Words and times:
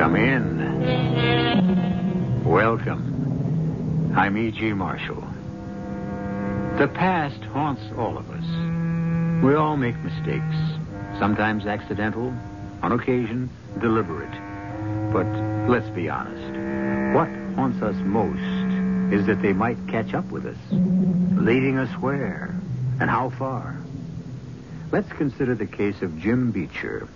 Come 0.00 0.16
in. 0.16 0.56
Welcome. 2.42 4.14
I'm 4.16 4.38
E.G. 4.38 4.72
Marshall. 4.72 5.22
The 6.78 6.88
past 6.88 7.44
haunts 7.52 7.82
all 7.98 8.16
of 8.16 8.30
us. 8.30 9.44
We 9.44 9.54
all 9.54 9.76
make 9.76 9.98
mistakes, 9.98 10.56
sometimes 11.18 11.66
accidental, 11.66 12.34
on 12.82 12.92
occasion 12.92 13.50
deliberate. 13.78 14.32
But 15.12 15.26
let's 15.68 15.90
be 15.90 16.08
honest. 16.08 16.48
What 17.14 17.28
haunts 17.54 17.82
us 17.82 17.96
most 17.96 18.40
is 19.12 19.26
that 19.26 19.42
they 19.42 19.52
might 19.52 19.76
catch 19.86 20.14
up 20.14 20.30
with 20.30 20.46
us, 20.46 20.56
leading 20.70 21.76
us 21.76 21.90
where 21.98 22.58
and 23.00 23.10
how 23.10 23.28
far. 23.28 23.76
Let's 24.92 25.12
consider 25.12 25.54
the 25.54 25.66
case 25.66 26.00
of 26.00 26.18
Jim 26.18 26.52
Beecher. 26.52 27.06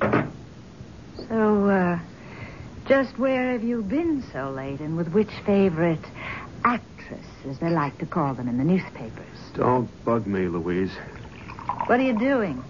So, 1.30 1.70
uh, 1.70 1.98
just 2.86 3.18
where 3.18 3.52
have 3.52 3.64
you 3.64 3.82
been 3.82 4.22
so 4.32 4.50
late, 4.50 4.80
and 4.80 4.96
with 4.96 5.08
which 5.08 5.30
favorite 5.46 6.04
actress, 6.64 7.24
as 7.48 7.58
they 7.58 7.70
like 7.70 7.96
to 7.98 8.06
call 8.06 8.34
them 8.34 8.48
in 8.48 8.58
the 8.58 8.64
newspapers? 8.64 9.38
Don't 9.54 9.88
bug 10.04 10.26
me, 10.26 10.48
Louise. 10.48 10.92
What 11.86 12.00
are 12.00 12.02
you 12.02 12.18
doing? 12.18 12.62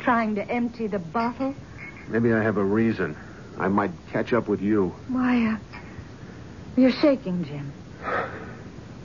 Trying 0.00 0.36
to 0.36 0.48
empty 0.48 0.86
the 0.86 0.98
bottle? 0.98 1.54
Maybe 2.08 2.32
I 2.32 2.42
have 2.42 2.56
a 2.56 2.64
reason. 2.64 3.16
I 3.58 3.68
might 3.68 3.90
catch 4.12 4.32
up 4.32 4.48
with 4.48 4.62
you. 4.62 4.94
Why, 5.08 5.46
uh, 5.46 5.56
you're 6.76 6.92
shaking, 6.92 7.44
Jim. 7.44 7.72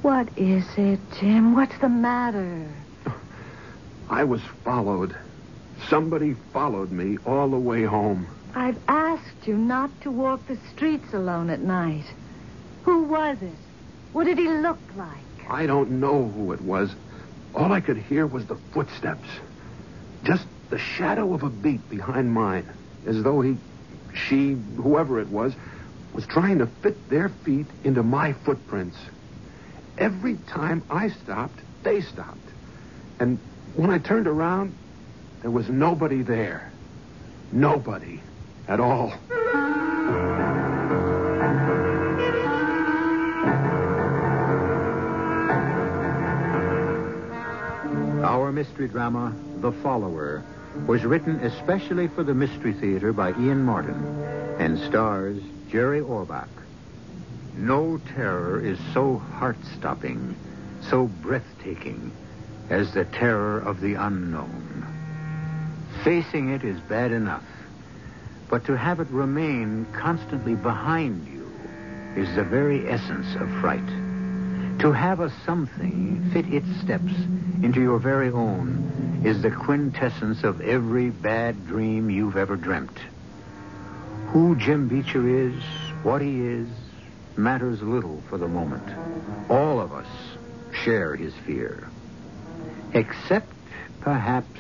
What 0.04 0.28
is 0.38 0.66
it, 0.78 1.00
Jim? 1.20 1.56
What's 1.56 1.78
the 1.80 1.90
matter? 1.90 2.68
I 4.10 4.24
was 4.24 4.42
followed. 4.64 5.16
Somebody 5.90 6.36
followed 6.52 6.92
me 6.92 7.18
all 7.26 7.50
the 7.50 7.58
way 7.58 7.84
home. 7.84 8.28
I've 8.56 8.78
asked 8.88 9.48
you 9.48 9.58
not 9.58 9.90
to 10.02 10.12
walk 10.12 10.48
the 10.48 10.58
streets 10.72 11.12
alone 11.14 11.50
at 11.50 11.62
night. 11.62 12.06
Who 12.84 13.04
was 13.04 13.42
it? 13.42 13.56
What 14.12 14.26
did 14.26 14.38
he 14.38 14.48
look 14.48 14.80
like? 14.96 15.50
I 15.50 15.66
don't 15.66 16.00
know 16.00 16.28
who 16.30 16.52
it 16.54 16.62
was. 16.62 16.94
All 17.56 17.72
I 17.72 17.82
could 17.82 17.98
hear 17.98 18.28
was 18.28 18.46
the 18.46 18.58
footsteps. 18.72 19.28
Just 20.24 20.46
the 20.70 20.78
shadow 20.78 21.34
of 21.34 21.42
a 21.42 21.50
beat 21.50 21.90
behind 21.90 22.32
mine. 22.32 22.70
As 23.08 23.24
though 23.24 23.42
he, 23.42 23.58
she, 24.14 24.54
whoever 24.76 25.20
it 25.20 25.30
was, 25.30 25.54
was 26.14 26.28
trying 26.28 26.60
to 26.60 26.68
fit 26.68 27.10
their 27.10 27.30
feet 27.30 27.68
into 27.84 28.04
my 28.04 28.34
footprints. 28.34 28.98
Every 29.98 30.36
time 30.48 30.84
I 30.92 31.10
stopped, 31.10 31.60
they 31.82 32.02
stopped. 32.02 32.38
And 33.20 33.40
when 33.76 33.90
I 33.90 33.98
turned 33.98 34.28
around, 34.28 34.76
there 35.42 35.52
was 35.52 35.70
nobody 35.70 36.22
there. 36.22 36.72
Nobody 37.52 38.22
at 38.74 38.80
all. 38.80 39.14
Our 48.24 48.52
mystery 48.52 48.88
drama, 48.88 49.36
The 49.62 49.72
Follower, 49.84 50.44
was 50.88 51.04
written 51.06 51.36
especially 51.42 52.08
for 52.08 52.24
the 52.24 52.34
Mystery 52.34 52.74
Theater 52.74 53.14
by 53.14 53.30
Ian 53.30 53.64
Martin 53.64 54.04
and 54.58 54.80
stars 54.80 55.40
Jerry 55.70 56.02
Orbach. 56.02 56.50
No 57.56 58.00
terror 58.16 58.60
is 58.60 58.80
so 58.92 59.18
heart 59.18 59.58
stopping, 59.78 60.36
so 60.82 61.06
breathtaking 61.22 62.12
as 62.72 62.92
the 62.92 63.06
terror 63.06 63.60
of 63.60 63.82
the 63.82 63.94
unknown. 63.94 64.84
Facing 66.04 66.50
it 66.50 66.64
is 66.64 66.80
bad 66.80 67.12
enough, 67.12 67.44
but 68.50 68.66
to 68.66 68.78
have 68.78 69.00
it 69.00 69.08
remain 69.10 69.86
constantly 69.94 70.56
behind 70.56 71.28
you 71.28 71.50
is 72.16 72.36
the 72.36 72.44
very 72.44 72.88
essence 72.90 73.36
of 73.36 73.50
fright. 73.60 73.88
To 74.80 74.92
have 74.92 75.20
a 75.20 75.32
something 75.46 76.30
fit 76.34 76.46
its 76.54 76.68
steps 76.82 77.14
into 77.64 77.82
your 77.82 78.00
very 78.00 78.30
own 78.30 79.22
is 79.24 79.42
the 79.42 79.52
quintessence 79.52 80.44
of 80.44 80.62
every 80.62 81.10
bad 81.10 81.68
dream 81.68 82.10
you've 82.10 82.38
ever 82.38 82.56
dreamt. 82.56 82.98
Who 84.28 84.56
Jim 84.56 84.88
Beecher 84.88 85.28
is, 85.28 85.54
what 86.04 86.22
he 86.22 86.42
is, 86.42 86.68
matters 87.38 87.82
little 87.82 88.22
for 88.30 88.38
the 88.38 88.48
moment. 88.48 88.84
All 89.50 89.80
of 89.80 89.94
us 89.94 90.08
share 90.84 91.16
his 91.16 91.34
fear. 91.46 91.88
Except, 92.94 93.52
perhaps, 94.02 94.60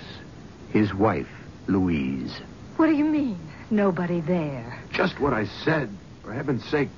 his 0.72 0.94
wife, 0.94 1.30
Louise. 1.68 2.40
What 2.78 2.88
do 2.88 2.94
you 2.94 3.06
mean? 3.06 3.40
Nobody 3.74 4.22
there. 4.22 4.80
Just 4.92 5.20
what 5.20 5.34
I 5.34 5.46
said. 5.66 5.90
For 6.22 6.32
heaven's 6.32 6.64
sake, 6.66 6.90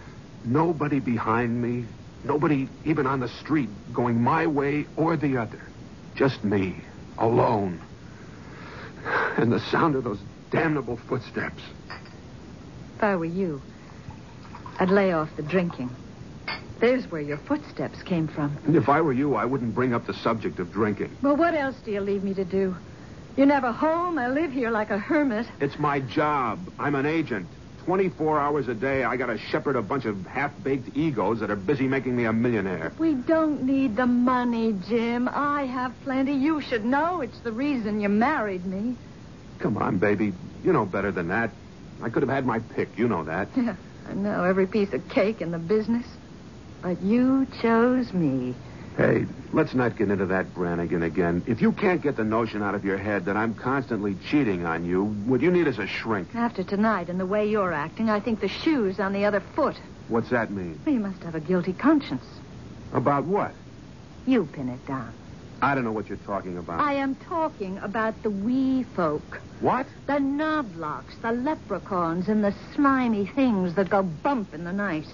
nobody 0.44 1.00
behind 1.00 1.62
me, 1.62 1.86
nobody 2.26 2.68
even 2.84 3.08
on 3.08 3.22
the 3.22 3.30
street 3.30 3.70
going 3.94 4.22
my 4.22 4.46
way 4.46 4.86
or 4.98 5.16
the 5.16 5.38
other. 5.38 5.62
Just 6.16 6.44
me, 6.44 6.76
alone. 7.18 7.80
And 9.38 9.54
the 9.54 9.62
sound 9.62 9.96
of 9.96 10.04
those 10.04 10.20
damnable 10.52 10.98
footsteps. 11.08 11.62
If 12.98 13.04
I 13.04 13.16
were 13.16 13.24
you, 13.24 13.62
I'd 14.78 14.90
lay 14.90 15.14
off 15.14 15.30
the 15.38 15.44
drinking. 15.44 15.90
There's 16.82 17.10
where 17.10 17.22
your 17.22 17.38
footsteps 17.38 18.04
came 18.04 18.28
from. 18.28 18.58
And 18.66 18.76
if 18.76 18.90
I 18.90 19.00
were 19.00 19.14
you, 19.14 19.36
I 19.36 19.46
wouldn't 19.46 19.74
bring 19.74 19.94
up 19.94 20.08
the 20.08 20.14
subject 20.14 20.60
of 20.60 20.74
drinking. 20.74 21.16
Well, 21.22 21.38
what 21.38 21.54
else 21.54 21.78
do 21.86 21.92
you 21.92 22.02
leave 22.02 22.22
me 22.22 22.34
to 22.34 22.44
do? 22.44 22.76
You're 23.38 23.48
never 23.48 23.72
home. 23.72 24.18
I 24.18 24.30
live 24.30 24.52
here 24.52 24.70
like 24.70 24.92
a 24.92 24.98
hermit. 24.98 25.46
It's 25.60 25.78
my 25.78 26.00
job. 26.00 26.60
I'm 26.80 26.96
an 26.96 27.06
agent. 27.06 27.48
24 27.86 28.40
hours 28.40 28.68
a 28.68 28.74
day, 28.74 29.04
I 29.04 29.16
gotta 29.16 29.38
shepherd 29.38 29.76
a 29.76 29.82
bunch 29.82 30.06
of 30.06 30.26
half-baked 30.26 30.98
egos 30.98 31.40
that 31.42 31.52
are 31.52 31.56
busy 31.56 31.88
making 31.88 32.16
me 32.16 32.26
a 32.26 32.34
millionaire. 32.34 32.92
We 32.98 33.14
don't 33.14 33.64
need 33.64 33.96
the 33.96 34.08
money, 34.08 34.74
Jim. 34.88 35.30
I 35.32 35.66
have 35.66 35.94
plenty. 36.04 36.34
You 36.34 36.62
should 36.62 36.84
know 36.84 37.22
it's 37.22 37.38
the 37.40 37.52
reason 37.52 38.02
you 38.02 38.10
married 38.10 38.66
me. 38.66 38.96
Come 39.60 39.78
on, 39.78 39.98
baby. 39.98 40.34
You 40.64 40.74
know 40.74 40.86
better 40.86 41.12
than 41.12 41.28
that. 41.28 41.52
I 42.02 42.10
could 42.10 42.24
have 42.24 42.30
had 42.30 42.46
my 42.46 42.60
pick. 42.60 42.98
You 42.98 43.08
know 43.08 43.24
that. 43.26 43.50
Yeah, 43.56 43.76
I 44.10 44.14
know 44.14 44.44
every 44.46 44.66
piece 44.66 44.92
of 44.94 45.08
cake 45.10 45.42
in 45.42 45.52
the 45.52 45.60
business. 45.60 46.06
But 46.82 47.02
you 47.02 47.46
chose 47.62 48.14
me. 48.14 48.56
Hey, 48.98 49.26
let's 49.52 49.74
not 49.74 49.98
get 49.98 50.10
into 50.10 50.26
that 50.28 50.54
Brannigan 50.54 51.04
again. 51.04 51.44
If 51.48 51.62
you 51.62 51.74
can't 51.74 52.02
get 52.02 52.16
the 52.16 52.24
notion 52.24 52.64
out 52.64 52.76
of 52.76 52.86
your 52.86 52.98
head 52.98 53.26
that 53.26 53.36
I'm 53.36 53.54
constantly 53.54 54.16
cheating 54.30 54.66
on 54.66 54.86
you, 54.86 55.04
what 55.04 55.42
you 55.42 55.52
need 55.52 55.68
is 55.68 55.80
a 55.80 55.88
shrink. 55.88 56.34
After 56.34 56.64
tonight 56.64 57.10
and 57.10 57.20
the 57.20 57.26
way 57.26 57.46
you're 57.46 57.74
acting, 57.74 58.10
I 58.10 58.22
think 58.22 58.40
the 58.40 58.48
shoe's 58.48 59.00
on 59.00 59.12
the 59.12 59.26
other 59.26 59.42
foot. 59.42 59.76
What's 60.08 60.30
that 60.30 60.50
mean? 60.50 60.80
Well, 60.86 60.96
you 60.96 61.02
must 61.02 61.22
have 61.24 61.36
a 61.36 61.42
guilty 61.42 61.74
conscience. 61.74 62.24
About 62.94 63.26
what? 63.26 63.52
You 64.26 64.46
pin 64.46 64.70
it 64.70 64.86
down. 64.88 65.14
I 65.62 65.76
don't 65.76 65.84
know 65.84 65.92
what 65.92 66.08
you're 66.08 66.18
talking 66.20 66.58
about. 66.58 66.80
I 66.80 66.94
am 66.94 67.16
talking 67.16 67.78
about 67.80 68.24
the 68.24 68.30
wee 68.30 68.84
folk. 68.96 69.42
What? 69.60 69.88
The 70.08 70.20
knobblocks, 70.20 71.16
the 71.22 71.32
leprechauns, 71.32 72.30
and 72.30 72.44
the 72.44 72.54
slimy 72.74 73.26
things 73.26 73.74
that 73.76 73.90
go 73.90 74.04
bump 74.04 74.54
in 74.54 74.64
the 74.64 74.74
night. 74.74 75.08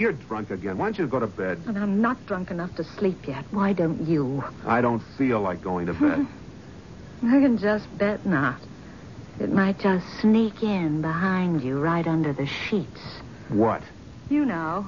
You're 0.00 0.12
drunk 0.12 0.50
again. 0.50 0.78
Why 0.78 0.86
don't 0.86 0.98
you 0.98 1.06
go 1.06 1.20
to 1.20 1.26
bed? 1.26 1.62
And 1.66 1.76
I'm 1.78 2.00
not 2.00 2.24
drunk 2.24 2.50
enough 2.50 2.74
to 2.76 2.84
sleep 2.84 3.28
yet. 3.28 3.44
Why 3.50 3.74
don't 3.74 4.08
you? 4.08 4.42
I 4.64 4.80
don't 4.80 5.02
feel 5.18 5.40
like 5.42 5.60
going 5.60 5.84
to 5.88 5.92
bed. 5.92 6.26
I 7.22 7.38
can 7.38 7.58
just 7.58 7.86
bet 7.98 8.24
not. 8.24 8.58
It 9.38 9.52
might 9.52 9.78
just 9.78 10.06
sneak 10.22 10.62
in 10.62 11.02
behind 11.02 11.62
you 11.62 11.78
right 11.78 12.06
under 12.06 12.32
the 12.32 12.46
sheets. 12.46 13.02
what? 13.50 13.82
You 14.30 14.46
know, 14.46 14.86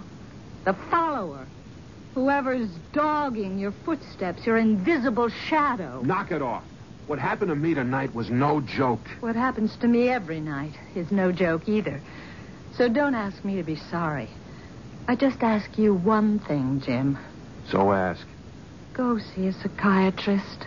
the 0.65 0.73
follower. 0.91 1.47
Whoever's 2.15 2.71
dogging 2.95 3.59
your 3.59 3.73
footsteps, 3.85 4.47
your 4.47 4.57
invisible 4.57 5.29
shadow. 5.29 6.01
Knock 6.01 6.33
it 6.33 6.41
off. 6.41 6.65
What 7.07 7.19
happened 7.19 7.51
to 7.51 7.55
me 7.55 7.75
tonight 7.75 8.15
was 8.15 8.31
no 8.31 8.63
joke. 8.63 9.07
What 9.21 9.37
happens 9.37 9.77
to 9.83 9.89
me 9.89 10.09
every 10.09 10.41
night 10.41 10.73
is 10.97 11.11
no 11.11 11.33
joke 11.33 11.69
either. 11.69 12.01
So 12.79 12.89
don't 12.89 13.15
ask 13.15 13.45
me 13.45 13.57
to 13.57 13.63
be 13.63 13.77
sorry. 13.77 14.31
I 15.09 15.17
just 15.17 15.43
ask 15.43 15.79
you 15.79 15.95
one 15.95 16.39
thing, 16.39 16.81
Jim. 16.85 17.19
So 17.71 17.93
ask. 17.93 18.27
Go 18.95 19.19
see 19.19 19.47
a 19.47 19.53
psychiatrist. 19.53 20.67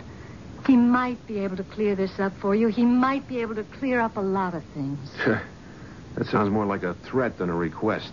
He 0.66 0.76
might 0.76 1.26
be 1.28 1.40
able 1.40 1.58
to 1.58 1.64
clear 1.64 1.96
this 1.96 2.20
up 2.20 2.34
for 2.42 2.56
you. 2.56 2.68
He 2.68 2.86
might 2.86 3.28
be 3.28 3.42
able 3.42 3.56
to 3.56 3.64
clear 3.64 4.00
up 4.02 4.18
a 4.18 4.22
lot 4.22 4.56
of 4.56 4.64
things. 4.74 5.00
that 5.26 6.26
sounds 6.28 6.50
more 6.50 6.66
like 6.66 6.84
a 6.84 6.96
threat 6.96 7.38
than 7.38 7.50
a 7.50 7.56
request. 7.56 8.12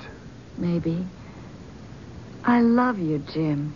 Maybe. 0.58 1.04
I 2.44 2.60
love 2.60 2.98
you, 2.98 3.18
Jim. 3.32 3.75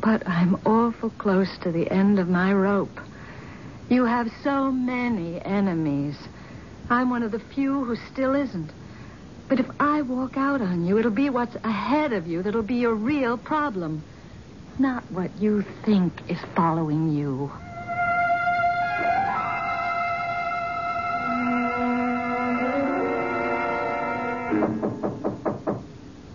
But 0.00 0.26
I'm 0.28 0.56
awful 0.66 1.10
close 1.10 1.56
to 1.62 1.70
the 1.70 1.90
end 1.90 2.18
of 2.18 2.28
my 2.28 2.52
rope. 2.52 3.00
You 3.88 4.04
have 4.04 4.28
so 4.42 4.72
many 4.72 5.40
enemies. 5.44 6.16
I'm 6.90 7.10
one 7.10 7.22
of 7.22 7.32
the 7.32 7.38
few 7.54 7.84
who 7.84 7.96
still 8.12 8.34
isn't. 8.34 8.70
But 9.48 9.60
if 9.60 9.66
I 9.78 10.02
walk 10.02 10.36
out 10.36 10.60
on 10.60 10.86
you, 10.86 10.98
it'll 10.98 11.10
be 11.10 11.30
what's 11.30 11.54
ahead 11.64 12.12
of 12.12 12.26
you 12.26 12.42
that'll 12.42 12.62
be 12.62 12.76
your 12.76 12.94
real 12.94 13.36
problem. 13.36 14.02
Not 14.78 15.08
what 15.12 15.30
you 15.40 15.64
think 15.84 16.12
is 16.28 16.38
following 16.56 17.12
you. 17.14 17.50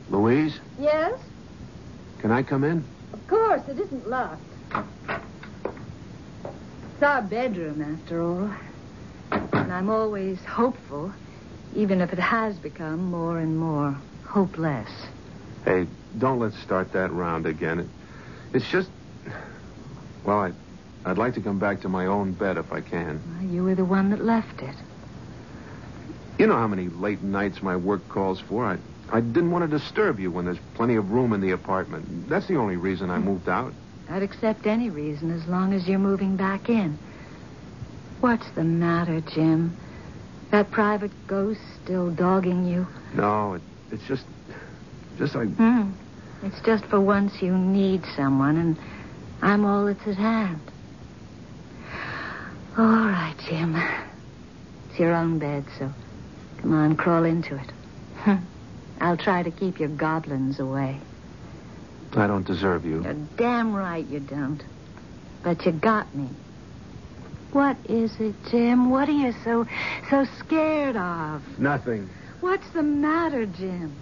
Louise, 0.09 0.59
Yes? 0.79 1.13
can 2.19 2.31
I 2.31 2.43
come 2.43 2.63
in? 2.63 2.83
Of 3.13 3.27
course, 3.27 3.61
it 3.67 3.79
isn't 3.79 4.09
locked. 4.09 4.41
It's 6.93 7.03
our 7.03 7.21
bedroom, 7.21 7.81
after 7.81 8.21
all. 8.21 8.51
And 9.31 9.71
I'm 9.71 9.89
always 9.89 10.39
hopeful, 10.43 11.13
even 11.75 12.01
if 12.01 12.13
it 12.13 12.19
has 12.19 12.57
become 12.57 13.11
more 13.11 13.39
and 13.39 13.57
more 13.57 13.95
hopeless. 14.25 14.89
Hey, 15.65 15.87
don't 16.17 16.39
let's 16.39 16.57
start 16.59 16.91
that 16.93 17.11
round 17.11 17.45
again. 17.45 17.79
It, 17.79 17.87
it's 18.53 18.69
just. 18.69 18.89
Well, 20.23 20.39
I, 20.39 20.51
I'd 21.05 21.17
like 21.17 21.33
to 21.35 21.41
come 21.41 21.59
back 21.59 21.81
to 21.81 21.89
my 21.89 22.05
own 22.05 22.33
bed 22.33 22.57
if 22.57 22.71
I 22.71 22.81
can. 22.81 23.21
Well, 23.35 23.49
you 23.49 23.63
were 23.63 23.75
the 23.75 23.85
one 23.85 24.09
that 24.09 24.23
left 24.23 24.61
it. 24.61 24.75
You 26.37 26.47
know 26.47 26.55
how 26.55 26.67
many 26.67 26.87
late 26.89 27.21
nights 27.21 27.61
my 27.61 27.75
work 27.75 28.07
calls 28.09 28.39
for? 28.39 28.65
I, 28.65 28.77
I 29.11 29.21
didn't 29.21 29.51
want 29.51 29.69
to 29.69 29.77
disturb 29.77 30.19
you 30.19 30.31
when 30.31 30.45
there's 30.45 30.59
plenty 30.75 30.95
of 30.95 31.11
room 31.11 31.33
in 31.33 31.41
the 31.41 31.51
apartment. 31.51 32.29
That's 32.29 32.47
the 32.47 32.55
only 32.55 32.77
reason 32.77 33.09
I 33.09 33.17
moved 33.17 33.49
out. 33.49 33.73
I'd 34.09 34.23
accept 34.23 34.65
any 34.65 34.89
reason 34.89 35.31
as 35.31 35.45
long 35.47 35.73
as 35.73 35.87
you're 35.87 35.99
moving 35.99 36.35
back 36.35 36.69
in. 36.69 36.97
What's 38.21 38.49
the 38.51 38.63
matter, 38.63 39.21
Jim? 39.21 39.77
That 40.51 40.71
private 40.71 41.11
ghost 41.27 41.59
still 41.83 42.09
dogging 42.09 42.65
you? 42.65 42.87
No, 43.13 43.53
it, 43.53 43.61
it's 43.91 44.05
just. 44.07 44.25
Just 45.17 45.35
I. 45.35 45.45
Hmm. 45.45 45.91
It's 46.43 46.59
just 46.61 46.85
for 46.85 46.99
once 46.99 47.41
you 47.41 47.55
need 47.57 48.03
someone, 48.15 48.57
and 48.57 48.77
I'm 49.41 49.65
all 49.65 49.85
that's 49.85 50.07
at 50.07 50.15
hand. 50.15 50.61
All 52.77 52.85
right, 52.85 53.35
Jim. 53.47 53.75
It's 54.89 54.99
your 54.99 55.13
own 55.13 55.37
bed, 55.37 55.65
so 55.77 55.91
come 56.61 56.73
on, 56.73 56.95
crawl 56.95 57.25
into 57.25 57.55
it. 57.55 58.39
I'll 59.01 59.17
try 59.17 59.43
to 59.43 59.51
keep 59.51 59.79
your 59.79 59.89
goblins 59.89 60.59
away. 60.59 60.99
I 62.15 62.27
don't 62.27 62.45
deserve 62.45 62.85
you. 62.85 63.03
You're 63.03 63.13
damn 63.37 63.75
right 63.75 64.05
you 64.05 64.19
don't. 64.19 64.63
But 65.43 65.65
you 65.65 65.71
got 65.73 66.13
me. 66.15 66.29
What 67.51 67.77
is 67.85 68.15
it, 68.19 68.35
Jim? 68.51 68.89
What 68.89 69.09
are 69.09 69.13
you 69.13 69.33
so 69.43 69.65
so 70.09 70.25
scared 70.39 70.95
of? 70.95 71.41
Nothing. 71.57 72.09
What's 72.41 72.69
the 72.71 72.83
matter, 72.83 73.45
Jim? 73.45 73.93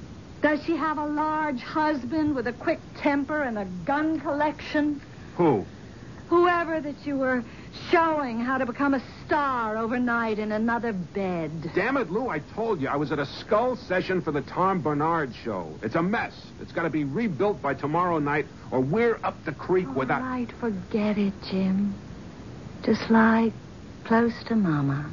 Does 0.42 0.64
she 0.66 0.76
have 0.76 0.98
a 0.98 1.06
large 1.06 1.62
husband 1.62 2.36
with 2.36 2.48
a 2.48 2.54
quick 2.54 2.80
temper 2.98 3.42
and 3.44 3.58
a 3.58 3.66
gun 3.86 4.20
collection? 4.20 5.02
Who? 5.38 5.66
Whoever 6.30 6.82
that 6.82 7.06
you 7.08 7.18
were 7.18 7.44
showing 7.90 8.40
how 8.40 8.58
to 8.58 8.66
become 8.66 8.94
a 8.94 9.02
star 9.26 9.78
overnight 9.78 10.40
in 10.40 10.52
another 10.52 10.92
bed. 10.92 11.72
Damn 11.74 11.96
it, 11.96 12.12
Lou, 12.12 12.28
I 12.28 12.40
told 12.40 12.82
you. 12.82 12.90
I 12.90 12.98
was 12.98 13.14
at 13.14 13.20
a 13.20 13.26
skull 13.26 13.78
session 13.78 14.22
for 14.22 14.32
the 14.32 14.42
Tom 14.42 14.82
Bernard 14.82 15.34
show. 15.34 15.74
It's 15.82 15.96
a 15.96 16.04
mess. 16.04 16.34
It's 16.62 16.74
got 16.74 16.84
to 16.84 16.90
be 16.90 17.06
rebuilt 17.06 17.62
by 17.62 17.74
tomorrow 17.76 18.20
night, 18.20 18.46
or 18.72 18.82
we're 18.82 19.20
up 19.24 19.36
the 19.46 19.54
creek 19.54 19.88
All 19.88 19.94
without. 19.94 20.22
right, 20.22 20.52
forget 20.60 21.18
it, 21.18 21.34
Jim. 21.50 21.96
Just 22.88 23.10
lie 23.10 23.52
close 24.06 24.32
to 24.46 24.56
Mama. 24.56 25.12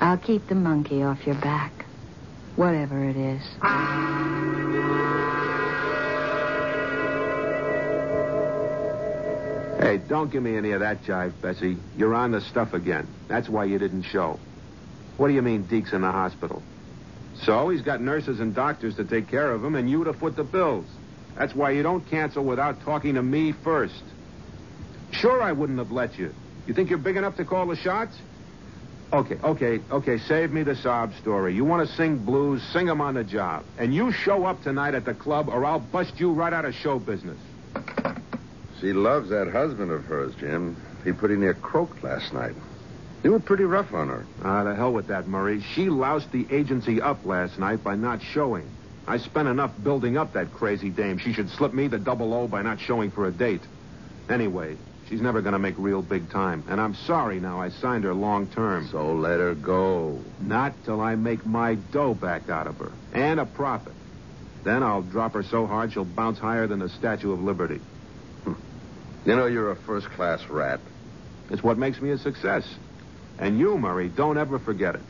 I'll 0.00 0.16
keep 0.16 0.46
the 0.48 0.54
monkey 0.54 1.02
off 1.02 1.26
your 1.26 1.34
back, 1.34 1.84
whatever 2.56 3.04
it 3.04 3.18
is. 3.18 3.42
Hey, 9.78 9.98
don't 10.08 10.32
give 10.32 10.42
me 10.42 10.56
any 10.56 10.70
of 10.70 10.80
that 10.80 11.02
jive, 11.02 11.38
Bessie. 11.42 11.76
You're 11.98 12.14
on 12.14 12.30
the 12.30 12.40
stuff 12.40 12.72
again. 12.72 13.06
That's 13.28 13.50
why 13.50 13.66
you 13.66 13.78
didn't 13.78 14.04
show. 14.04 14.40
What 15.18 15.28
do 15.28 15.34
you 15.34 15.42
mean 15.42 15.64
Deke's 15.64 15.92
in 15.92 16.00
the 16.00 16.10
hospital? 16.10 16.62
So 17.42 17.68
he's 17.68 17.82
got 17.82 18.00
nurses 18.00 18.40
and 18.40 18.54
doctors 18.54 18.96
to 18.96 19.04
take 19.04 19.28
care 19.28 19.52
of 19.52 19.62
him, 19.62 19.74
and 19.74 19.90
you 19.90 20.02
to 20.04 20.14
foot 20.14 20.34
the 20.34 20.44
bills. 20.44 20.86
That's 21.36 21.54
why 21.54 21.72
you 21.72 21.82
don't 21.82 22.08
cancel 22.08 22.42
without 22.42 22.80
talking 22.86 23.16
to 23.16 23.22
me 23.22 23.52
first. 23.52 24.02
Sure, 25.12 25.42
I 25.42 25.52
wouldn't 25.52 25.78
have 25.78 25.90
let 25.90 26.18
you. 26.18 26.34
You 26.66 26.74
think 26.74 26.90
you're 26.90 26.98
big 26.98 27.16
enough 27.16 27.36
to 27.36 27.44
call 27.44 27.66
the 27.66 27.76
shots? 27.76 28.16
Okay, 29.12 29.36
okay, 29.42 29.80
okay, 29.90 30.18
save 30.18 30.52
me 30.52 30.62
the 30.62 30.76
sob 30.76 31.14
story. 31.14 31.54
You 31.54 31.64
want 31.64 31.88
to 31.88 31.94
sing 31.94 32.18
blues, 32.18 32.62
sing 32.72 32.90
'em 32.90 33.00
on 33.00 33.14
the 33.14 33.24
job. 33.24 33.64
And 33.78 33.94
you 33.94 34.12
show 34.12 34.44
up 34.44 34.62
tonight 34.62 34.94
at 34.94 35.06
the 35.06 35.14
club, 35.14 35.48
or 35.48 35.64
I'll 35.64 35.80
bust 35.80 36.20
you 36.20 36.30
right 36.32 36.52
out 36.52 36.66
of 36.66 36.74
show 36.74 36.98
business. 36.98 37.38
She 38.80 38.92
loves 38.92 39.30
that 39.30 39.48
husband 39.48 39.90
of 39.90 40.04
hers, 40.04 40.34
Jim. 40.38 40.76
He 41.04 41.12
pretty 41.12 41.36
near 41.36 41.54
croaked 41.54 42.04
last 42.04 42.34
night. 42.34 42.54
You 43.24 43.32
were 43.32 43.40
pretty 43.40 43.64
rough 43.64 43.92
on 43.94 44.08
her. 44.08 44.26
Ah, 44.44 44.62
the 44.62 44.74
hell 44.74 44.92
with 44.92 45.08
that, 45.08 45.26
Murray. 45.26 45.60
She 45.74 45.88
loused 45.88 46.30
the 46.30 46.46
agency 46.50 47.00
up 47.00 47.24
last 47.24 47.58
night 47.58 47.82
by 47.82 47.96
not 47.96 48.20
showing. 48.22 48.68
I 49.06 49.16
spent 49.16 49.48
enough 49.48 49.72
building 49.82 50.18
up 50.18 50.34
that 50.34 50.52
crazy 50.52 50.90
dame. 50.90 51.16
She 51.16 51.32
should 51.32 51.48
slip 51.48 51.72
me 51.72 51.88
the 51.88 51.98
double 51.98 52.34
O 52.34 52.46
by 52.46 52.60
not 52.62 52.78
showing 52.78 53.10
for 53.10 53.26
a 53.26 53.32
date. 53.32 53.62
Anyway, 54.28 54.76
she's 55.08 55.20
never 55.20 55.40
going 55.40 55.52
to 55.52 55.58
make 55.58 55.74
real 55.78 56.02
big 56.02 56.30
time. 56.30 56.64
And 56.68 56.80
I'm 56.80 56.94
sorry 56.94 57.40
now 57.40 57.60
I 57.60 57.70
signed 57.70 58.04
her 58.04 58.14
long 58.14 58.46
term. 58.48 58.88
So 58.88 59.12
let 59.14 59.40
her 59.40 59.54
go. 59.54 60.20
Not 60.40 60.74
till 60.84 61.00
I 61.00 61.14
make 61.14 61.44
my 61.46 61.74
dough 61.74 62.14
back 62.14 62.48
out 62.48 62.66
of 62.66 62.76
her. 62.78 62.92
And 63.12 63.40
a 63.40 63.46
profit. 63.46 63.94
Then 64.64 64.82
I'll 64.82 65.02
drop 65.02 65.32
her 65.34 65.42
so 65.42 65.66
hard 65.66 65.92
she'll 65.92 66.04
bounce 66.04 66.38
higher 66.38 66.66
than 66.66 66.78
the 66.78 66.88
Statue 66.88 67.32
of 67.32 67.42
Liberty. 67.42 67.80
Hmm. 68.44 68.54
You 69.24 69.36
know 69.36 69.46
you're 69.46 69.70
a 69.70 69.76
first 69.76 70.08
class 70.10 70.44
rat. 70.48 70.80
It's 71.50 71.62
what 71.62 71.78
makes 71.78 72.00
me 72.00 72.10
a 72.10 72.18
success. 72.18 72.64
And 73.38 73.58
you, 73.58 73.78
Murray, 73.78 74.08
don't 74.08 74.36
ever 74.36 74.58
forget 74.58 74.96
it. 74.96 75.02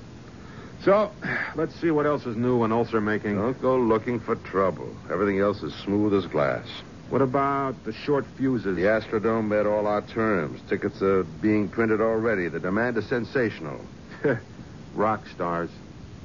So, 0.85 1.11
let's 1.57 1.75
see 1.81 1.91
what 1.91 2.07
else 2.07 2.25
is 2.25 2.37
new 2.37 2.63
in 2.63 2.71
ulcer 2.71 3.01
making. 3.01 3.37
Don't 3.37 3.61
go 3.61 3.79
looking 3.79 4.21
for 4.21 4.37
trouble. 4.37 4.95
Everything 5.11 5.41
else 5.41 5.63
is 5.63 5.75
smooth 5.75 6.15
as 6.15 6.27
glass. 6.27 6.69
What 7.11 7.23
about 7.23 7.85
the 7.85 7.93
short 7.93 8.27
fuses? 8.37 8.77
The 8.77 8.83
Astrodome 8.83 9.49
met 9.49 9.65
all 9.65 9.87
our 9.87 10.03
terms. 10.03 10.61
Tickets 10.69 11.01
are 11.01 11.25
being 11.25 11.69
printed 11.69 12.03
already. 12.03 12.49
The 12.49 12.61
demand 12.61 12.99
is 12.99 13.07
sensational. 13.07 13.81
Rock 14.95 15.27
stars. 15.29 15.71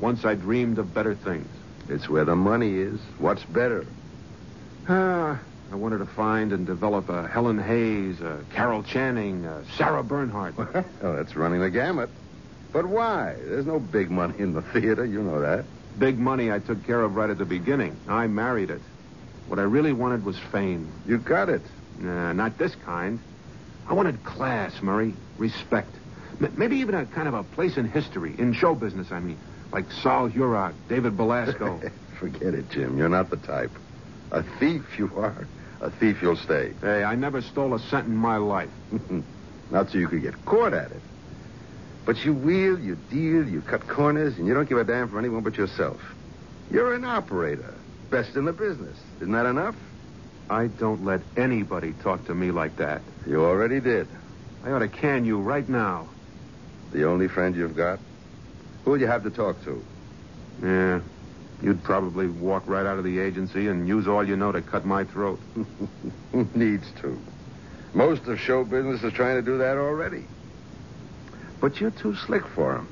Once 0.01 0.25
I 0.25 0.35
dreamed 0.35 0.79
of 0.79 0.93
better 0.93 1.15
things. 1.15 1.47
It's 1.87 2.09
where 2.09 2.25
the 2.25 2.35
money 2.35 2.75
is. 2.75 2.99
What's 3.17 3.43
better? 3.43 3.85
Ah, 4.89 5.39
I 5.71 5.75
wanted 5.75 5.99
to 5.99 6.05
find 6.05 6.51
and 6.51 6.65
develop 6.65 7.07
a 7.07 7.27
Helen 7.29 7.59
Hayes, 7.59 8.19
a 8.19 8.43
Carol 8.53 8.83
Channing, 8.83 9.45
a 9.45 9.63
Sarah 9.77 10.03
Bernhardt. 10.03 10.55
oh, 11.01 11.15
that's 11.15 11.37
running 11.37 11.61
the 11.61 11.69
gamut. 11.69 12.09
But 12.73 12.87
why? 12.87 13.35
There's 13.37 13.65
no 13.65 13.79
big 13.79 14.11
money 14.11 14.33
in 14.37 14.53
the 14.53 14.61
theater. 14.61 15.05
You 15.05 15.23
know 15.23 15.39
that. 15.39 15.63
Big 15.97 16.19
money 16.19 16.51
I 16.51 16.59
took 16.59 16.85
care 16.85 17.01
of 17.01 17.15
right 17.15 17.29
at 17.29 17.37
the 17.37 17.45
beginning. 17.45 17.95
I 18.09 18.27
married 18.27 18.69
it. 18.69 18.81
What 19.47 19.59
I 19.59 19.63
really 19.63 19.93
wanted 19.93 20.25
was 20.25 20.37
fame. 20.51 20.91
You 21.05 21.17
got 21.17 21.49
it. 21.49 21.63
Nah, 21.99 22.33
not 22.33 22.57
this 22.57 22.75
kind. 22.85 23.19
I 23.87 23.93
wanted 23.93 24.23
class, 24.23 24.81
Murray. 24.81 25.13
Respect. 25.37 25.95
M- 26.41 26.53
maybe 26.57 26.77
even 26.77 26.95
a 26.95 27.05
kind 27.05 27.27
of 27.27 27.33
a 27.33 27.43
place 27.43 27.77
in 27.77 27.85
history, 27.85 28.35
in 28.37 28.53
show 28.53 28.73
business, 28.73 29.11
I 29.11 29.19
mean. 29.19 29.39
Like 29.71 29.91
Sol 29.91 30.29
Hurok, 30.29 30.73
David 30.87 31.17
Belasco. 31.17 31.81
Forget 32.19 32.53
it, 32.53 32.69
Jim. 32.69 32.97
You're 32.97 33.09
not 33.09 33.29
the 33.29 33.37
type. 33.37 33.71
A 34.31 34.43
thief 34.59 34.83
you 34.97 35.11
are. 35.15 35.47
A 35.81 35.91
thief 35.91 36.21
you'll 36.21 36.37
stay. 36.37 36.73
Hey, 36.81 37.03
I 37.03 37.15
never 37.15 37.41
stole 37.41 37.73
a 37.73 37.79
cent 37.79 38.07
in 38.07 38.15
my 38.15 38.37
life. 38.37 38.69
not 39.71 39.91
so 39.91 39.97
you 39.97 40.07
could 40.07 40.21
get 40.21 40.45
caught 40.45 40.73
at 40.73 40.91
it. 40.91 41.01
But 42.05 42.23
you 42.25 42.33
wheel, 42.33 42.79
you 42.79 42.95
deal, 42.95 43.47
you 43.47 43.61
cut 43.61 43.87
corners, 43.87 44.37
and 44.37 44.47
you 44.47 44.53
don't 44.53 44.67
give 44.67 44.77
a 44.77 44.83
damn 44.83 45.09
for 45.09 45.19
anyone 45.19 45.41
but 45.43 45.57
yourself. 45.57 45.99
You're 46.71 46.93
an 46.93 47.05
operator. 47.05 47.73
Best 48.13 48.35
in 48.35 48.45
the 48.45 48.53
business. 48.53 48.95
Isn't 49.21 49.31
that 49.31 49.47
enough? 49.47 49.75
I 50.47 50.67
don't 50.67 51.03
let 51.03 51.21
anybody 51.35 51.93
talk 52.03 52.23
to 52.25 52.35
me 52.35 52.51
like 52.51 52.75
that. 52.75 53.01
You 53.25 53.43
already 53.43 53.79
did. 53.79 54.07
I 54.63 54.69
ought 54.69 54.79
to 54.79 54.87
can 54.87 55.25
you 55.25 55.39
right 55.39 55.67
now. 55.67 56.07
The 56.91 57.05
only 57.05 57.27
friend 57.27 57.55
you've 57.55 57.75
got? 57.75 57.97
Who'll 58.85 58.99
you 58.99 59.07
have 59.07 59.23
to 59.23 59.31
talk 59.31 59.63
to? 59.63 59.83
Yeah. 60.61 60.99
You'd 61.63 61.83
probably 61.83 62.27
walk 62.27 62.67
right 62.67 62.85
out 62.85 62.99
of 62.99 63.03
the 63.03 63.17
agency 63.17 63.67
and 63.67 63.87
use 63.87 64.07
all 64.07 64.23
you 64.23 64.35
know 64.35 64.51
to 64.51 64.61
cut 64.61 64.85
my 64.85 65.05
throat. 65.05 65.39
Who 66.33 66.47
needs 66.53 66.85
to? 67.01 67.19
Most 67.95 68.27
of 68.27 68.39
show 68.39 68.63
business 68.63 69.01
is 69.01 69.11
trying 69.13 69.37
to 69.37 69.41
do 69.41 69.57
that 69.57 69.77
already. 69.77 70.25
But 71.59 71.81
you're 71.81 71.89
too 71.89 72.15
slick 72.15 72.45
for 72.45 72.75
him. 72.75 72.87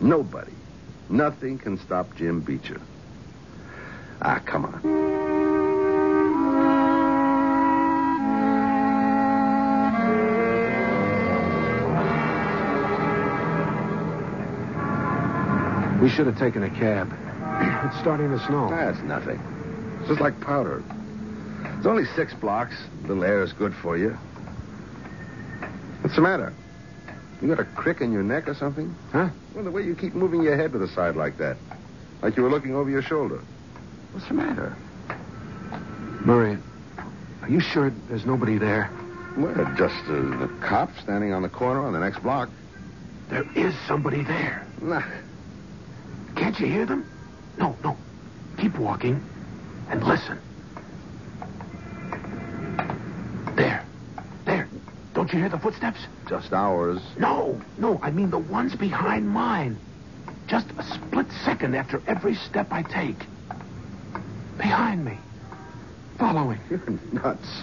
Nobody, 0.00 0.52
nothing 1.08 1.58
can 1.58 1.76
stop 1.76 2.14
Jim 2.14 2.38
Beecher. 2.40 2.80
Ah, 4.20 4.40
come 4.44 4.64
on. 4.64 5.08
We 16.02 16.08
should 16.08 16.26
have 16.26 16.38
taken 16.38 16.62
a 16.62 16.70
cab. 16.70 17.12
It's 17.88 17.98
starting 18.00 18.30
to 18.30 18.38
snow. 18.46 18.70
That's 18.70 19.00
nothing. 19.02 19.40
It's 20.00 20.08
just 20.08 20.20
like 20.20 20.38
powder. 20.40 20.82
It's 21.76 21.86
only 21.86 22.04
six 22.16 22.34
blocks. 22.34 22.74
A 23.04 23.08
little 23.08 23.24
air 23.24 23.42
is 23.42 23.52
good 23.52 23.74
for 23.74 23.96
you. 23.96 24.10
What's 26.00 26.16
the 26.16 26.22
matter? 26.22 26.52
You 27.40 27.48
got 27.48 27.60
a 27.60 27.64
crick 27.64 28.00
in 28.00 28.12
your 28.12 28.22
neck 28.22 28.48
or 28.48 28.54
something? 28.54 28.94
Huh? 29.12 29.28
Well, 29.54 29.64
the 29.64 29.70
way 29.70 29.82
you 29.82 29.94
keep 29.94 30.14
moving 30.14 30.42
your 30.42 30.56
head 30.56 30.72
to 30.72 30.78
the 30.78 30.88
side 30.88 31.14
like 31.16 31.38
that. 31.38 31.56
Like 32.20 32.36
you 32.36 32.42
were 32.42 32.50
looking 32.50 32.74
over 32.74 32.90
your 32.90 33.02
shoulder. 33.02 33.40
What's 34.12 34.26
the 34.28 34.34
matter? 34.34 34.76
Murray, 36.24 36.58
are 37.42 37.48
you 37.48 37.60
sure 37.60 37.92
there's 38.08 38.26
nobody 38.26 38.58
there? 38.58 38.90
Well, 39.36 39.54
just 39.76 39.94
uh, 40.08 40.14
the 40.38 40.50
cop 40.60 40.90
standing 40.98 41.32
on 41.32 41.42
the 41.42 41.48
corner 41.48 41.84
on 41.86 41.92
the 41.92 42.00
next 42.00 42.22
block. 42.22 42.48
There 43.28 43.44
is 43.54 43.74
somebody 43.86 44.24
there. 44.24 44.66
Nah. 44.80 45.02
Can't 46.34 46.58
you 46.58 46.66
hear 46.66 46.86
them? 46.86 47.08
No, 47.58 47.76
no. 47.84 47.96
Keep 48.58 48.78
walking 48.78 49.22
and 49.90 50.02
listen. 50.02 50.38
There. 53.54 53.84
There. 54.44 54.68
Don't 55.14 55.32
you 55.32 55.38
hear 55.38 55.48
the 55.48 55.58
footsteps? 55.58 56.00
Just 56.28 56.52
ours. 56.52 57.00
No, 57.18 57.60
no. 57.76 58.00
I 58.02 58.10
mean 58.10 58.30
the 58.30 58.38
ones 58.38 58.74
behind 58.74 59.28
mine. 59.28 59.78
Just 60.46 60.66
a 60.78 60.82
split 60.82 61.26
second 61.44 61.74
after 61.74 62.02
every 62.06 62.34
step 62.34 62.68
I 62.72 62.82
take. 62.82 63.16
Behind 64.58 65.04
me. 65.04 65.18
Following. 66.18 66.60
You're 66.70 66.82
nuts. 67.12 67.62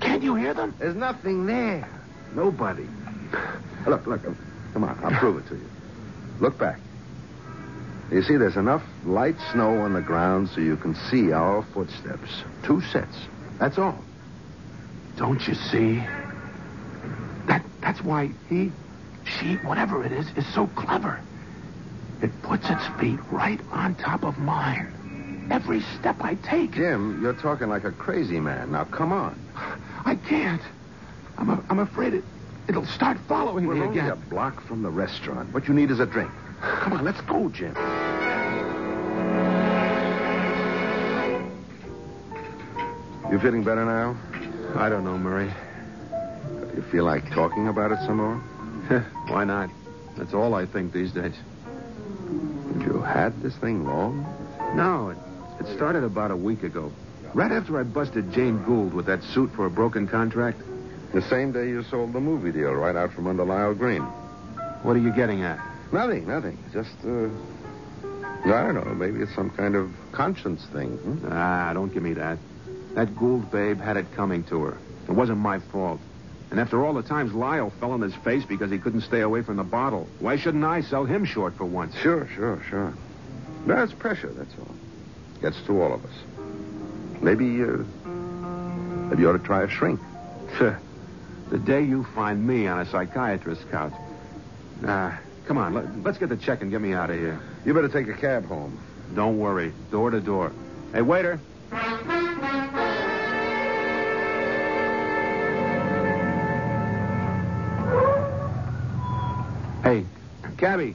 Can't 0.00 0.22
you 0.22 0.34
hear 0.34 0.54
them? 0.54 0.74
There's 0.78 0.94
nothing 0.94 1.46
there. 1.46 1.88
Nobody. 2.34 2.86
Look, 3.86 4.06
look. 4.06 4.22
Come 4.72 4.84
on, 4.84 4.98
I'll 5.02 5.18
prove 5.18 5.44
it 5.44 5.48
to 5.48 5.56
you. 5.56 5.68
Look 6.40 6.58
back. 6.58 6.78
You 8.12 8.22
see, 8.22 8.36
there's 8.36 8.56
enough 8.56 8.82
light 9.04 9.36
snow 9.52 9.80
on 9.80 9.94
the 9.94 10.00
ground 10.00 10.48
so 10.48 10.60
you 10.60 10.76
can 10.76 10.94
see 10.94 11.32
our 11.32 11.62
footsteps. 11.74 12.42
Two 12.64 12.80
sets. 12.80 13.16
That's 13.58 13.78
all. 13.78 13.98
Don't 15.16 15.46
you 15.46 15.54
see? 15.54 15.96
That 17.46 17.64
that's 17.80 18.02
why 18.02 18.30
he, 18.48 18.72
she, 19.24 19.54
whatever 19.56 20.04
it 20.04 20.12
is, 20.12 20.26
is 20.36 20.46
so 20.54 20.66
clever. 20.68 21.20
It 22.22 22.30
puts 22.42 22.68
its 22.68 22.86
feet 22.98 23.18
right 23.30 23.60
on 23.70 23.94
top 23.94 24.24
of 24.24 24.38
mine. 24.38 24.92
Every 25.50 25.80
step 25.98 26.16
I 26.20 26.36
take. 26.36 26.72
Jim, 26.72 27.20
you're 27.22 27.34
talking 27.34 27.68
like 27.68 27.84
a 27.84 27.92
crazy 27.92 28.40
man. 28.40 28.72
Now, 28.72 28.84
come 28.84 29.12
on. 29.12 29.38
I 30.04 30.16
can't. 30.28 30.62
I'm 31.36 31.50
a, 31.50 31.64
I'm 31.68 31.78
afraid 31.80 32.14
it 32.14 32.24
it'll 32.70 32.86
start 32.86 33.18
following 33.26 33.66
We're 33.66 33.74
me 33.74 33.80
only 33.80 33.98
again. 33.98 34.10
a 34.12 34.16
block 34.16 34.64
from 34.66 34.82
the 34.82 34.90
restaurant. 34.90 35.52
What 35.52 35.66
you 35.66 35.74
need 35.74 35.90
is 35.90 35.98
a 35.98 36.06
drink. 36.06 36.30
Come 36.60 36.92
on, 36.92 37.04
let's 37.04 37.20
go, 37.22 37.48
Jim. 37.48 37.74
You 43.30 43.38
feeling 43.40 43.64
better 43.64 43.84
now? 43.84 44.16
I 44.76 44.88
don't 44.88 45.04
know, 45.04 45.18
Murray. 45.18 45.52
Do 46.48 46.76
you 46.76 46.82
feel 46.92 47.04
like 47.04 47.28
talking 47.30 47.66
about 47.66 47.90
it 47.90 47.98
some 48.06 48.18
more? 48.18 48.36
Why 49.28 49.44
not? 49.44 49.70
That's 50.16 50.32
all 50.32 50.54
I 50.54 50.64
think 50.66 50.92
these 50.92 51.12
days. 51.12 51.34
You 52.80 53.02
had 53.02 53.40
this 53.42 53.56
thing 53.56 53.84
long? 53.84 54.24
No, 54.76 55.10
it, 55.10 55.18
it 55.60 55.66
started 55.76 56.04
about 56.04 56.30
a 56.30 56.36
week 56.36 56.62
ago. 56.62 56.90
Right 57.34 57.52
after 57.52 57.78
I 57.78 57.84
busted 57.84 58.32
Jane 58.32 58.62
Gould 58.64 58.92
with 58.92 59.06
that 59.06 59.22
suit 59.22 59.50
for 59.54 59.66
a 59.66 59.70
broken 59.70 60.08
contract. 60.08 60.60
The 61.12 61.22
same 61.22 61.52
day 61.52 61.68
you 61.68 61.82
sold 61.84 62.12
the 62.12 62.20
movie 62.20 62.50
deal 62.50 62.72
right 62.72 62.96
out 62.96 63.12
from 63.12 63.26
under 63.26 63.44
Lyle 63.44 63.74
Green. 63.74 64.02
What 64.82 64.96
are 64.96 65.00
you 65.00 65.12
getting 65.12 65.42
at? 65.42 65.60
Nothing, 65.92 66.26
nothing. 66.26 66.58
Just, 66.72 66.94
uh, 67.04 67.28
I 68.46 68.62
don't 68.62 68.74
know. 68.74 68.94
Maybe 68.94 69.20
it's 69.20 69.34
some 69.34 69.50
kind 69.50 69.76
of 69.76 69.92
conscience 70.12 70.64
thing. 70.72 70.96
Hmm? 70.96 71.28
Ah, 71.30 71.72
don't 71.74 71.92
give 71.92 72.02
me 72.02 72.14
that. 72.14 72.38
That 72.94 73.16
Gould 73.16 73.50
babe 73.50 73.80
had 73.80 73.96
it 73.96 74.10
coming 74.12 74.42
to 74.44 74.62
her. 74.62 74.78
It 75.08 75.12
wasn't 75.12 75.38
my 75.38 75.58
fault. 75.58 76.00
And 76.50 76.58
after 76.58 76.84
all 76.84 76.94
the 76.94 77.02
times 77.02 77.32
Lyle 77.32 77.70
fell 77.78 77.92
on 77.92 78.00
his 78.00 78.14
face 78.24 78.44
because 78.44 78.70
he 78.70 78.78
couldn't 78.78 79.02
stay 79.02 79.20
away 79.20 79.42
from 79.42 79.56
the 79.56 79.64
bottle, 79.64 80.08
why 80.18 80.36
shouldn't 80.36 80.64
I 80.64 80.80
sell 80.80 81.04
him 81.04 81.24
short 81.24 81.56
for 81.56 81.64
once? 81.64 81.94
Sure, 81.96 82.26
sure, 82.34 82.62
sure. 82.68 82.94
That's 83.66 83.92
pressure, 83.92 84.32
that's 84.32 84.52
all. 84.58 84.74
Gets 85.40 85.62
to 85.66 85.82
all 85.82 85.94
of 85.94 86.04
us. 86.04 86.12
Maybe, 87.22 87.62
uh, 87.62 87.78
maybe 89.08 89.22
you 89.22 89.30
ought 89.30 89.38
to 89.38 89.38
try 89.38 89.62
a 89.62 89.68
shrink. 89.68 89.98
the 90.58 91.58
day 91.64 91.82
you 91.82 92.04
find 92.14 92.46
me 92.46 92.66
on 92.66 92.80
a 92.80 92.86
psychiatrist's 92.86 93.64
couch. 93.70 93.94
Nah, 94.82 95.12
come 95.46 95.56
on, 95.56 95.72
let, 95.72 96.02
let's 96.02 96.18
get 96.18 96.28
the 96.28 96.36
check 96.36 96.60
and 96.60 96.70
get 96.70 96.82
me 96.82 96.92
out 96.92 97.08
of 97.08 97.16
here. 97.16 97.40
You 97.64 97.72
better 97.72 97.88
take 97.88 98.08
a 98.08 98.14
cab 98.14 98.44
home. 98.46 98.78
Don't 99.14 99.38
worry, 99.38 99.72
door 99.90 100.10
to 100.10 100.20
door. 100.20 100.52
Hey, 100.92 101.02
waiter. 101.02 101.40
Hey, 109.82 110.04
cabby 110.58 110.94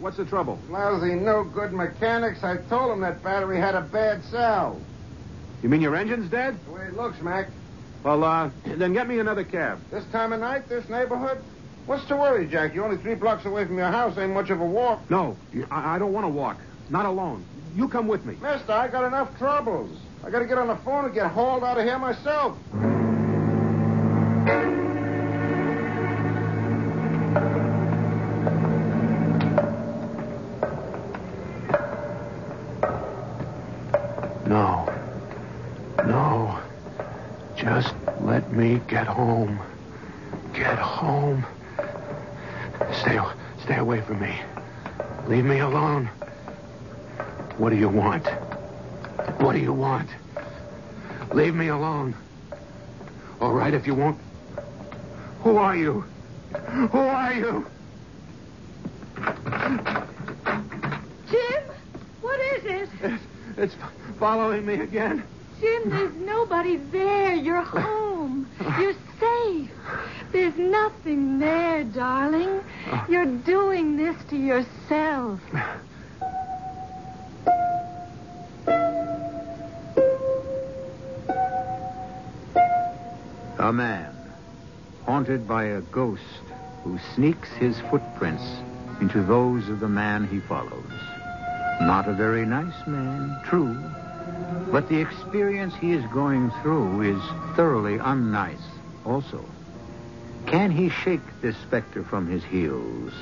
what's 0.00 0.16
the 0.16 0.24
trouble? 0.24 0.58
Lousy, 0.68 1.14
no 1.14 1.44
good 1.44 1.72
mechanics. 1.72 2.42
I 2.42 2.56
told 2.68 2.92
him 2.92 3.00
that 3.00 3.22
battery 3.22 3.58
had 3.58 3.74
a 3.74 3.80
bad 3.80 4.22
cell. 4.24 4.80
You 5.62 5.68
mean 5.68 5.80
your 5.80 5.96
engine's 5.96 6.30
dead? 6.30 6.58
The 6.66 6.72
way 6.72 6.86
it 6.86 6.96
looks, 6.96 7.20
Mac. 7.20 7.48
Well, 8.04 8.22
uh, 8.22 8.50
then 8.64 8.92
get 8.92 9.08
me 9.08 9.18
another 9.18 9.44
cab. 9.44 9.80
This 9.90 10.04
time 10.12 10.32
of 10.32 10.40
night, 10.40 10.68
this 10.68 10.88
neighborhood? 10.88 11.42
What's 11.86 12.04
to 12.06 12.16
worry, 12.16 12.46
Jack? 12.46 12.74
You're 12.74 12.84
only 12.84 12.98
three 12.98 13.14
blocks 13.14 13.44
away 13.44 13.64
from 13.64 13.76
your 13.76 13.90
house. 13.90 14.18
Ain't 14.18 14.32
much 14.32 14.50
of 14.50 14.60
a 14.60 14.64
walk. 14.64 15.08
No, 15.10 15.36
I, 15.70 15.96
I 15.96 15.98
don't 15.98 16.12
want 16.12 16.24
to 16.24 16.28
walk. 16.28 16.58
Not 16.90 17.06
alone. 17.06 17.44
You 17.74 17.88
come 17.88 18.08
with 18.08 18.24
me. 18.24 18.36
Mister, 18.40 18.72
I 18.72 18.88
got 18.88 19.04
enough 19.04 19.36
troubles. 19.38 19.96
I 20.24 20.30
got 20.30 20.40
to 20.40 20.46
get 20.46 20.58
on 20.58 20.68
the 20.68 20.76
phone 20.76 21.04
and 21.04 21.14
get 21.14 21.30
hauled 21.30 21.62
out 21.62 21.78
of 21.78 21.84
here 21.84 21.98
myself. 21.98 22.56
Me 38.66 38.80
get 38.88 39.06
home. 39.06 39.60
Get 40.52 40.78
home. 40.78 41.44
Stay, 43.00 43.18
stay 43.62 43.76
away 43.76 44.00
from 44.00 44.20
me. 44.20 44.34
Leave 45.28 45.44
me 45.44 45.60
alone. 45.60 46.06
What 47.58 47.70
do 47.70 47.76
you 47.76 47.88
want? 47.88 48.26
What 49.40 49.52
do 49.52 49.58
you 49.58 49.72
want? 49.72 50.08
Leave 51.32 51.54
me 51.54 51.68
alone. 51.68 52.14
All 53.40 53.52
right, 53.52 53.72
if 53.72 53.86
you 53.86 53.94
won't. 53.94 54.18
Who 55.42 55.56
are 55.56 55.76
you? 55.76 56.04
Who 56.90 56.98
are 56.98 57.34
you? 57.34 57.66
Jim, 61.30 61.62
what 62.20 62.40
is 62.40 62.64
it? 62.64 62.88
It's, 63.02 63.22
it's 63.56 63.76
following 64.18 64.66
me 64.66 64.74
again. 64.74 65.22
Jim, 65.60 65.90
there's 65.90 66.14
nobody 66.16 66.76
there. 66.76 67.34
You're 67.34 67.62
home. 67.62 68.05
You're 68.80 68.94
safe. 69.20 69.70
There's 70.32 70.56
nothing 70.56 71.38
there, 71.38 71.84
darling. 71.84 72.62
You're 73.08 73.26
doing 73.26 73.96
this 73.96 74.16
to 74.30 74.36
yourself. 74.36 75.40
A 83.58 83.72
man 83.72 84.14
haunted 85.04 85.46
by 85.46 85.64
a 85.64 85.80
ghost 85.80 86.22
who 86.82 86.98
sneaks 87.14 87.50
his 87.54 87.78
footprints 87.90 88.44
into 89.00 89.22
those 89.22 89.68
of 89.68 89.80
the 89.80 89.88
man 89.88 90.26
he 90.26 90.40
follows. 90.40 90.92
Not 91.80 92.08
a 92.08 92.14
very 92.14 92.46
nice 92.46 92.86
man, 92.86 93.38
true, 93.44 93.76
but 94.70 94.88
the 94.88 95.00
experience 95.00 95.74
he 95.74 95.92
is 95.92 96.04
going 96.12 96.50
through 96.62 97.02
is 97.02 97.22
thoroughly 97.54 97.98
unnice 97.98 98.56
also. 99.04 99.44
Can 100.46 100.70
he 100.70 100.90
shake 100.90 101.40
this 101.40 101.56
specter 101.58 102.04
from 102.04 102.26
his 102.28 102.44
heels? 102.44 103.12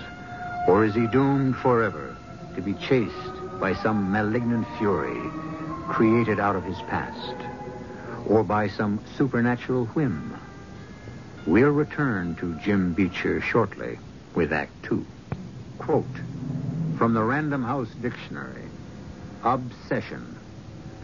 Or 0.66 0.84
is 0.84 0.94
he 0.94 1.06
doomed 1.06 1.56
forever 1.56 2.16
to 2.54 2.62
be 2.62 2.74
chased 2.74 3.60
by 3.60 3.74
some 3.74 4.10
malignant 4.10 4.66
fury 4.78 5.30
created 5.88 6.40
out 6.40 6.56
of 6.56 6.64
his 6.64 6.78
past? 6.88 7.36
Or 8.26 8.42
by 8.42 8.68
some 8.68 9.00
supernatural 9.16 9.86
whim? 9.86 10.38
We'll 11.46 11.70
return 11.70 12.36
to 12.36 12.58
Jim 12.60 12.94
Beecher 12.94 13.40
shortly 13.40 13.98
with 14.34 14.52
Act 14.52 14.72
Two. 14.82 15.04
Quote 15.78 16.06
from 16.96 17.12
the 17.12 17.22
Random 17.22 17.62
House 17.62 17.90
Dictionary 18.00 18.62
Obsession, 19.42 20.33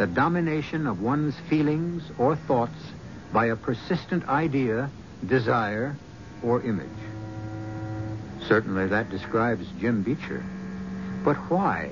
the 0.01 0.07
domination 0.07 0.87
of 0.87 1.03
one's 1.03 1.35
feelings 1.51 2.03
or 2.17 2.35
thoughts 2.35 2.81
by 3.35 3.45
a 3.45 3.55
persistent 3.55 4.27
idea, 4.31 4.91
desire, 5.27 5.95
or 6.43 6.63
image. 6.63 6.89
Certainly 8.49 8.87
that 8.87 9.11
describes 9.11 9.67
Jim 9.79 10.03
Beecher. 10.03 10.43
But 11.23 11.37
why 11.51 11.91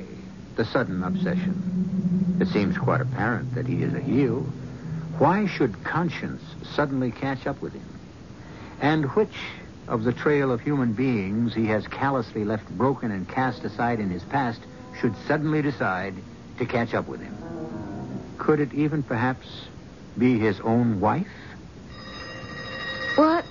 the 0.56 0.64
sudden 0.64 1.04
obsession? 1.04 2.38
It 2.40 2.48
seems 2.48 2.78
quite 2.78 3.02
apparent 3.02 3.54
that 3.56 3.66
he 3.66 3.82
is 3.82 3.92
a 3.92 4.00
heel. 4.00 4.40
Why 5.18 5.46
should 5.46 5.84
conscience 5.84 6.40
suddenly 6.74 7.10
catch 7.10 7.46
up 7.46 7.60
with 7.60 7.74
him? 7.74 7.98
And 8.80 9.04
which 9.16 9.36
of 9.86 10.04
the 10.04 10.14
trail 10.14 10.50
of 10.50 10.62
human 10.62 10.94
beings 10.94 11.52
he 11.52 11.66
has 11.66 11.86
callously 11.86 12.46
left 12.46 12.70
broken 12.70 13.10
and 13.10 13.28
cast 13.28 13.64
aside 13.64 14.00
in 14.00 14.08
his 14.08 14.22
past 14.22 14.62
should 14.98 15.14
suddenly 15.26 15.60
decide 15.60 16.14
to 16.56 16.64
catch 16.64 16.94
up 16.94 17.06
with 17.06 17.20
him? 17.20 17.67
Could 18.48 18.60
it 18.60 18.72
even 18.72 19.02
perhaps 19.02 19.46
be 20.16 20.38
his 20.38 20.58
own 20.60 21.00
wife? 21.00 21.28
What? 23.14 23.44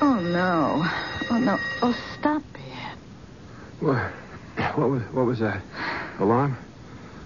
Oh, 0.00 0.20
no. 0.20 0.86
Oh, 1.28 1.38
no. 1.40 1.58
Oh, 1.82 1.96
stop 2.16 2.44
it. 2.54 2.98
What? 3.80 4.12
What 4.76 4.88
was, 4.88 5.02
what 5.10 5.26
was 5.26 5.40
that? 5.40 5.60
Alarm? 6.20 6.56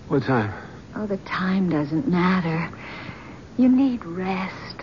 What 0.09 0.23
time? 0.23 0.51
Oh, 0.97 1.07
the 1.07 1.19
time 1.19 1.69
doesn't 1.69 2.09
matter. 2.09 2.71
You 3.59 3.69
need 3.69 4.03
rest. 4.07 4.77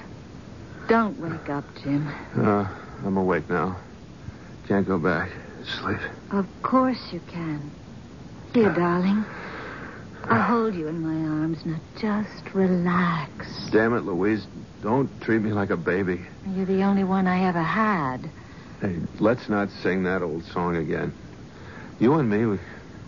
Don't 0.88 1.20
wake 1.20 1.50
up, 1.50 1.66
Jim. 1.82 2.08
Uh, 2.38 2.68
I'm 3.04 3.18
awake 3.18 3.50
now. 3.50 3.78
Can't 4.68 4.86
go 4.86 5.00
back. 5.00 5.32
Sleep. 5.82 5.98
Of 6.30 6.46
course 6.62 7.02
you 7.12 7.20
can. 7.32 7.72
Here, 8.54 8.72
darling. 8.76 9.26
I'll 10.26 10.42
hold 10.42 10.76
you 10.76 10.88
in 10.88 11.02
my 11.02 11.42
arms. 11.42 11.66
Now 11.66 11.80
just 11.98 12.54
relax. 12.54 13.70
Damn 13.72 13.94
it, 13.94 14.02
Louise. 14.02 14.46
Don't 14.82 15.10
treat 15.22 15.42
me 15.42 15.52
like 15.52 15.70
a 15.70 15.78
baby. 15.78 16.22
You're 16.48 16.66
the 16.66 16.84
only 16.84 17.04
one 17.04 17.28
I 17.28 17.48
ever 17.48 17.62
had. 17.62 18.30
Hey, 18.82 18.98
let's 19.20 19.50
not 19.50 19.70
sing 19.70 20.04
that 20.04 20.22
old 20.22 20.44
song 20.46 20.78
again. 20.78 21.14
You 22.00 22.14
and 22.16 22.30
me, 22.30 22.46
we, 22.46 22.60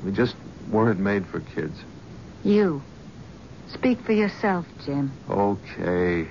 we 0.04 0.12
just 0.12 0.36
weren't 0.70 1.00
made 1.00 1.26
for 1.28 1.40
kids. 1.40 1.78
You. 2.44 2.82
Speak 3.70 4.02
for 4.02 4.12
yourself, 4.12 4.66
Jim. 4.86 5.12
Okay. 5.30 6.28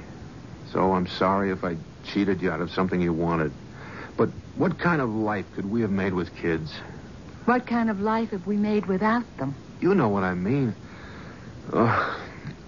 So 0.72 0.92
I'm 0.92 1.06
sorry 1.06 1.50
if 1.50 1.64
I 1.64 1.76
cheated 2.04 2.42
you 2.42 2.50
out 2.50 2.60
of 2.60 2.70
something 2.70 3.00
you 3.00 3.12
wanted. 3.12 3.52
But 4.16 4.28
what 4.56 4.78
kind 4.78 5.00
of 5.00 5.08
life 5.08 5.46
could 5.54 5.70
we 5.70 5.80
have 5.80 5.90
made 5.90 6.12
with 6.12 6.34
kids? 6.36 6.72
What 7.46 7.66
kind 7.66 7.88
of 7.88 8.00
life 8.00 8.30
have 8.30 8.46
we 8.46 8.56
made 8.56 8.86
without 8.86 9.24
them? 9.38 9.54
You 9.80 9.94
know 9.94 10.08
what 10.08 10.24
I 10.24 10.34
mean. 10.34 10.74
Uh, 11.72 12.18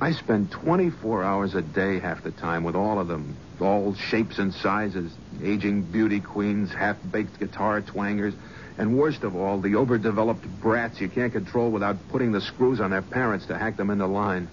I 0.01 0.12
spend 0.12 0.51
24 0.51 1.22
hours 1.22 1.55
a 1.55 1.62
day 1.62 1.98
half 1.98 2.25
the 2.25 2.31
time 2.31 2.64
with 2.64 2.75
all 2.75 2.98
of 2.98 3.09
them. 3.09 3.37
All 3.61 3.94
shapes 3.94 4.38
and 4.38 4.53
sizes. 4.53 5.12
Aging 5.42 5.83
beauty 5.83 6.20
queens, 6.20 6.72
half-baked 6.72 7.38
guitar 7.38 7.81
twangers, 7.81 8.35
and 8.79 8.98
worst 8.98 9.22
of 9.22 9.37
all, 9.37 9.61
the 9.61 9.77
overdeveloped 9.77 10.44
brats 10.61 11.01
you 11.01 11.09
can't 11.09 11.33
control 11.33 11.70
without 11.70 11.96
putting 12.11 12.33
the 12.33 12.40
screws 12.40 12.81
on 12.81 12.90
their 12.90 13.03
parents 13.03 13.46
to 13.46 13.59
hack 13.59 13.77
them 13.77 13.90
into 13.90 14.07
line. 14.07 14.48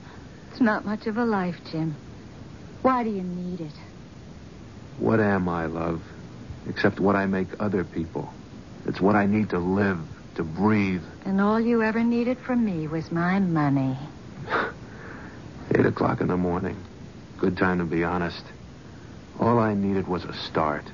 It's 0.51 0.61
not 0.61 0.85
much 0.85 1.07
of 1.07 1.17
a 1.17 1.25
life, 1.25 1.55
Jim. 1.71 1.95
Why 2.81 3.03
do 3.03 3.09
you 3.09 3.23
need 3.23 3.61
it? 3.61 3.73
What 4.99 5.19
am 5.19 5.47
I, 5.47 5.65
love? 5.67 6.01
Except 6.67 6.99
what 6.99 7.15
I 7.15 7.25
make 7.25 7.47
other 7.59 7.83
people. 7.83 8.31
It's 8.85 8.99
what 8.99 9.15
I 9.15 9.25
need 9.25 9.49
to 9.51 9.59
live, 9.59 9.99
to 10.35 10.43
breathe. 10.43 11.03
And 11.25 11.41
all 11.41 11.59
you 11.59 11.83
ever 11.83 12.03
needed 12.03 12.37
from 12.39 12.63
me 12.63 12.87
was 12.87 13.11
my 13.11 13.39
money. 13.39 13.97
Eight 15.75 15.85
o'clock 15.85 16.21
in 16.21 16.27
the 16.27 16.37
morning. 16.37 16.77
Good 17.37 17.57
time 17.57 17.79
to 17.79 17.85
be 17.85 18.03
honest. 18.03 18.43
All 19.39 19.59
I 19.59 19.73
needed 19.73 20.07
was 20.07 20.25
a 20.25 20.33
start. 20.33 20.85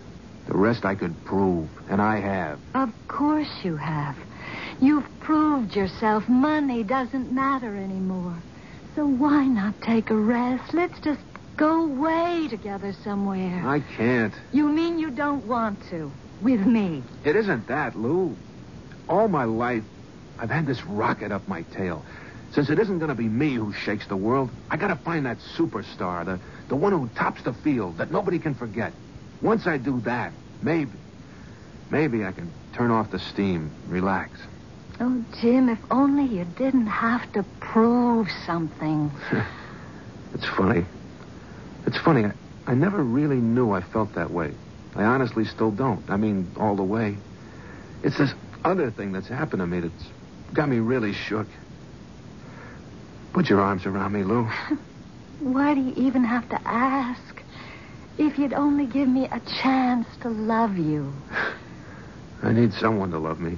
The 0.48 0.58
rest 0.58 0.86
I 0.86 0.94
could 0.94 1.26
prove, 1.26 1.70
and 1.90 2.02
I 2.02 2.20
have. 2.20 2.60
Of 2.76 2.92
course 3.08 3.50
you 3.64 3.76
have. 3.78 4.16
You've 4.80 5.08
proved 5.20 5.76
yourself. 5.76 6.30
Money 6.30 6.84
doesn't 6.84 7.32
matter 7.32 7.76
anymore. 7.76 8.38
So 8.96 9.06
why 9.06 9.46
not 9.46 9.82
take 9.82 10.12
a 10.12 10.16
rest? 10.16 10.74
Let's 10.74 11.00
just 11.00 11.22
go 11.58 11.86
away 11.86 12.48
together 12.50 12.94
somewhere. 13.04 13.64
I 13.66 13.80
can't. 13.80 14.34
You 14.52 14.68
mean 14.68 15.00
you 15.00 15.10
don't 15.10 15.46
want 15.46 15.80
to? 15.90 16.12
With 16.42 16.66
me? 16.66 17.02
It 17.24 17.36
isn't 17.36 17.68
that, 17.68 17.96
Lou. 17.96 18.36
All 19.08 19.28
my 19.28 19.44
life, 19.44 19.84
I've 20.40 20.50
had 20.50 20.66
this 20.66 20.84
rocket 20.86 21.32
up 21.32 21.48
my 21.48 21.62
tail. 21.64 22.04
Since 22.52 22.70
it 22.70 22.80
isn't 22.80 23.00
going 23.00 23.10
to 23.10 23.16
be 23.16 23.28
me 23.28 23.56
who 23.56 23.74
shakes 23.74 24.08
the 24.08 24.16
world, 24.16 24.50
I 24.70 24.78
got 24.78 24.88
to 24.88 24.96
find 24.96 25.26
that 25.26 25.38
superstar, 25.58 26.26
the, 26.26 26.40
the 26.70 26.76
one 26.76 26.94
who 26.94 27.10
tops 27.16 27.44
the 27.44 27.54
field, 27.54 27.98
that 27.98 28.12
nobody 28.12 28.40
can 28.40 28.56
forget. 28.56 28.94
Once 29.42 29.68
I 29.68 29.78
do 29.78 30.00
that, 30.02 30.32
maybe, 30.62 30.92
maybe 31.90 32.24
I 32.24 32.32
can 32.32 32.52
turn 32.74 32.92
off 32.92 33.12
the 33.12 33.20
steam, 33.20 33.72
relax. 33.88 34.40
Oh, 35.00 35.24
Jim, 35.42 35.68
if 35.68 35.80
only 35.92 36.24
you 36.24 36.46
didn't 36.58 36.88
have 36.88 37.32
to 37.34 37.44
prove 37.60 38.30
something. 38.46 39.12
it's 40.34 40.46
funny. 40.46 40.86
It's 41.86 41.98
funny. 41.98 42.26
I, 42.26 42.32
I 42.68 42.74
never 42.74 43.04
really 43.04 43.36
knew 43.36 43.72
I 43.72 43.82
felt 43.82 44.16
that 44.16 44.32
way. 44.32 44.54
I 44.96 45.04
honestly 45.04 45.44
still 45.44 45.72
don't. 45.72 46.10
I 46.10 46.16
mean, 46.16 46.50
all 46.58 46.76
the 46.78 46.84
way. 46.84 47.18
It's 48.02 48.18
this 48.18 48.34
other 48.66 48.92
thing 48.92 49.12
that's 49.12 49.28
happened 49.28 49.62
to 49.62 49.68
me 49.68 49.80
that's 49.82 50.04
got 50.54 50.68
me 50.68 50.80
really 50.80 51.14
shook. 51.14 51.48
Put 53.34 53.50
your 53.50 53.62
arms 53.62 53.86
around 53.86 54.14
me, 54.14 54.24
Lou. 54.24 54.44
Why 55.40 55.76
do 55.76 55.82
you 55.82 55.94
even 55.96 56.24
have 56.24 56.50
to 56.50 56.60
ask? 56.68 57.42
If 58.18 58.40
you'd 58.40 58.54
only 58.54 58.86
give 58.86 59.08
me 59.08 59.26
a 59.26 59.40
chance 59.62 60.08
to 60.22 60.30
love 60.30 60.78
you. 60.78 61.14
I 62.42 62.54
need 62.54 62.74
someone 62.74 63.12
to 63.12 63.20
love 63.20 63.40
me. 63.40 63.58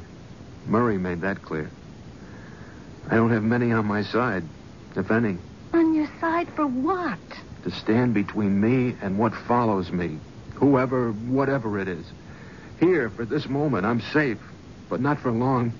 Murray 0.65 0.97
made 0.97 1.21
that 1.21 1.41
clear. 1.43 1.69
I 3.09 3.15
don't 3.15 3.31
have 3.31 3.43
many 3.43 3.71
on 3.71 3.85
my 3.85 4.01
side, 4.03 4.43
if 4.95 5.11
any, 5.11 5.37
On 5.73 5.93
your 5.93 6.09
side 6.19 6.47
for 6.55 6.65
what? 6.65 7.19
to 7.63 7.71
stand 7.71 8.13
between 8.13 8.59
me 8.61 8.95
and 9.01 9.17
what 9.17 9.33
follows 9.33 9.91
me. 9.91 10.17
Whoever, 10.55 11.11
whatever 11.11 11.77
it 11.79 11.87
is. 11.87 12.05
Here, 12.79 13.09
for 13.09 13.25
this 13.25 13.47
moment, 13.47 13.85
I'm 13.85 13.99
safe, 13.99 14.37
but 14.89 15.01
not 15.01 15.19
for 15.19 15.31
long. 15.31 15.73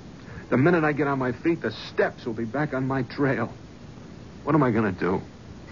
The 0.49 0.57
minute 0.57 0.83
I 0.83 0.93
get 0.93 1.07
on 1.07 1.19
my 1.19 1.31
feet, 1.31 1.61
the 1.61 1.71
steps 1.71 2.25
will 2.25 2.33
be 2.33 2.45
back 2.45 2.73
on 2.73 2.87
my 2.87 3.03
trail. 3.03 3.53
What 4.43 4.55
am 4.55 4.63
I 4.63 4.71
going 4.71 4.93
to 4.93 4.99
do? 4.99 5.21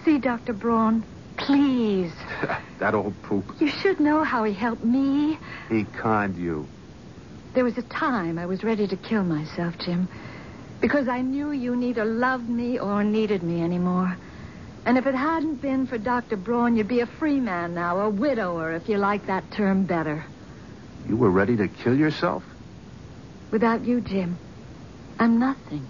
See, 0.04 0.18
Dr. 0.18 0.52
Braun, 0.52 1.04
please. 1.38 2.12
that 2.78 2.94
old 2.94 3.14
poop. 3.22 3.44
You 3.58 3.68
should 3.68 4.00
know 4.00 4.22
how 4.22 4.44
he 4.44 4.52
helped 4.52 4.84
me. 4.84 5.38
He 5.70 5.84
conned 5.84 6.36
you. 6.36 6.66
There 7.54 7.64
was 7.64 7.78
a 7.78 7.82
time 7.82 8.38
I 8.38 8.44
was 8.44 8.62
ready 8.62 8.86
to 8.86 8.96
kill 8.96 9.24
myself, 9.24 9.78
Jim, 9.78 10.08
because 10.80 11.08
I 11.08 11.22
knew 11.22 11.52
you 11.52 11.74
neither 11.74 12.04
loved 12.04 12.48
me 12.48 12.78
or 12.78 13.02
needed 13.02 13.42
me 13.42 13.62
anymore. 13.62 14.14
And 14.84 14.98
if 14.98 15.06
it 15.06 15.14
hadn't 15.14 15.62
been 15.62 15.86
for 15.86 15.96
Dr. 15.96 16.36
Braun, 16.36 16.76
you'd 16.76 16.86
be 16.86 17.00
a 17.00 17.06
free 17.06 17.40
man 17.40 17.74
now, 17.74 17.98
a 18.00 18.10
widower, 18.10 18.72
if 18.72 18.88
you 18.88 18.98
like 18.98 19.26
that 19.26 19.50
term 19.50 19.84
better. 19.84 20.24
You 21.08 21.16
were 21.16 21.30
ready 21.30 21.56
to 21.56 21.66
kill 21.66 21.96
yourself? 21.96 22.44
Without 23.50 23.84
you, 23.84 24.00
Jim, 24.00 24.36
I'm 25.18 25.38
nothing. 25.38 25.86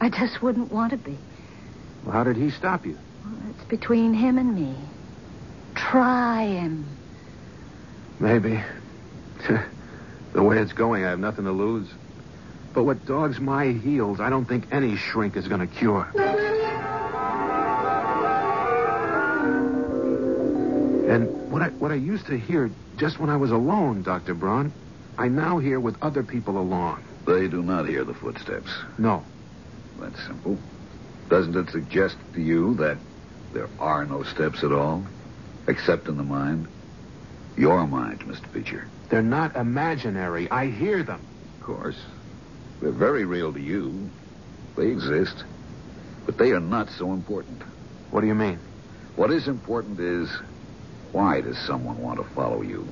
I 0.00 0.10
just 0.10 0.42
wouldn't 0.42 0.72
want 0.72 0.92
to 0.92 0.96
be. 0.96 1.16
Well, 2.04 2.12
how 2.12 2.24
did 2.24 2.36
he 2.36 2.50
stop 2.50 2.86
you? 2.86 2.98
It's 3.50 3.64
between 3.64 4.14
him 4.14 4.38
and 4.38 4.54
me. 4.54 4.74
Try 5.74 6.46
him. 6.46 6.84
Maybe. 8.20 8.62
the 10.32 10.42
way 10.42 10.58
it's 10.58 10.72
going, 10.72 11.04
I 11.04 11.10
have 11.10 11.18
nothing 11.18 11.44
to 11.44 11.52
lose. 11.52 11.88
But 12.74 12.84
what 12.84 13.06
dogs 13.06 13.40
my 13.40 13.66
heels, 13.66 14.20
I 14.20 14.30
don't 14.30 14.46
think 14.46 14.66
any 14.72 14.96
shrink 14.96 15.36
is 15.36 15.48
going 15.48 15.60
to 15.60 15.66
cure. 15.66 16.10
And 21.08 21.50
what 21.50 21.62
I, 21.62 21.68
what 21.68 21.92
I 21.92 21.96
used 21.96 22.26
to 22.26 22.38
hear 22.38 22.70
just 22.96 23.20
when 23.20 23.30
I 23.30 23.36
was 23.36 23.50
alone, 23.50 24.02
Dr. 24.02 24.34
Braun, 24.34 24.72
I 25.16 25.28
now 25.28 25.58
hear 25.58 25.78
with 25.78 25.96
other 26.02 26.22
people 26.22 26.58
along. 26.58 27.02
They 27.26 27.48
do 27.48 27.62
not 27.62 27.88
hear 27.88 28.04
the 28.04 28.14
footsteps. 28.14 28.70
No. 28.98 29.24
That's 30.00 30.20
simple. 30.26 30.58
Doesn't 31.28 31.56
it 31.56 31.70
suggest 31.70 32.16
to 32.34 32.40
you 32.40 32.74
that 32.74 32.98
there 33.52 33.68
are 33.78 34.04
no 34.04 34.24
steps 34.24 34.64
at 34.64 34.72
all, 34.72 35.04
except 35.68 36.08
in 36.08 36.16
the 36.16 36.24
mind? 36.24 36.66
Your 37.56 37.86
mind, 37.86 38.20
Mr. 38.20 38.52
Beecher. 38.52 38.88
They're 39.08 39.22
not 39.22 39.54
imaginary. 39.54 40.50
I 40.50 40.66
hear 40.66 41.02
them. 41.02 41.20
Of 41.60 41.66
course. 41.66 42.00
They're 42.80 42.90
very 42.90 43.24
real 43.24 43.52
to 43.52 43.60
you. 43.60 44.10
They 44.76 44.88
exist. 44.88 45.44
But 46.26 46.38
they 46.38 46.50
are 46.50 46.60
not 46.60 46.90
so 46.90 47.12
important. 47.12 47.62
What 48.10 48.22
do 48.22 48.26
you 48.26 48.34
mean? 48.34 48.58
What 49.14 49.30
is 49.30 49.46
important 49.46 50.00
is 50.00 50.28
why 51.12 51.40
does 51.40 51.56
someone 51.58 51.98
want 52.02 52.18
to 52.18 52.34
follow 52.34 52.62
you? 52.62 52.86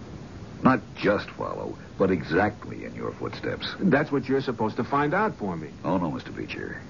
Not 0.63 0.81
just 0.95 1.29
follow, 1.31 1.77
but 1.98 2.11
exactly 2.11 2.85
in 2.85 2.94
your 2.94 3.12
footsteps. 3.12 3.74
That's 3.78 4.11
what 4.11 4.28
you're 4.28 4.40
supposed 4.40 4.76
to 4.76 4.85
find 4.85 5.14
out 5.14 5.38
for 5.38 5.57
me. 5.57 5.68
Oh, 5.85 5.98
no, 5.98 6.11
Mr. 6.11 6.35
Beecher. 6.35 6.81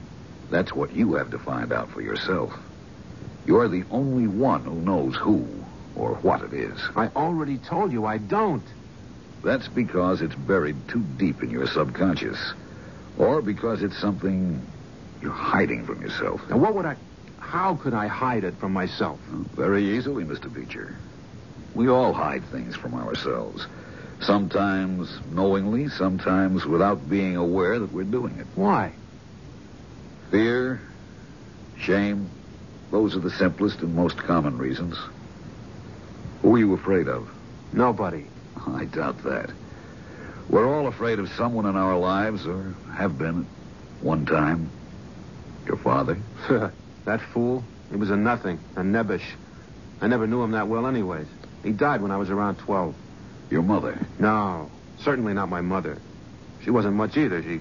That's 0.50 0.72
what 0.72 0.94
you 0.94 1.14
have 1.14 1.30
to 1.30 1.38
find 1.38 1.72
out 1.72 1.90
for 1.90 2.00
yourself. 2.02 2.52
You're 3.46 3.68
the 3.68 3.84
only 3.90 4.28
one 4.28 4.64
who 4.64 4.74
knows 4.74 5.16
who 5.16 5.46
or 5.96 6.14
what 6.16 6.42
it 6.42 6.52
is. 6.52 6.78
I 6.94 7.08
already 7.08 7.58
told 7.58 7.92
you 7.92 8.04
I 8.04 8.18
don't. 8.18 8.64
That's 9.42 9.68
because 9.68 10.22
it's 10.22 10.34
buried 10.34 10.76
too 10.88 11.02
deep 11.16 11.42
in 11.42 11.50
your 11.50 11.66
subconscious. 11.66 12.54
Or 13.18 13.42
because 13.42 13.82
it's 13.82 13.98
something 13.98 14.64
you're 15.20 15.32
hiding 15.32 15.84
from 15.84 16.00
yourself. 16.00 16.40
Now, 16.48 16.58
what 16.58 16.74
would 16.74 16.86
I. 16.86 16.96
How 17.38 17.74
could 17.74 17.92
I 17.92 18.06
hide 18.06 18.44
it 18.44 18.54
from 18.58 18.72
myself? 18.72 19.18
Very 19.56 19.96
easily, 19.96 20.24
Mr. 20.24 20.52
Beecher. 20.52 20.96
We 21.74 21.88
all 21.88 22.12
hide 22.12 22.44
things 22.46 22.76
from 22.76 22.94
ourselves. 22.94 23.66
Sometimes 24.22 25.18
knowingly, 25.32 25.88
sometimes 25.88 26.64
without 26.64 27.08
being 27.08 27.36
aware 27.36 27.78
that 27.80 27.92
we're 27.92 28.04
doing 28.04 28.38
it. 28.38 28.46
Why? 28.54 28.92
Fear, 30.30 30.80
shame, 31.80 32.30
those 32.92 33.16
are 33.16 33.20
the 33.20 33.30
simplest 33.30 33.80
and 33.80 33.96
most 33.96 34.16
common 34.16 34.58
reasons. 34.58 34.96
Who 36.42 36.54
are 36.54 36.58
you 36.58 36.72
afraid 36.74 37.08
of? 37.08 37.28
Nobody. 37.72 38.26
I 38.66 38.84
doubt 38.84 39.24
that. 39.24 39.50
We're 40.48 40.72
all 40.72 40.86
afraid 40.86 41.18
of 41.18 41.28
someone 41.30 41.66
in 41.66 41.76
our 41.76 41.96
lives, 41.96 42.46
or 42.46 42.74
have 42.94 43.18
been 43.18 43.40
at 43.40 44.04
one 44.04 44.24
time. 44.24 44.70
Your 45.66 45.78
father? 45.78 46.18
that 47.04 47.20
fool? 47.32 47.64
He 47.90 47.96
was 47.96 48.10
a 48.10 48.16
nothing, 48.16 48.60
a 48.76 48.82
nebbish. 48.82 49.24
I 50.00 50.06
never 50.06 50.26
knew 50.26 50.42
him 50.42 50.52
that 50.52 50.68
well, 50.68 50.86
anyways. 50.86 51.26
He 51.64 51.70
died 51.70 52.02
when 52.02 52.10
I 52.10 52.16
was 52.16 52.30
around 52.30 52.56
12. 52.56 52.94
Your 53.52 53.62
mother? 53.62 53.98
No, 54.18 54.70
certainly 55.00 55.34
not 55.34 55.50
my 55.50 55.60
mother. 55.60 55.98
She 56.64 56.70
wasn't 56.70 56.94
much 56.94 57.18
either. 57.18 57.42
She 57.42 57.60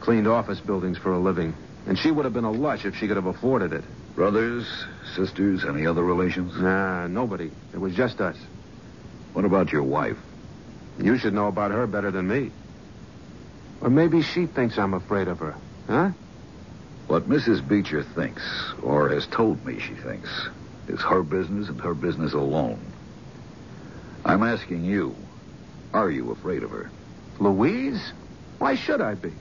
cleaned 0.00 0.26
office 0.26 0.58
buildings 0.58 0.96
for 0.96 1.12
a 1.12 1.18
living. 1.18 1.54
And 1.86 1.98
she 1.98 2.10
would 2.10 2.24
have 2.24 2.32
been 2.32 2.44
a 2.44 2.50
lush 2.50 2.86
if 2.86 2.96
she 2.96 3.08
could 3.08 3.16
have 3.16 3.26
afforded 3.26 3.74
it. 3.74 3.84
Brothers, 4.14 4.66
sisters, 5.14 5.66
any 5.66 5.86
other 5.86 6.02
relations? 6.02 6.56
Nah, 6.56 7.08
nobody. 7.08 7.50
It 7.74 7.78
was 7.78 7.94
just 7.94 8.22
us. 8.22 8.38
What 9.34 9.44
about 9.44 9.70
your 9.70 9.82
wife? 9.82 10.16
You 10.98 11.18
should 11.18 11.34
know 11.34 11.48
about 11.48 11.72
her 11.72 11.86
better 11.86 12.10
than 12.10 12.26
me. 12.26 12.50
Or 13.82 13.90
maybe 13.90 14.22
she 14.22 14.46
thinks 14.46 14.78
I'm 14.78 14.94
afraid 14.94 15.28
of 15.28 15.40
her. 15.40 15.54
Huh? 15.88 16.10
What 17.08 17.28
Mrs. 17.28 17.68
Beecher 17.68 18.02
thinks, 18.02 18.42
or 18.82 19.10
has 19.10 19.26
told 19.26 19.62
me 19.66 19.78
she 19.78 19.92
thinks, 19.92 20.30
is 20.88 21.02
her 21.02 21.22
business 21.22 21.68
and 21.68 21.78
her 21.82 21.92
business 21.92 22.32
alone. 22.32 22.91
I'm 24.24 24.42
asking 24.42 24.84
you, 24.84 25.14
are 25.92 26.10
you 26.10 26.30
afraid 26.30 26.62
of 26.62 26.70
her? 26.70 26.90
Louise? 27.38 28.12
Why 28.58 28.76
should 28.76 29.00
I 29.00 29.14
be? 29.14 29.32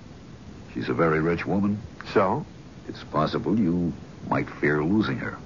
She's 0.74 0.90
a 0.90 0.94
very 0.94 1.20
rich 1.20 1.46
woman. 1.46 1.80
So? 2.14 2.46
It's 2.88 3.04
possible 3.06 3.58
you 3.60 3.94
might 4.28 4.50
fear 4.50 4.84
losing 4.84 5.18
her. 5.18 5.38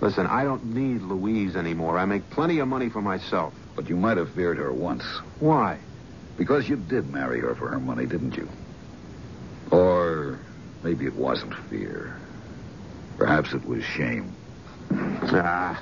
Listen, 0.00 0.26
I 0.26 0.44
don't 0.44 0.64
need 0.66 1.02
Louise 1.02 1.56
anymore. 1.56 1.98
I 1.98 2.04
make 2.04 2.28
plenty 2.30 2.58
of 2.58 2.68
money 2.68 2.90
for 2.90 3.00
myself. 3.00 3.54
But 3.74 3.88
you 3.88 3.96
might 3.96 4.18
have 4.18 4.30
feared 4.32 4.58
her 4.58 4.72
once. 4.72 5.04
Why? 5.40 5.78
Because 6.36 6.68
you 6.68 6.76
did 6.76 7.10
marry 7.10 7.40
her 7.40 7.54
for 7.54 7.68
her 7.68 7.80
money, 7.80 8.06
didn't 8.06 8.36
you? 8.36 8.48
Or 9.70 10.38
maybe 10.82 11.06
it 11.06 11.14
wasn't 11.14 11.54
fear. 11.70 12.16
Perhaps 13.16 13.52
it 13.54 13.64
was 13.66 13.82
shame. 13.82 14.34
Ah, 14.92 15.80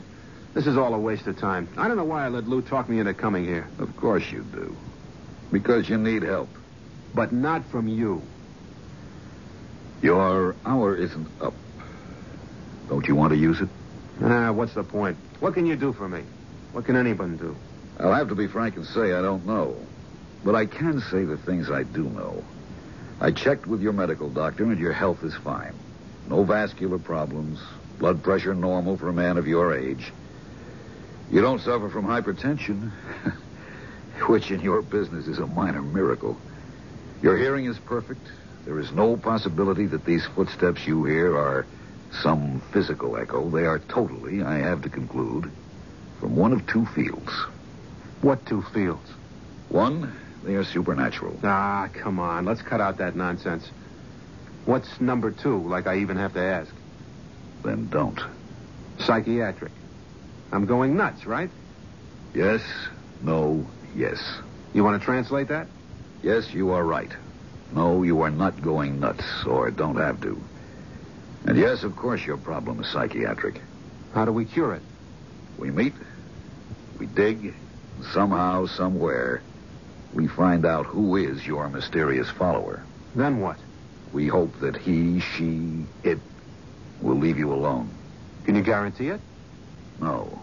this 0.54 0.66
is 0.66 0.76
all 0.76 0.94
a 0.94 0.98
waste 0.98 1.26
of 1.26 1.38
time. 1.38 1.68
I 1.76 1.88
don't 1.88 1.96
know 1.96 2.04
why 2.04 2.26
I 2.26 2.28
let 2.28 2.46
Lou 2.46 2.62
talk 2.62 2.88
me 2.88 2.98
into 2.98 3.14
coming 3.14 3.44
here. 3.44 3.68
Of 3.78 3.96
course 3.96 4.30
you 4.30 4.42
do. 4.42 4.76
Because 5.50 5.88
you 5.88 5.98
need 5.98 6.22
help. 6.22 6.48
But 7.14 7.32
not 7.32 7.64
from 7.66 7.88
you. 7.88 8.22
Your 10.02 10.54
hour 10.64 10.96
isn't 10.96 11.28
up. 11.40 11.54
Don't 12.88 13.06
you 13.06 13.14
want 13.14 13.32
to 13.32 13.38
use 13.38 13.60
it? 13.60 13.68
Ah, 14.22 14.52
what's 14.52 14.74
the 14.74 14.84
point? 14.84 15.16
What 15.40 15.54
can 15.54 15.64
you 15.64 15.76
do 15.76 15.92
for 15.92 16.08
me? 16.08 16.22
What 16.72 16.84
can 16.84 16.96
anyone 16.96 17.36
do? 17.36 17.56
I'll 17.98 18.12
have 18.12 18.28
to 18.28 18.34
be 18.34 18.46
frank 18.46 18.76
and 18.76 18.84
say 18.84 19.12
I 19.12 19.22
don't 19.22 19.46
know. 19.46 19.76
But 20.44 20.54
I 20.54 20.66
can 20.66 21.00
say 21.00 21.24
the 21.24 21.36
things 21.36 21.70
I 21.70 21.84
do 21.84 22.04
know. 22.04 22.44
I 23.20 23.30
checked 23.30 23.66
with 23.66 23.80
your 23.80 23.92
medical 23.92 24.28
doctor, 24.28 24.64
and 24.64 24.78
your 24.78 24.92
health 24.92 25.22
is 25.22 25.34
fine. 25.34 25.74
No 26.28 26.42
vascular 26.42 26.98
problems, 26.98 27.60
blood 27.98 28.22
pressure 28.22 28.54
normal 28.54 28.96
for 28.96 29.08
a 29.08 29.12
man 29.12 29.38
of 29.38 29.46
your 29.46 29.76
age. 29.76 30.12
You 31.32 31.40
don't 31.40 31.60
suffer 31.60 31.88
from 31.88 32.04
hypertension, 32.04 32.92
which 34.28 34.50
in 34.50 34.60
your 34.60 34.82
business 34.82 35.26
is 35.26 35.38
a 35.38 35.46
minor 35.46 35.80
miracle. 35.80 36.36
Your 37.22 37.38
hearing 37.38 37.64
is 37.64 37.78
perfect. 37.78 38.20
There 38.66 38.78
is 38.78 38.92
no 38.92 39.16
possibility 39.16 39.86
that 39.86 40.04
these 40.04 40.26
footsteps 40.26 40.86
you 40.86 41.04
hear 41.04 41.34
are 41.34 41.66
some 42.20 42.60
physical 42.70 43.16
echo. 43.16 43.48
They 43.48 43.64
are 43.64 43.78
totally, 43.78 44.42
I 44.42 44.58
have 44.58 44.82
to 44.82 44.90
conclude, 44.90 45.50
from 46.20 46.36
one 46.36 46.52
of 46.52 46.66
two 46.66 46.84
fields. 46.84 47.32
What 48.20 48.44
two 48.44 48.60
fields? 48.60 49.08
One, 49.70 50.14
they 50.44 50.56
are 50.56 50.64
supernatural. 50.64 51.40
Ah, 51.42 51.88
come 51.94 52.18
on. 52.18 52.44
Let's 52.44 52.60
cut 52.60 52.82
out 52.82 52.98
that 52.98 53.16
nonsense. 53.16 53.70
What's 54.66 55.00
number 55.00 55.30
two, 55.30 55.66
like 55.66 55.86
I 55.86 56.00
even 56.00 56.18
have 56.18 56.34
to 56.34 56.42
ask? 56.42 56.72
Then 57.64 57.88
don't. 57.88 58.20
Psychiatric. 58.98 59.72
I'm 60.52 60.66
going 60.66 60.96
nuts, 60.96 61.26
right? 61.26 61.50
Yes, 62.34 62.60
no, 63.22 63.66
yes. 63.96 64.22
You 64.74 64.84
want 64.84 65.00
to 65.00 65.04
translate 65.04 65.48
that? 65.48 65.66
Yes, 66.22 66.52
you 66.52 66.70
are 66.72 66.84
right. 66.84 67.10
No, 67.74 68.02
you 68.02 68.20
are 68.20 68.30
not 68.30 68.62
going 68.62 69.00
nuts, 69.00 69.24
or 69.46 69.70
don't 69.70 69.96
have 69.96 70.20
to. 70.20 70.40
And 71.46 71.56
yes, 71.56 71.82
of 71.84 71.96
course, 71.96 72.24
your 72.24 72.36
problem 72.36 72.80
is 72.80 72.88
psychiatric. 72.88 73.60
How 74.12 74.26
do 74.26 74.32
we 74.32 74.44
cure 74.44 74.74
it? 74.74 74.82
We 75.58 75.70
meet, 75.70 75.94
we 76.98 77.06
dig, 77.06 77.54
and 77.96 78.04
somehow, 78.12 78.66
somewhere, 78.66 79.42
we 80.14 80.28
find 80.28 80.66
out 80.66 80.84
who 80.84 81.16
is 81.16 81.46
your 81.46 81.68
mysterious 81.70 82.28
follower. 82.28 82.84
Then 83.14 83.40
what? 83.40 83.56
We 84.12 84.28
hope 84.28 84.60
that 84.60 84.76
he, 84.76 85.20
she, 85.20 85.86
it 86.04 86.18
will 87.00 87.16
leave 87.16 87.38
you 87.38 87.52
alone. 87.52 87.90
Can 88.44 88.54
you 88.54 88.62
guarantee 88.62 89.08
it? 89.08 89.20
No. 90.02 90.40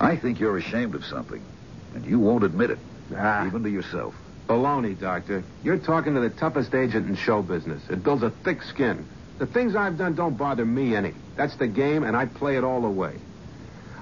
I 0.00 0.16
think 0.16 0.40
you're 0.40 0.56
ashamed 0.56 0.94
of 0.94 1.04
something, 1.04 1.42
and 1.94 2.06
you 2.06 2.18
won't 2.18 2.44
admit 2.44 2.70
it, 2.70 2.78
Ah. 3.14 3.44
even 3.46 3.62
to 3.64 3.70
yourself. 3.70 4.14
Baloney, 4.48 4.98
Doctor. 4.98 5.42
You're 5.62 5.78
talking 5.78 6.14
to 6.14 6.20
the 6.20 6.30
toughest 6.30 6.74
agent 6.74 7.08
in 7.08 7.16
show 7.16 7.42
business. 7.42 7.82
It 7.90 8.02
builds 8.02 8.22
a 8.22 8.30
thick 8.30 8.62
skin. 8.62 9.04
The 9.38 9.46
things 9.46 9.74
I've 9.74 9.98
done 9.98 10.14
don't 10.14 10.36
bother 10.36 10.64
me 10.64 10.94
any. 10.94 11.14
That's 11.36 11.56
the 11.56 11.66
game, 11.66 12.04
and 12.04 12.16
I 12.16 12.26
play 12.26 12.56
it 12.56 12.64
all 12.64 12.82
the 12.82 12.88
way. 12.88 13.14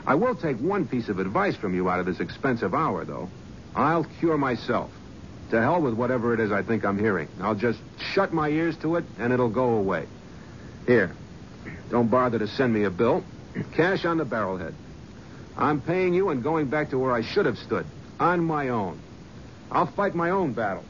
I 0.07 0.15
will 0.15 0.35
take 0.35 0.59
one 0.59 0.87
piece 0.87 1.09
of 1.09 1.19
advice 1.19 1.57
from 1.57 1.75
you 1.75 1.89
out 1.89 2.01
of 2.01 2.07
this 2.07 2.21
expensive 2.21 2.75
hour, 2.75 3.05
though. 3.05 3.29
I'll 3.75 4.05
cure 4.19 4.37
myself. 4.39 4.91
To 5.51 5.61
hell 5.61 5.81
with 5.81 5.95
whatever 5.95 6.33
it 6.33 6.41
is 6.41 6.53
I 6.53 6.63
think 6.63 6.85
I'm 6.85 6.99
hearing. 6.99 7.29
I'll 7.41 7.55
just 7.55 7.79
shut 8.13 8.33
my 8.33 8.49
ears 8.49 8.77
to 8.79 8.97
it, 8.97 9.05
and 9.19 9.33
it'll 9.33 9.49
go 9.51 9.75
away. 9.77 10.07
Here. 10.87 11.13
Don't 11.91 12.09
bother 12.11 12.39
to 12.39 12.47
send 12.49 12.73
me 12.73 12.85
a 12.85 12.91
bill. 12.91 13.25
Cash 13.75 14.05
on 14.05 14.17
the 14.19 14.25
barrelhead. 14.27 14.75
I'm 15.57 15.81
paying 15.81 16.15
you 16.15 16.31
and 16.31 16.43
going 16.43 16.67
back 16.67 16.91
to 16.91 16.99
where 16.99 17.13
I 17.13 17.23
should 17.23 17.47
have 17.47 17.59
stood. 17.59 17.87
On 18.19 18.45
my 18.45 18.69
own. 18.69 19.01
I'll 19.71 19.87
fight 19.87 20.15
my 20.15 20.31
own 20.31 20.53
battle. 20.53 20.85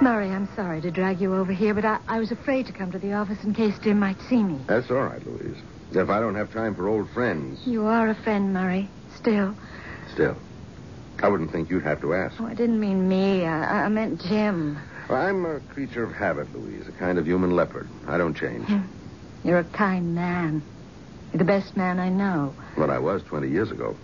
Murray, 0.00 0.30
I'm 0.30 0.48
sorry 0.54 0.80
to 0.82 0.90
drag 0.92 1.20
you 1.20 1.34
over 1.34 1.52
here, 1.52 1.74
but 1.74 1.84
I, 1.84 1.98
I 2.06 2.18
was 2.20 2.30
afraid 2.30 2.66
to 2.66 2.72
come 2.72 2.92
to 2.92 2.98
the 2.98 3.12
office 3.14 3.42
in 3.42 3.52
case 3.52 3.74
Jim 3.82 3.98
might 3.98 4.20
see 4.28 4.42
me. 4.42 4.60
That's 4.68 4.90
all 4.90 5.02
right, 5.02 5.24
Louise. 5.26 5.56
If 5.92 6.08
I 6.08 6.20
don't 6.20 6.36
have 6.36 6.52
time 6.52 6.74
for 6.76 6.86
old 6.86 7.10
friends, 7.10 7.60
You 7.66 7.84
are 7.86 8.08
a 8.08 8.14
friend, 8.14 8.52
Murray. 8.52 8.88
Still. 9.16 9.54
still. 10.14 10.36
I 11.20 11.28
wouldn't 11.28 11.50
think 11.50 11.68
you'd 11.68 11.82
have 11.82 12.00
to 12.02 12.14
ask. 12.14 12.40
Oh, 12.40 12.46
I 12.46 12.54
didn't 12.54 12.78
mean 12.78 13.08
me. 13.08 13.44
I, 13.44 13.86
I 13.86 13.88
meant 13.88 14.20
Jim. 14.20 14.78
I'm 15.10 15.44
a 15.46 15.60
creature 15.60 16.02
of 16.02 16.12
habit, 16.12 16.54
Louise, 16.54 16.86
a 16.86 16.92
kind 16.92 17.18
of 17.18 17.26
human 17.26 17.56
leopard. 17.56 17.88
I 18.06 18.18
don't 18.18 18.34
change. 18.36 18.66
Hmm. 18.66 18.80
You're 19.44 19.60
a 19.60 19.64
kind 19.64 20.14
man. 20.14 20.62
You're 21.32 21.38
the 21.38 21.44
best 21.44 21.76
man 21.76 21.98
I 21.98 22.08
know. 22.08 22.54
Well, 22.76 22.90
I 22.90 22.98
was 22.98 23.22
20 23.22 23.48
years 23.48 23.70
ago. 23.70 23.96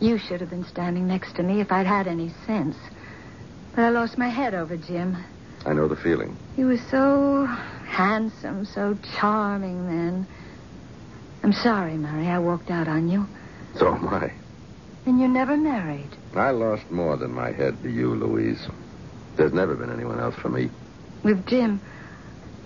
You 0.00 0.18
should 0.18 0.40
have 0.40 0.50
been 0.50 0.64
standing 0.64 1.06
next 1.06 1.36
to 1.36 1.42
me 1.42 1.60
if 1.60 1.72
I'd 1.72 1.86
had 1.86 2.06
any 2.06 2.30
sense. 2.46 2.76
But 3.74 3.82
I 3.82 3.90
lost 3.90 4.18
my 4.18 4.28
head 4.28 4.54
over 4.54 4.76
Jim. 4.76 5.16
I 5.64 5.72
know 5.72 5.88
the 5.88 5.96
feeling. 5.96 6.36
He 6.56 6.64
was 6.64 6.80
so 6.90 7.46
handsome, 7.86 8.64
so 8.64 8.98
charming 9.18 9.86
then. 9.86 10.26
I'm 11.42 11.52
sorry, 11.52 11.96
Murray. 11.96 12.28
I 12.28 12.38
walked 12.38 12.70
out 12.70 12.88
on 12.88 13.08
you. 13.08 13.26
So 13.76 13.94
am 13.94 14.08
I. 14.08 14.32
And 15.06 15.20
you 15.20 15.28
never 15.28 15.56
married. 15.56 16.10
I 16.34 16.50
lost 16.50 16.90
more 16.90 17.16
than 17.16 17.32
my 17.32 17.52
head 17.52 17.82
to 17.82 17.90
you, 17.90 18.14
Louise. 18.14 18.66
There's 19.40 19.54
never 19.54 19.74
been 19.74 19.90
anyone 19.90 20.20
else 20.20 20.34
for 20.34 20.50
me. 20.50 20.68
With 21.24 21.46
Jim, 21.46 21.80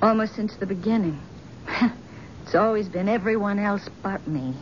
almost 0.02 0.34
since 0.34 0.56
the 0.56 0.66
beginning. 0.66 1.22
it's 2.42 2.56
always 2.56 2.88
been 2.88 3.08
everyone 3.08 3.60
else 3.60 3.88
but 4.02 4.26
me. 4.26 4.52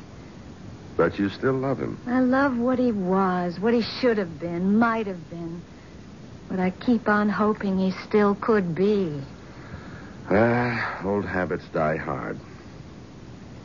But 0.98 1.18
you 1.18 1.30
still 1.30 1.54
love 1.54 1.78
him. 1.78 1.98
I 2.06 2.20
love 2.20 2.58
what 2.58 2.78
he 2.78 2.92
was, 2.92 3.58
what 3.60 3.72
he 3.72 3.80
should 3.80 4.18
have 4.18 4.38
been, 4.38 4.78
might 4.78 5.06
have 5.06 5.30
been. 5.30 5.62
But 6.50 6.60
I 6.60 6.68
keep 6.84 7.08
on 7.08 7.30
hoping 7.30 7.78
he 7.78 7.92
still 8.06 8.34
could 8.34 8.74
be. 8.74 9.18
Ah, 10.30 11.00
old 11.06 11.24
habits 11.24 11.64
die 11.72 11.96
hard. 11.96 12.38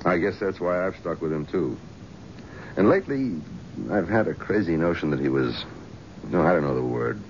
I 0.05 0.19
guess 0.19 0.39
that's 0.39 0.61
why 0.61 0.87
I've 0.87 0.95
stuck 0.95 1.21
with 1.21 1.33
him, 1.33 1.45
too. 1.47 1.77
And 2.77 2.87
lately, 2.87 3.41
I've 3.91 4.07
had 4.07 4.29
a 4.29 4.33
crazy 4.33 4.77
notion 4.77 5.09
that 5.09 5.19
he 5.19 5.27
was, 5.27 5.65
no, 6.29 6.43
I 6.43 6.53
don't 6.53 6.63
know 6.63 6.75
the 6.75 6.81
word, 6.81 7.21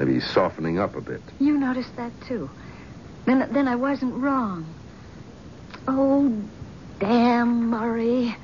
maybe 0.00 0.20
softening 0.20 0.78
up 0.78 0.96
a 0.96 1.00
bit. 1.00 1.20
You 1.38 1.58
noticed 1.58 1.94
that 1.96 2.12
too. 2.26 2.50
Then 3.26 3.46
then 3.52 3.68
I 3.68 3.76
wasn't 3.76 4.14
wrong. 4.14 4.66
Oh, 5.86 6.32
damn, 6.98 7.68
Murray. 7.68 8.34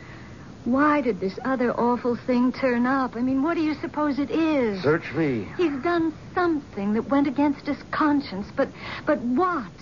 Why 0.64 1.00
did 1.00 1.20
this 1.20 1.38
other 1.44 1.72
awful 1.72 2.16
thing 2.16 2.52
turn 2.52 2.86
up? 2.86 3.16
I 3.16 3.20
mean, 3.20 3.42
what 3.42 3.54
do 3.54 3.62
you 3.62 3.74
suppose 3.74 4.18
it 4.18 4.30
is? 4.30 4.82
Search 4.82 5.12
me. 5.14 5.46
He's 5.56 5.80
done 5.82 6.12
something 6.34 6.94
that 6.94 7.08
went 7.08 7.28
against 7.28 7.66
his 7.66 7.78
conscience, 7.90 8.46
but 8.54 8.68
but 9.06 9.18
what? 9.20 9.72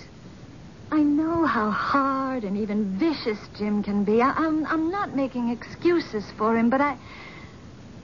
I 0.92 1.00
know 1.00 1.44
how 1.44 1.70
hard 1.70 2.44
and 2.44 2.56
even 2.56 2.98
vicious 2.98 3.38
Jim 3.58 3.82
can 3.82 4.04
be. 4.04 4.22
I, 4.22 4.30
I'm 4.30 4.64
I'm 4.66 4.90
not 4.90 5.16
making 5.16 5.48
excuses 5.48 6.24
for 6.36 6.56
him, 6.56 6.70
but 6.70 6.80
I 6.80 6.96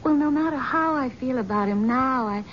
well, 0.02 0.14
no 0.14 0.30
matter 0.30 0.56
how 0.56 0.94
I 0.94 1.10
feel 1.10 1.38
about 1.38 1.68
him 1.68 1.86
now, 1.86 2.26
I 2.26 2.44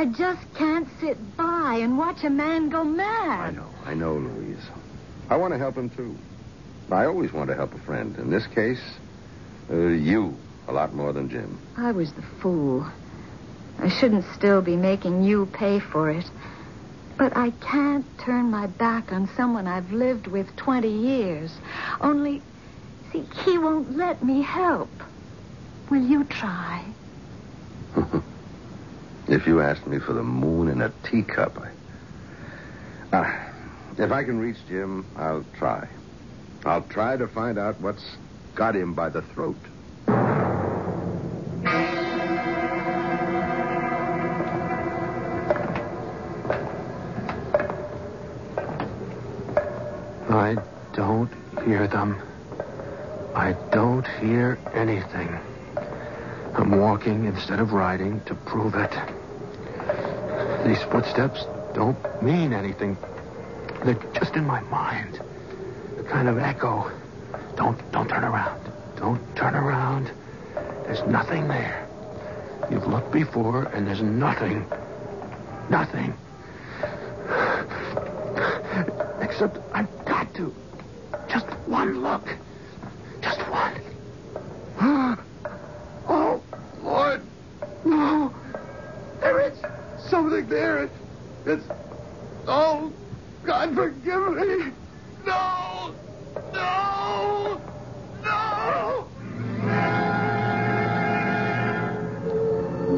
I 0.00 0.06
just 0.06 0.54
can't 0.54 0.88
sit 0.98 1.36
by 1.36 1.76
and 1.82 1.98
watch 1.98 2.24
a 2.24 2.30
man 2.30 2.70
go 2.70 2.82
mad. 2.82 3.48
I 3.48 3.50
know, 3.50 3.68
I 3.84 3.92
know, 3.92 4.14
Louise. 4.14 4.66
I 5.28 5.36
want 5.36 5.52
to 5.52 5.58
help 5.58 5.76
him, 5.76 5.90
too. 5.90 6.16
I 6.90 7.04
always 7.04 7.34
want 7.34 7.50
to 7.50 7.54
help 7.54 7.74
a 7.74 7.78
friend. 7.80 8.16
In 8.16 8.30
this 8.30 8.46
case, 8.46 8.80
uh, 9.70 9.76
you, 9.76 10.38
a 10.68 10.72
lot 10.72 10.94
more 10.94 11.12
than 11.12 11.28
Jim. 11.28 11.60
I 11.76 11.92
was 11.92 12.14
the 12.14 12.22
fool. 12.40 12.90
I 13.78 13.90
shouldn't 13.90 14.24
still 14.32 14.62
be 14.62 14.74
making 14.74 15.22
you 15.22 15.44
pay 15.44 15.80
for 15.80 16.08
it. 16.08 16.24
But 17.18 17.36
I 17.36 17.50
can't 17.60 18.06
turn 18.20 18.50
my 18.50 18.68
back 18.68 19.12
on 19.12 19.28
someone 19.36 19.66
I've 19.66 19.92
lived 19.92 20.28
with 20.28 20.56
20 20.56 20.88
years. 20.88 21.54
Only, 22.00 22.40
see, 23.12 23.26
he 23.44 23.58
won't 23.58 23.98
let 23.98 24.24
me 24.24 24.40
help. 24.40 24.88
Will 25.90 26.00
you 26.00 26.24
try? 26.24 26.86
If 29.30 29.46
you 29.46 29.60
asked 29.60 29.86
me 29.86 30.00
for 30.00 30.12
the 30.12 30.24
moon 30.24 30.66
in 30.66 30.82
a 30.82 30.92
teacup, 31.04 31.56
I. 31.56 31.70
Ah, 33.12 33.52
if 33.96 34.10
I 34.10 34.24
can 34.24 34.40
reach 34.40 34.56
Jim, 34.66 35.06
I'll 35.14 35.46
try. 35.56 35.88
I'll 36.64 36.82
try 36.82 37.16
to 37.16 37.28
find 37.28 37.56
out 37.56 37.80
what's 37.80 38.16
got 38.56 38.74
him 38.74 38.92
by 38.92 39.08
the 39.08 39.22
throat. 39.22 39.56
I 50.28 50.56
don't 50.92 51.32
hear 51.64 51.86
them. 51.86 52.20
I 53.36 53.52
don't 53.70 54.08
hear 54.20 54.58
anything. 54.74 55.38
I'm 56.56 56.80
walking 56.80 57.26
instead 57.26 57.60
of 57.60 57.72
riding 57.72 58.20
to 58.22 58.34
prove 58.34 58.74
it. 58.74 59.19
These 60.70 60.84
footsteps 60.84 61.46
don't 61.74 61.98
mean 62.22 62.52
anything. 62.52 62.96
They're 63.84 63.98
just 64.14 64.36
in 64.36 64.46
my 64.46 64.60
mind. 64.60 65.20
A 65.98 66.04
kind 66.04 66.28
of 66.28 66.38
echo. 66.38 66.88
Don't 67.56 67.76
don't 67.90 68.06
turn 68.06 68.22
around. 68.22 68.70
Don't 68.94 69.20
turn 69.34 69.56
around. 69.56 70.12
There's 70.84 71.04
nothing 71.08 71.48
there. 71.48 71.88
You've 72.70 72.86
looked 72.86 73.10
before 73.10 73.64
and 73.74 73.84
there's 73.84 74.00
nothing. 74.00 74.64
Nothing. 75.70 76.14
Except 79.20 79.58
I've 79.74 80.04
got 80.04 80.32
to. 80.36 80.54
Just 81.28 81.46
one 81.66 82.00
look. 82.00 82.28
Just 83.20 83.40
one. 83.48 83.74
Oh, 86.08 86.40
Lord. 86.80 87.22
No. 87.84 88.32
There 89.20 89.40
is 89.40 89.58
something 90.10 90.46
there. 90.48 90.84
It, 90.84 90.90
it's. 91.46 91.64
Oh, 92.46 92.92
God, 93.44 93.74
forgive 93.74 94.32
me. 94.32 94.72
No. 95.26 95.94
No. 96.52 97.60
No. 98.22 99.08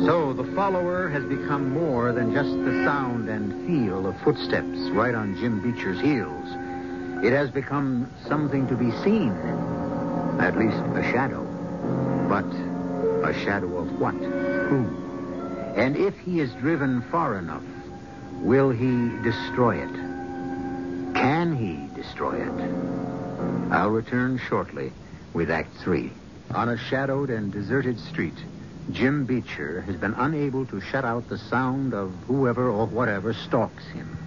So 0.04 0.32
the 0.32 0.44
follower 0.54 1.08
has 1.08 1.24
become 1.24 1.70
more 1.70 2.12
than 2.12 2.32
just 2.32 2.50
the 2.50 2.84
sound 2.84 3.28
and 3.28 3.66
feel 3.66 4.06
of 4.06 4.20
footsteps 4.22 4.78
right 4.90 5.14
on 5.14 5.36
Jim 5.36 5.60
Beecher's 5.60 6.00
heels. 6.00 6.48
It 7.24 7.32
has 7.32 7.50
become 7.50 8.10
something 8.26 8.66
to 8.66 8.74
be 8.74 8.90
seen. 9.02 9.30
At 10.40 10.58
least 10.58 10.76
a 10.76 11.02
shadow. 11.12 11.44
But 12.28 12.46
a 13.28 13.32
shadow 13.44 13.76
of 13.78 14.00
what? 14.00 14.14
Who? 14.14 14.86
And 15.76 15.96
if 15.96 16.18
he 16.18 16.40
is 16.40 16.52
driven 16.54 17.02
far 17.02 17.38
enough, 17.38 17.62
will 18.42 18.70
he 18.70 19.08
destroy 19.22 19.76
it? 19.76 19.94
Can 21.14 21.56
he 21.56 21.88
destroy 21.94 22.42
it? 22.42 23.72
I'll 23.72 23.90
return 23.90 24.38
shortly 24.48 24.92
with 25.32 25.50
Act 25.50 25.74
Three. 25.78 26.10
On 26.54 26.68
a 26.68 26.76
shadowed 26.76 27.30
and 27.30 27.52
deserted 27.52 27.98
street, 27.98 28.34
Jim 28.90 29.24
Beecher 29.24 29.80
has 29.82 29.96
been 29.96 30.12
unable 30.14 30.66
to 30.66 30.80
shut 30.80 31.04
out 31.04 31.28
the 31.28 31.38
sound 31.38 31.94
of 31.94 32.12
whoever 32.26 32.68
or 32.68 32.86
whatever 32.86 33.32
stalks 33.32 33.86
him. 33.86 34.18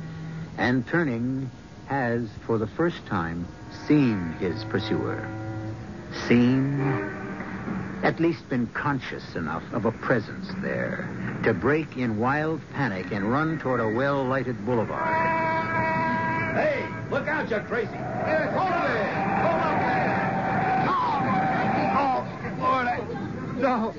And 0.58 0.88
turning, 0.88 1.52
has, 1.88 2.28
for 2.46 2.58
the 2.58 2.68
first 2.68 3.06
time, 3.06 3.46
seen 3.86 4.32
his 4.40 4.64
pursuer. 4.64 5.30
Seen, 6.28 6.80
at 8.02 8.20
least 8.20 8.48
been 8.50 8.68
conscious 8.68 9.36
enough 9.36 9.64
of 9.74 9.86
a 9.86 9.92
presence 9.92 10.48
there 10.62 11.25
to 11.46 11.54
break 11.54 11.96
in 11.96 12.18
wild 12.18 12.60
panic 12.74 13.12
and 13.12 13.32
run 13.32 13.60
toward 13.60 13.80
a 13.80 13.88
well 13.88 14.24
lighted 14.24 14.66
boulevard. 14.66 15.16
Hey, 16.56 16.84
look 17.12 17.28
out, 17.28 17.52
you 17.52 17.60
crazy. 17.60 17.92
Here, 17.92 18.52
hold 18.52 18.72
it 18.72 18.82
there. 18.88 19.14
Hold 19.46 19.62
up 19.62 19.78
there. 19.86 20.26
Oh, 22.00 22.26
Lord, 22.60 22.88
I... 22.88 22.98
No. 23.60 23.94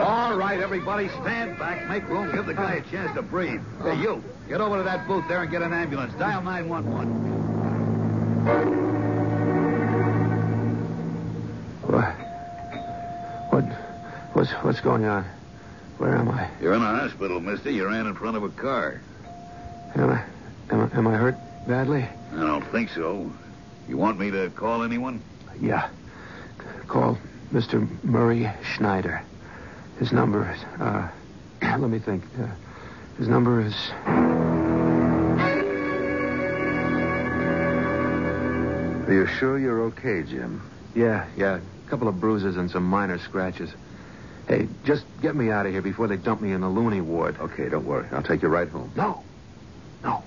All 0.00 0.34
right, 0.38 0.60
everybody, 0.60 1.08
stand 1.08 1.58
back. 1.58 1.86
Make 1.90 2.08
room. 2.08 2.32
Give 2.32 2.46
the 2.46 2.54
guy 2.54 2.76
a 2.76 2.80
chance 2.90 3.14
to 3.16 3.22
breathe. 3.22 3.60
Hey, 3.82 4.00
you, 4.00 4.24
get 4.48 4.62
over 4.62 4.78
to 4.78 4.82
that 4.82 5.06
booth 5.06 5.28
there 5.28 5.42
and 5.42 5.50
get 5.50 5.60
an 5.60 5.74
ambulance. 5.74 6.14
Dial 6.14 6.40
911. 6.40 7.12
What? 11.82 12.14
What? 13.52 13.64
What's 14.32 14.52
what's 14.52 14.80
going 14.80 15.04
on? 15.04 15.26
Where 15.98 16.16
am 16.16 16.28
I? 16.28 16.48
You're 16.60 16.74
in 16.74 16.82
a 16.82 16.98
hospital, 17.00 17.40
mister. 17.40 17.70
You 17.70 17.86
ran 17.86 18.06
in 18.06 18.14
front 18.14 18.36
of 18.36 18.42
a 18.42 18.48
car. 18.48 19.00
Am 19.94 20.10
I? 20.10 20.24
Am 20.70 20.80
I, 20.80 20.96
am 20.96 21.06
I 21.06 21.14
hurt 21.16 21.36
badly? 21.66 22.06
I 22.32 22.36
don't 22.36 22.64
think 22.72 22.90
so. 22.90 23.30
You 23.88 23.96
want 23.96 24.18
me 24.18 24.30
to 24.30 24.50
call 24.50 24.82
anyone? 24.82 25.22
Yeah. 25.60 25.88
Call 26.88 27.18
Mr. 27.52 27.86
Murray 28.04 28.50
Schneider. 28.74 29.22
His 29.98 30.12
number 30.12 30.50
is. 30.50 30.80
Uh, 30.80 31.08
let 31.78 31.90
me 31.90 31.98
think. 31.98 32.24
Uh, 32.40 32.46
his 33.18 33.28
number 33.28 33.60
is. 33.60 33.74
Are 39.06 39.12
you 39.12 39.26
sure 39.26 39.58
you're 39.58 39.82
okay, 39.82 40.22
Jim? 40.22 40.62
Yeah, 40.94 41.26
yeah. 41.36 41.58
A 41.86 41.90
couple 41.90 42.08
of 42.08 42.18
bruises 42.18 42.56
and 42.56 42.70
some 42.70 42.84
minor 42.84 43.18
scratches. 43.18 43.70
Hey, 44.48 44.68
just 44.84 45.04
get 45.20 45.36
me 45.36 45.50
out 45.50 45.66
of 45.66 45.72
here 45.72 45.82
before 45.82 46.08
they 46.08 46.16
dump 46.16 46.40
me 46.40 46.52
in 46.52 46.60
the 46.60 46.68
loony 46.68 47.00
ward. 47.00 47.36
Okay, 47.38 47.68
don't 47.68 47.84
worry. 47.84 48.06
I'll 48.12 48.22
take 48.22 48.42
you 48.42 48.48
right 48.48 48.68
home. 48.68 48.90
No. 48.96 49.22
No. 50.02 50.22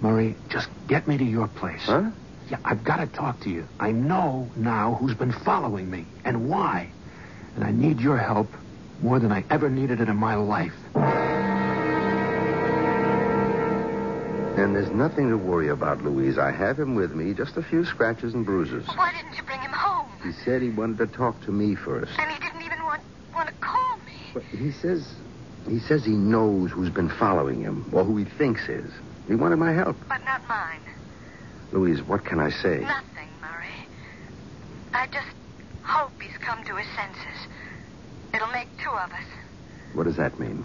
Murray, 0.00 0.34
just 0.48 0.68
get 0.88 1.06
me 1.06 1.16
to 1.16 1.24
your 1.24 1.48
place. 1.48 1.82
Huh? 1.84 2.10
Yeah, 2.50 2.58
I've 2.64 2.84
got 2.84 2.96
to 2.96 3.06
talk 3.06 3.40
to 3.40 3.50
you. 3.50 3.66
I 3.78 3.92
know 3.92 4.50
now 4.56 4.94
who's 5.00 5.14
been 5.14 5.32
following 5.32 5.90
me 5.90 6.06
and 6.24 6.50
why. 6.50 6.90
And 7.54 7.64
I 7.64 7.70
need 7.70 8.00
your 8.00 8.18
help 8.18 8.48
more 9.00 9.18
than 9.18 9.32
I 9.32 9.44
ever 9.48 9.70
needed 9.70 10.00
it 10.00 10.08
in 10.08 10.16
my 10.16 10.34
life. 10.34 10.74
And 14.56 14.76
there's 14.76 14.90
nothing 14.90 15.30
to 15.30 15.36
worry 15.36 15.68
about, 15.68 16.04
Louise. 16.04 16.36
I 16.38 16.50
have 16.50 16.78
him 16.78 16.94
with 16.94 17.14
me, 17.14 17.32
just 17.32 17.56
a 17.56 17.62
few 17.62 17.84
scratches 17.84 18.34
and 18.34 18.44
bruises. 18.44 18.86
Why 18.86 19.12
didn't 19.12 19.36
you 19.36 19.42
bring 19.44 19.60
him 19.60 19.72
home? 19.72 20.08
He 20.22 20.32
said 20.44 20.62
he 20.62 20.70
wanted 20.70 20.98
to 20.98 21.06
talk 21.06 21.40
to 21.44 21.52
me 21.52 21.74
first. 21.74 22.12
And 22.18 22.30
he 22.30 22.38
didn't 22.38 22.62
even 22.62 22.82
want 22.84 23.02
want 23.34 23.48
to 23.48 23.54
call 23.54 23.96
me. 24.06 24.12
But 24.12 24.21
he 24.58 24.70
says 24.72 25.06
he 25.68 25.78
says 25.78 26.04
he 26.04 26.12
knows 26.12 26.70
who's 26.70 26.90
been 26.90 27.08
following 27.08 27.60
him, 27.60 27.88
or 27.92 28.04
who 28.04 28.16
he 28.16 28.24
thinks 28.24 28.68
is. 28.68 28.90
He 29.28 29.34
wanted 29.34 29.56
my 29.56 29.72
help. 29.72 29.96
But 30.08 30.24
not 30.24 30.46
mine. 30.48 30.80
Louise, 31.70 32.02
what 32.02 32.24
can 32.24 32.38
I 32.40 32.50
say? 32.50 32.80
Nothing, 32.80 33.28
Murray. 33.40 33.86
I 34.92 35.06
just 35.06 35.28
hope 35.82 36.10
he's 36.20 36.36
come 36.38 36.64
to 36.64 36.76
his 36.76 36.86
senses. 36.96 37.46
It'll 38.34 38.48
make 38.48 38.68
two 38.82 38.90
of 38.90 39.10
us. 39.12 39.24
What 39.94 40.04
does 40.04 40.16
that 40.16 40.38
mean? 40.40 40.64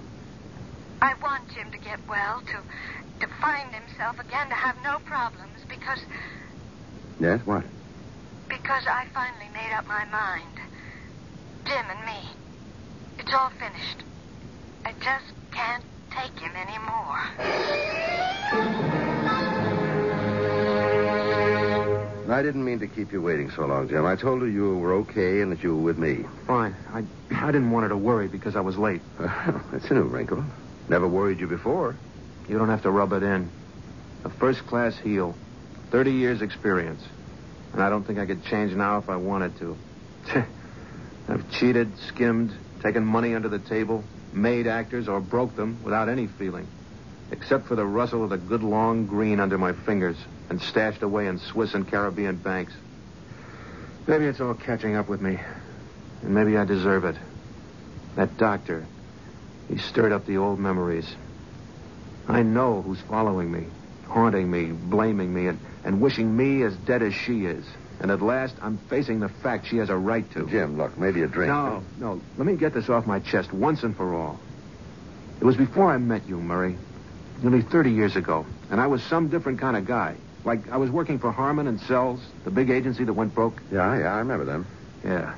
I 1.01 1.13
want 1.21 1.43
Jim 1.53 1.71
to 1.71 1.77
get 1.77 1.99
well, 2.09 2.41
to 2.41 2.61
to 3.19 3.27
find 3.41 3.73
himself 3.73 4.19
again, 4.19 4.49
to 4.49 4.55
have 4.55 4.75
no 4.83 4.99
problems, 5.05 5.59
because 5.67 5.99
Yes, 7.19 7.41
what? 7.45 7.63
because 8.49 8.83
I 8.87 9.05
finally 9.13 9.49
made 9.53 9.73
up 9.75 9.85
my 9.87 10.05
mind. 10.05 10.59
Jim 11.65 11.85
and 11.89 12.05
me. 12.05 12.36
It's 13.19 13.33
all 13.33 13.49
finished. 13.59 14.03
I 14.85 14.93
just 14.93 15.33
can't 15.51 15.83
take 16.11 16.37
him 16.39 16.55
anymore. 16.55 17.17
I 22.29 22.41
didn't 22.43 22.63
mean 22.63 22.79
to 22.79 22.87
keep 22.87 23.11
you 23.11 23.21
waiting 23.21 23.49
so 23.49 23.65
long, 23.65 23.89
Jim. 23.89 24.05
I 24.05 24.15
told 24.15 24.41
her 24.41 24.47
you 24.47 24.77
were 24.77 24.93
okay 24.93 25.41
and 25.41 25.51
that 25.51 25.63
you 25.63 25.75
were 25.75 25.81
with 25.81 25.97
me. 25.97 26.25
Fine. 26.45 26.75
I, 26.93 27.03
I 27.33 27.47
didn't 27.47 27.71
want 27.71 27.83
her 27.83 27.89
to 27.89 27.97
worry 27.97 28.27
because 28.27 28.55
I 28.55 28.61
was 28.61 28.77
late. 28.77 29.01
That's 29.19 29.89
a 29.89 29.93
new 29.93 30.03
wrinkle. 30.03 30.43
Never 30.89 31.07
worried 31.07 31.39
you 31.39 31.47
before. 31.47 31.95
You 32.47 32.57
don't 32.57 32.69
have 32.69 32.83
to 32.83 32.91
rub 32.91 33.13
it 33.13 33.23
in. 33.23 33.49
A 34.23 34.29
first 34.29 34.65
class 34.67 34.97
heel, 34.97 35.35
30 35.91 36.11
years 36.11 36.41
experience. 36.41 37.01
And 37.73 37.81
I 37.81 37.89
don't 37.89 38.05
think 38.05 38.19
I 38.19 38.25
could 38.25 38.43
change 38.45 38.73
now 38.73 38.97
if 38.99 39.09
I 39.09 39.15
wanted 39.15 39.57
to. 39.57 39.77
I've 41.29 41.49
cheated, 41.51 41.91
skimmed, 42.07 42.53
taken 42.81 43.05
money 43.05 43.35
under 43.35 43.49
the 43.49 43.59
table, 43.59 44.03
made 44.33 44.67
actors, 44.67 45.07
or 45.07 45.19
broke 45.19 45.55
them 45.55 45.81
without 45.83 46.09
any 46.09 46.27
feeling. 46.27 46.67
Except 47.31 47.67
for 47.67 47.75
the 47.75 47.85
rustle 47.85 48.23
of 48.23 48.29
the 48.29 48.37
good 48.37 48.63
long 48.63 49.05
green 49.05 49.39
under 49.39 49.57
my 49.57 49.73
fingers 49.73 50.17
and 50.49 50.61
stashed 50.61 51.03
away 51.03 51.27
in 51.27 51.39
Swiss 51.39 51.73
and 51.73 51.87
Caribbean 51.87 52.37
banks. 52.37 52.73
Maybe 54.07 54.25
it's 54.25 54.39
all 54.39 54.53
catching 54.53 54.95
up 54.95 55.09
with 55.09 55.21
me. 55.21 55.39
And 56.21 56.33
maybe 56.33 56.57
I 56.57 56.65
deserve 56.65 57.03
it. 57.03 57.17
That 58.15 58.37
doctor, 58.37 58.85
he 59.67 59.77
stirred 59.77 60.13
up 60.13 60.25
the 60.25 60.37
old 60.37 60.59
memories. 60.59 61.15
I 62.27 62.43
know 62.43 62.81
who's 62.81 62.99
following 63.01 63.51
me, 63.51 63.65
haunting 64.07 64.49
me, 64.49 64.65
blaming 64.65 65.33
me, 65.33 65.47
and, 65.47 65.59
and 65.83 66.01
wishing 66.01 66.35
me 66.35 66.63
as 66.63 66.75
dead 66.77 67.01
as 67.01 67.13
she 67.13 67.45
is. 67.45 67.65
And 67.99 68.11
at 68.11 68.21
last, 68.21 68.55
I'm 68.61 68.77
facing 68.89 69.19
the 69.19 69.29
fact 69.29 69.67
she 69.67 69.77
has 69.77 69.89
a 69.89 69.97
right 69.97 70.29
to. 70.33 70.45
Jim, 70.47 70.77
look, 70.77 70.97
maybe 70.97 71.23
a 71.23 71.27
drink. 71.27 71.49
No, 71.49 71.83
no. 71.99 72.21
Let 72.37 72.45
me 72.45 72.55
get 72.55 72.73
this 72.73 72.89
off 72.89 73.07
my 73.07 73.19
chest 73.19 73.51
once 73.51 73.83
and 73.83 73.95
for 73.95 74.13
all. 74.13 74.39
It 75.39 75.43
was 75.43 75.55
before 75.55 75.91
I 75.91 75.97
met 75.97 76.27
you, 76.27 76.39
Murray. 76.39 76.77
Nearly 77.41 77.61
30 77.61 77.91
years 77.91 78.15
ago. 78.15 78.45
And 78.69 78.79
I 78.79 78.87
was 78.87 79.01
some 79.03 79.29
different 79.29 79.59
kind 79.59 79.75
of 79.77 79.85
guy. 79.85 80.15
Like 80.45 80.69
I 80.69 80.77
was 80.77 80.89
working 80.91 81.19
for 81.19 81.31
Harmon 81.31 81.67
and 81.67 81.79
Sells, 81.81 82.19
the 82.43 82.51
big 82.51 82.69
agency 82.69 83.03
that 83.03 83.13
went 83.13 83.33
broke. 83.33 83.61
Yeah, 83.71 83.97
yeah, 83.97 84.13
I 84.13 84.19
remember 84.19 84.45
them. 84.45 84.67
Yeah. 85.03 85.35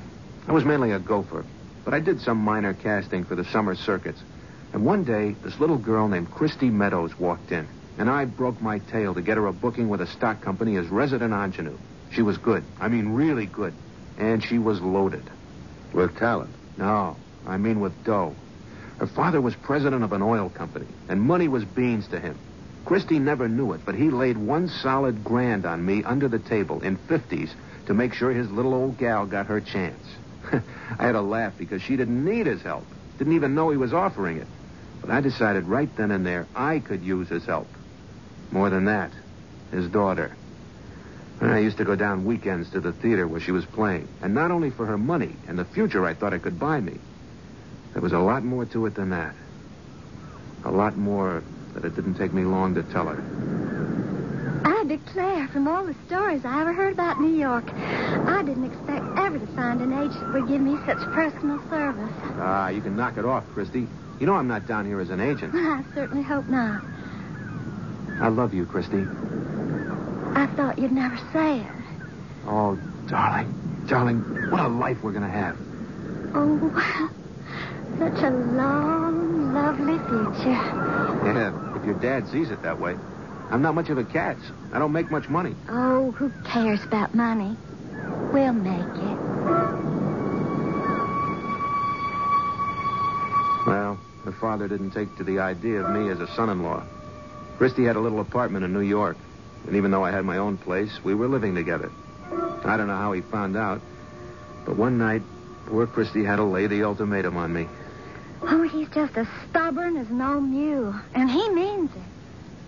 I 0.47 0.51
was 0.51 0.65
mainly 0.65 0.91
a 0.91 0.99
gopher. 0.99 1.45
But 1.85 1.93
I 1.93 1.99
did 1.99 2.21
some 2.21 2.37
minor 2.37 2.73
casting 2.73 3.23
for 3.23 3.35
the 3.35 3.45
summer 3.45 3.75
circuits. 3.75 4.21
And 4.73 4.85
one 4.85 5.03
day, 5.03 5.35
this 5.43 5.59
little 5.59 5.77
girl 5.77 6.07
named 6.07 6.29
Christy 6.31 6.69
Meadows 6.69 7.17
walked 7.17 7.51
in. 7.51 7.67
And 7.97 8.09
I 8.09 8.25
broke 8.25 8.61
my 8.61 8.79
tail 8.79 9.13
to 9.13 9.21
get 9.21 9.37
her 9.37 9.47
a 9.47 9.53
booking 9.53 9.89
with 9.89 10.01
a 10.01 10.07
stock 10.07 10.41
company 10.41 10.77
as 10.77 10.87
resident 10.87 11.33
ingenue. 11.33 11.77
She 12.11 12.21
was 12.21 12.37
good. 12.37 12.63
I 12.79 12.87
mean, 12.87 13.09
really 13.09 13.45
good. 13.45 13.73
And 14.17 14.43
she 14.43 14.57
was 14.57 14.81
loaded. 14.81 15.23
With 15.93 16.17
talent? 16.17 16.53
No, 16.77 17.17
I 17.47 17.57
mean 17.57 17.79
with 17.79 18.03
dough. 18.03 18.35
Her 18.99 19.07
father 19.07 19.41
was 19.41 19.55
president 19.55 20.03
of 20.03 20.11
an 20.11 20.21
oil 20.21 20.49
company, 20.49 20.87
and 21.07 21.21
money 21.21 21.47
was 21.47 21.63
beans 21.63 22.07
to 22.09 22.19
him. 22.19 22.37
Christy 22.85 23.19
never 23.19 23.47
knew 23.47 23.73
it, 23.73 23.81
but 23.85 23.95
he 23.95 24.09
laid 24.09 24.37
one 24.37 24.67
solid 24.67 25.23
grand 25.23 25.65
on 25.65 25.85
me 25.85 26.03
under 26.03 26.27
the 26.27 26.39
table 26.39 26.81
in 26.81 26.97
50s 26.97 27.49
to 27.85 27.93
make 27.93 28.13
sure 28.13 28.31
his 28.31 28.51
little 28.51 28.73
old 28.73 28.97
gal 28.97 29.25
got 29.25 29.45
her 29.45 29.61
chance. 29.61 30.05
I 30.51 31.05
had 31.05 31.15
a 31.15 31.21
laugh 31.21 31.53
because 31.57 31.81
she 31.81 31.95
didn't 31.95 32.23
need 32.23 32.45
his 32.45 32.61
help. 32.61 32.85
Didn't 33.17 33.33
even 33.35 33.55
know 33.55 33.69
he 33.69 33.77
was 33.77 33.93
offering 33.93 34.37
it. 34.37 34.47
But 35.01 35.11
I 35.11 35.21
decided 35.21 35.65
right 35.65 35.93
then 35.95 36.11
and 36.11 36.25
there 36.25 36.47
I 36.55 36.79
could 36.79 37.03
use 37.03 37.29
his 37.29 37.45
help. 37.45 37.67
More 38.51 38.69
than 38.69 38.85
that, 38.85 39.11
his 39.71 39.87
daughter. 39.87 40.35
I 41.41 41.59
used 41.59 41.77
to 41.77 41.85
go 41.85 41.95
down 41.95 42.25
weekends 42.25 42.69
to 42.71 42.79
the 42.79 42.91
theater 42.91 43.27
where 43.27 43.39
she 43.39 43.51
was 43.51 43.65
playing. 43.65 44.07
And 44.21 44.33
not 44.33 44.51
only 44.51 44.69
for 44.69 44.85
her 44.85 44.97
money 44.97 45.35
and 45.47 45.57
the 45.57 45.65
future 45.65 46.05
I 46.05 46.13
thought 46.13 46.33
it 46.33 46.41
could 46.41 46.59
buy 46.59 46.81
me. 46.81 46.97
There 47.93 48.01
was 48.01 48.11
a 48.11 48.19
lot 48.19 48.43
more 48.43 48.65
to 48.65 48.85
it 48.85 48.95
than 48.95 49.09
that. 49.11 49.33
A 50.65 50.71
lot 50.71 50.97
more 50.97 51.43
that 51.73 51.85
it 51.85 51.95
didn't 51.95 52.15
take 52.15 52.33
me 52.33 52.43
long 52.43 52.75
to 52.75 52.83
tell 52.83 53.07
her. 53.07 53.23
I 54.65 54.83
declare, 54.83 55.47
from 55.47 55.67
all 55.67 55.85
the 55.85 55.95
stories 56.07 56.43
I 56.43 56.61
ever 56.61 56.73
heard 56.73 56.93
about 56.93 57.21
New 57.21 57.35
York, 57.35 57.71
I 57.73 58.43
didn't 58.43 58.65
expect 58.65 59.05
ever 59.17 59.39
to 59.39 59.47
find 59.47 59.81
an 59.81 59.93
agent 59.93 60.19
that 60.19 60.33
would 60.33 60.47
give 60.47 60.61
me 60.61 60.77
such 60.85 60.97
personal 61.13 61.59
service. 61.69 62.13
Ah, 62.37 62.69
you 62.69 62.81
can 62.81 62.95
knock 62.95 63.17
it 63.17 63.25
off, 63.25 63.45
Christy. 63.53 63.87
You 64.19 64.25
know 64.25 64.33
I'm 64.33 64.47
not 64.47 64.67
down 64.67 64.85
here 64.85 64.99
as 64.99 65.09
an 65.09 65.21
agent. 65.21 65.55
I 65.55 65.83
certainly 65.95 66.23
hope 66.23 66.47
not. 66.47 66.83
I 68.19 68.27
love 68.27 68.53
you, 68.53 68.65
Christy. 68.65 69.05
I 70.35 70.47
thought 70.55 70.77
you'd 70.77 70.91
never 70.91 71.17
say 71.33 71.61
it. 71.61 71.71
Oh, 72.45 72.77
darling, 73.07 73.85
darling, 73.87 74.19
what 74.51 74.61
a 74.61 74.67
life 74.67 75.01
we're 75.03 75.11
going 75.11 75.23
to 75.23 75.29
have. 75.29 75.57
Oh, 76.33 76.69
such 77.97 78.23
a 78.23 78.29
long, 78.29 79.53
lovely 79.53 79.97
future. 80.07 80.51
Yeah, 80.51 81.75
if 81.75 81.85
your 81.85 81.95
dad 81.95 82.27
sees 82.29 82.51
it 82.51 82.61
that 82.61 82.79
way. 82.79 82.97
I'm 83.49 83.61
not 83.61 83.73
much 83.73 83.89
of 83.89 83.97
a 83.97 84.03
catch. 84.03 84.37
I 84.71 84.79
don't 84.79 84.91
make 84.91 85.09
much 85.09 85.27
money. 85.27 85.55
Oh, 85.69 86.11
who 86.11 86.29
cares 86.45 86.83
about 86.83 87.15
money? 87.15 87.57
We'll 88.31 88.53
make 88.53 88.79
it. 88.79 89.19
Well, 93.65 93.99
her 94.23 94.31
father 94.39 94.67
didn't 94.67 94.91
take 94.91 95.15
to 95.17 95.23
the 95.23 95.39
idea 95.39 95.83
of 95.83 95.95
me 95.95 96.09
as 96.09 96.19
a 96.19 96.27
son-in-law. 96.35 96.83
Christy 97.57 97.83
had 97.83 97.95
a 97.95 97.99
little 97.99 98.19
apartment 98.19 98.63
in 98.63 98.71
New 98.71 98.81
York, 98.81 99.17
and 99.67 99.75
even 99.75 99.91
though 99.91 100.03
I 100.03 100.11
had 100.11 100.25
my 100.25 100.37
own 100.37 100.57
place, 100.57 100.91
we 101.03 101.13
were 101.13 101.27
living 101.27 101.55
together. 101.55 101.91
I 102.63 102.77
don't 102.77 102.87
know 102.87 102.97
how 102.97 103.11
he 103.13 103.21
found 103.21 103.55
out, 103.55 103.81
but 104.65 104.77
one 104.77 104.97
night, 104.97 105.21
poor 105.65 105.87
Christy 105.87 106.23
had 106.23 106.37
to 106.37 106.43
lay 106.43 106.67
the 106.67 106.83
ultimatum 106.83 107.37
on 107.37 107.53
me. 107.53 107.67
Oh, 108.41 108.63
he's 108.63 108.87
just 108.89 109.17
as 109.17 109.27
stubborn 109.49 109.97
as 109.97 110.09
an 110.09 110.21
old 110.21 110.43
mule, 110.43 110.95
and 111.13 111.29
he 111.29 111.49
means 111.49 111.91
it. 111.91 112.01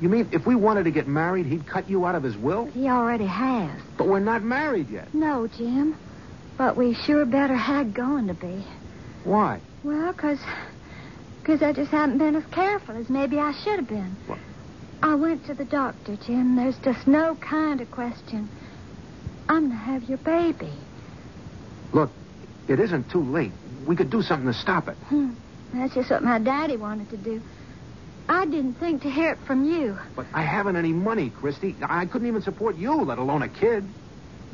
You 0.01 0.09
mean 0.09 0.29
if 0.31 0.47
we 0.47 0.55
wanted 0.55 0.85
to 0.85 0.91
get 0.91 1.07
married, 1.07 1.45
he'd 1.45 1.67
cut 1.67 1.89
you 1.89 2.05
out 2.05 2.15
of 2.15 2.23
his 2.23 2.35
will? 2.35 2.65
He 2.65 2.89
already 2.89 3.27
has. 3.27 3.79
But 3.97 4.07
we're 4.07 4.19
not 4.19 4.43
married 4.43 4.89
yet. 4.89 5.13
No, 5.13 5.47
Jim. 5.47 5.95
But 6.57 6.75
we 6.75 6.93
sure 6.93 7.25
better 7.25 7.55
had 7.55 7.93
going 7.93 8.27
to 8.27 8.33
be. 8.33 8.65
Why? 9.23 9.61
Well, 9.83 10.11
'cause 10.13 10.39
because 11.41 11.61
I 11.61 11.73
just 11.73 11.91
haven't 11.91 12.17
been 12.17 12.35
as 12.35 12.45
careful 12.51 12.95
as 12.95 13.09
maybe 13.09 13.39
I 13.39 13.51
should 13.63 13.79
have 13.79 13.87
been. 13.87 14.17
What? 14.27 14.39
I 15.03 15.15
went 15.15 15.45
to 15.47 15.53
the 15.53 15.65
doctor, 15.65 16.15
Jim. 16.15 16.55
There's 16.55 16.77
just 16.77 17.07
no 17.07 17.35
kind 17.35 17.81
of 17.81 17.89
question. 17.91 18.49
I'm 19.49 19.69
to 19.69 19.75
have 19.75 20.03
your 20.03 20.19
baby. 20.19 20.71
Look, 21.91 22.11
it 22.67 22.79
isn't 22.79 23.09
too 23.09 23.23
late. 23.23 23.51
We 23.85 23.95
could 23.95 24.09
do 24.09 24.21
something 24.21 24.47
to 24.47 24.57
stop 24.57 24.87
it. 24.87 24.95
Hmm. 25.07 25.31
That's 25.73 25.93
just 25.93 26.11
what 26.11 26.23
my 26.23 26.39
daddy 26.39 26.77
wanted 26.77 27.09
to 27.09 27.17
do. 27.17 27.41
I 28.29 28.45
didn't 28.45 28.75
think 28.75 29.01
to 29.01 29.09
hear 29.09 29.31
it 29.31 29.39
from 29.39 29.65
you. 29.65 29.97
But 30.15 30.27
I 30.33 30.43
haven't 30.43 30.75
any 30.75 30.93
money, 30.93 31.31
Christy. 31.31 31.75
I 31.81 32.05
couldn't 32.05 32.27
even 32.27 32.41
support 32.41 32.77
you, 32.77 32.93
let 32.93 33.17
alone 33.17 33.41
a 33.41 33.49
kid. 33.49 33.83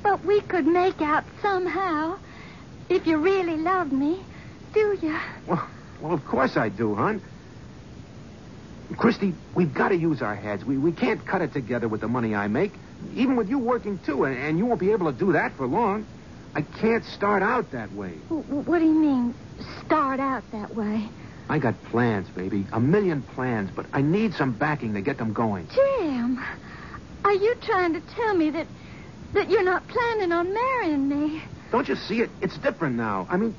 But 0.01 0.23
we 0.23 0.41
could 0.41 0.65
make 0.65 1.01
out 1.01 1.25
somehow. 1.41 2.17
If 2.89 3.05
you 3.05 3.17
really 3.17 3.57
love 3.57 3.91
me, 3.91 4.19
do 4.73 4.97
you? 5.01 5.19
Well, 5.45 5.67
well, 6.01 6.13
of 6.13 6.25
course 6.25 6.55
I 6.55 6.69
do, 6.69 6.95
hon. 6.95 7.21
Christy, 8.95 9.33
we've 9.53 9.73
got 9.73 9.89
to 9.89 9.95
use 9.97 10.21
our 10.21 10.35
heads. 10.35 10.63
We, 10.63 10.77
we 10.77 10.91
can't 10.91 11.25
cut 11.25 11.41
it 11.41 11.51
together 11.51 11.87
with 11.87 12.01
the 12.01 12.07
money 12.07 12.33
I 12.33 12.47
make, 12.47 12.73
even 13.13 13.35
with 13.35 13.49
you 13.49 13.59
working 13.59 13.99
too, 13.99 14.23
and, 14.23 14.37
and 14.37 14.57
you 14.57 14.65
won't 14.65 14.79
be 14.79 14.91
able 14.91 15.11
to 15.11 15.17
do 15.17 15.33
that 15.33 15.57
for 15.57 15.67
long. 15.67 16.07
I 16.55 16.61
can't 16.61 17.03
start 17.05 17.43
out 17.43 17.71
that 17.71 17.91
way. 17.91 18.19
W- 18.29 18.61
What 18.63 18.79
do 18.79 18.85
you 18.85 18.97
mean, 18.99 19.35
start 19.85 20.19
out 20.19 20.43
that 20.51 20.73
way? 20.73 21.09
I 21.49 21.59
got 21.59 21.81
plans, 21.83 22.29
baby. 22.29 22.67
A 22.71 22.79
million 22.79 23.23
plans, 23.23 23.69
but 23.75 23.85
I 23.93 24.01
need 24.01 24.33
some 24.33 24.53
backing 24.53 24.93
to 24.93 25.01
get 25.01 25.17
them 25.17 25.33
going. 25.33 25.67
Jim, 25.67 26.43
are 27.25 27.33
you 27.33 27.55
trying 27.61 27.93
to 27.93 28.01
tell 28.01 28.35
me 28.35 28.49
that 28.51 28.67
that 29.33 29.49
you're 29.49 29.63
not 29.63 29.87
planning 29.87 30.31
on 30.31 30.47
marrying 30.53 31.07
me? 31.09 31.41
Don't 31.71 31.87
you 31.87 31.95
see 31.95 32.21
it? 32.21 32.31
It's 32.41 32.57
different 32.57 32.95
now. 32.95 33.27
I 33.29 33.37
mean, 33.37 33.55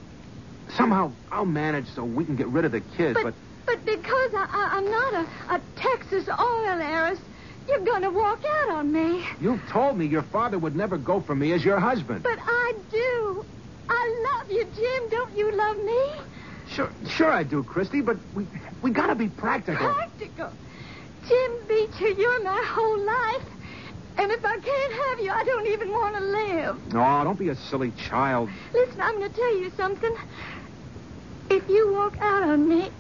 somehow 0.71 1.13
I'll 1.31 1.45
manage 1.47 1.87
so 1.95 2.05
we 2.05 2.25
can 2.25 2.37
get 2.37 2.49
rid 2.49 2.65
of 2.65 2.73
the 2.73 2.81
kid, 2.81 3.15
but, 3.15 3.25
But 3.25 3.35
because 3.85 4.31
I, 4.35 4.47
I, 4.53 4.69
I'm 4.77 4.85
not 4.85 5.15
a, 5.15 5.55
a 5.57 5.63
Texas 5.77 6.29
oil 6.29 6.81
heiress, 6.81 7.19
you're 7.69 7.85
going 7.85 8.03
to 8.03 8.11
walk 8.11 8.41
out 8.69 8.77
on 8.77 8.93
me. 8.93 9.25
you've 9.41 9.65
told 9.69 9.97
me 9.97 10.07
your 10.07 10.23
father 10.23 10.59
would 10.59 10.77
never 10.77 10.99
go 10.99 11.21
for 11.21 11.35
me 11.35 11.53
as 11.53 11.65
your 11.65 11.79
husband. 11.81 12.23
But 12.23 12.39
I 12.47 12.73
do. 12.91 13.45
I 13.89 14.25
love 14.29 14.51
you, 14.51 14.65
Jim. 14.65 15.11
Don't 15.11 15.37
you 15.37 15.59
love 15.59 15.77
me? 15.85 16.03
Sure, 16.67 16.93
sure 17.09 17.33
I 17.33 17.43
do, 17.45 17.65
Christy, 17.65 18.03
but 18.03 18.19
we 18.35 18.47
we 18.83 18.91
gotta 18.91 19.15
be 19.15 19.29
practical. 19.29 19.87
Practical. 19.95 20.55
Jim 21.27 21.51
Beecher, 21.69 22.09
you're 22.09 22.45
my 22.45 22.63
whole 22.69 23.07
life. 23.07 23.59
And 24.19 24.31
if 24.31 24.41
I 24.45 24.59
can't 24.61 24.93
have 24.93 25.25
you, 25.25 25.31
I 25.33 25.45
don't 25.45 25.69
even 25.69 25.89
want 25.89 26.17
to 26.17 26.23
live. 26.55 26.93
No, 26.93 27.25
don't 27.25 27.39
be 27.39 27.49
a 27.51 27.55
silly 27.55 27.93
child. 27.93 28.51
Listen, 28.75 29.01
I'm 29.01 29.19
going 29.19 29.31
to 29.31 29.35
tell 29.37 29.59
you 29.61 29.71
something. 29.77 30.15
If 31.51 31.69
you 31.69 31.93
walk 31.95 32.17
out 32.21 32.43
on 32.49 32.69
me, 32.69 32.91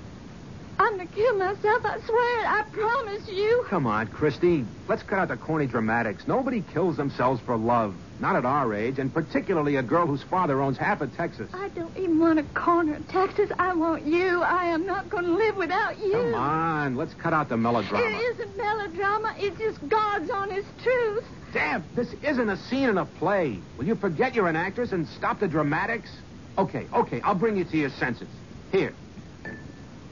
I'm 0.78 0.96
going 0.96 1.08
to 1.08 1.14
kill 1.14 1.36
myself. 1.36 1.84
I 1.84 1.98
swear 2.06 2.40
it. 2.40 2.46
I 2.46 2.62
promise 2.70 3.28
you. 3.28 3.64
Come 3.68 3.86
on, 3.86 4.06
Christy. 4.08 4.64
Let's 4.86 5.02
cut 5.02 5.18
out 5.18 5.28
the 5.28 5.36
corny 5.36 5.66
dramatics. 5.66 6.26
Nobody 6.28 6.62
kills 6.72 6.96
themselves 6.96 7.40
for 7.40 7.56
love. 7.56 7.94
Not 8.20 8.36
at 8.36 8.44
our 8.44 8.74
age, 8.74 8.98
and 8.98 9.12
particularly 9.14 9.76
a 9.76 9.82
girl 9.82 10.06
whose 10.06 10.22
father 10.22 10.60
owns 10.60 10.76
half 10.76 11.00
of 11.00 11.14
Texas. 11.16 11.50
I 11.54 11.68
don't 11.68 11.96
even 11.96 12.18
want 12.18 12.38
a 12.40 12.42
corner 12.42 12.96
of 12.96 13.08
Texas. 13.08 13.50
I 13.58 13.74
want 13.74 14.06
you. 14.06 14.42
I 14.42 14.66
am 14.66 14.86
not 14.86 15.08
going 15.08 15.24
to 15.24 15.32
live 15.34 15.56
without 15.56 15.98
you. 15.98 16.12
Come 16.12 16.34
on, 16.34 16.96
let's 16.96 17.14
cut 17.14 17.32
out 17.32 17.48
the 17.48 17.56
melodrama. 17.56 18.04
It 18.04 18.40
isn't 18.40 18.56
melodrama. 18.56 19.34
It's 19.38 19.58
just 19.58 19.88
God's 19.88 20.30
honest 20.30 20.66
truth. 20.82 21.24
Damn, 21.52 21.84
this 21.94 22.12
isn't 22.22 22.48
a 22.48 22.56
scene 22.56 22.88
in 22.88 22.98
a 22.98 23.06
play. 23.06 23.58
Will 23.76 23.86
you 23.86 23.94
forget 23.94 24.34
you're 24.34 24.48
an 24.48 24.56
actress 24.56 24.90
and 24.92 25.06
stop 25.06 25.38
the 25.38 25.48
dramatics? 25.48 26.10
Okay, 26.56 26.88
okay, 26.92 27.20
I'll 27.20 27.36
bring 27.36 27.56
you 27.56 27.64
to 27.64 27.76
your 27.76 27.90
senses. 27.90 28.28
Here, 28.72 28.92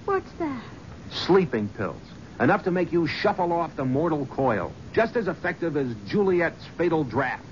What's 0.07 0.33
that? 0.39 0.63
sleeping 1.11 1.69
pills. 1.69 2.01
Enough 2.41 2.65
to 2.65 2.71
make 2.71 2.93
you 2.93 3.07
shuffle 3.07 3.53
off 3.53 3.75
the 3.77 3.85
mortal 3.85 4.27
coil. 4.27 4.73
Just 4.93 5.17
as 5.17 5.29
effective 5.29 5.77
as 5.77 5.95
Juliet's 6.07 6.65
fatal 6.77 7.05
draft. 7.05 7.43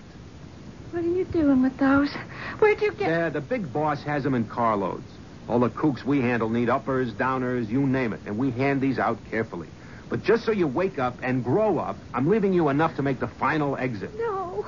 What 0.91 1.05
are 1.05 1.09
you 1.09 1.25
doing 1.25 1.63
with 1.63 1.77
those? 1.79 2.13
Where'd 2.59 2.81
you 2.81 2.93
get... 2.93 3.09
Yeah, 3.09 3.29
the 3.31 3.41
big 3.41 3.73
boss 3.73 4.03
has 4.05 4.23
them 4.23 4.35
in 4.35 4.45
carloads. 4.45 5.09
All 5.49 5.59
the 5.59 5.71
kooks 5.71 6.05
we 6.05 6.21
handle 6.21 6.49
need 6.49 6.69
uppers, 6.69 7.13
downers, 7.13 7.69
you 7.69 7.87
name 7.87 8.13
it, 8.13 8.21
and 8.27 8.39
we 8.39 8.51
hand 8.51 8.81
these 8.81 8.99
out 8.99 9.19
carefully. 9.31 9.69
But 10.09 10.23
just 10.23 10.45
so 10.45 10.53
you 10.53 10.67
wake 10.67 10.99
up 10.99 11.17
and 11.23 11.43
grow 11.43 11.79
up, 11.79 11.97
I'm 12.13 12.29
leaving 12.29 12.53
you 12.53 12.69
enough 12.69 12.95
to 12.97 13.03
make 13.03 13.21
the 13.21 13.27
final 13.27 13.77
exit. 13.77 14.17
No. 14.17 14.65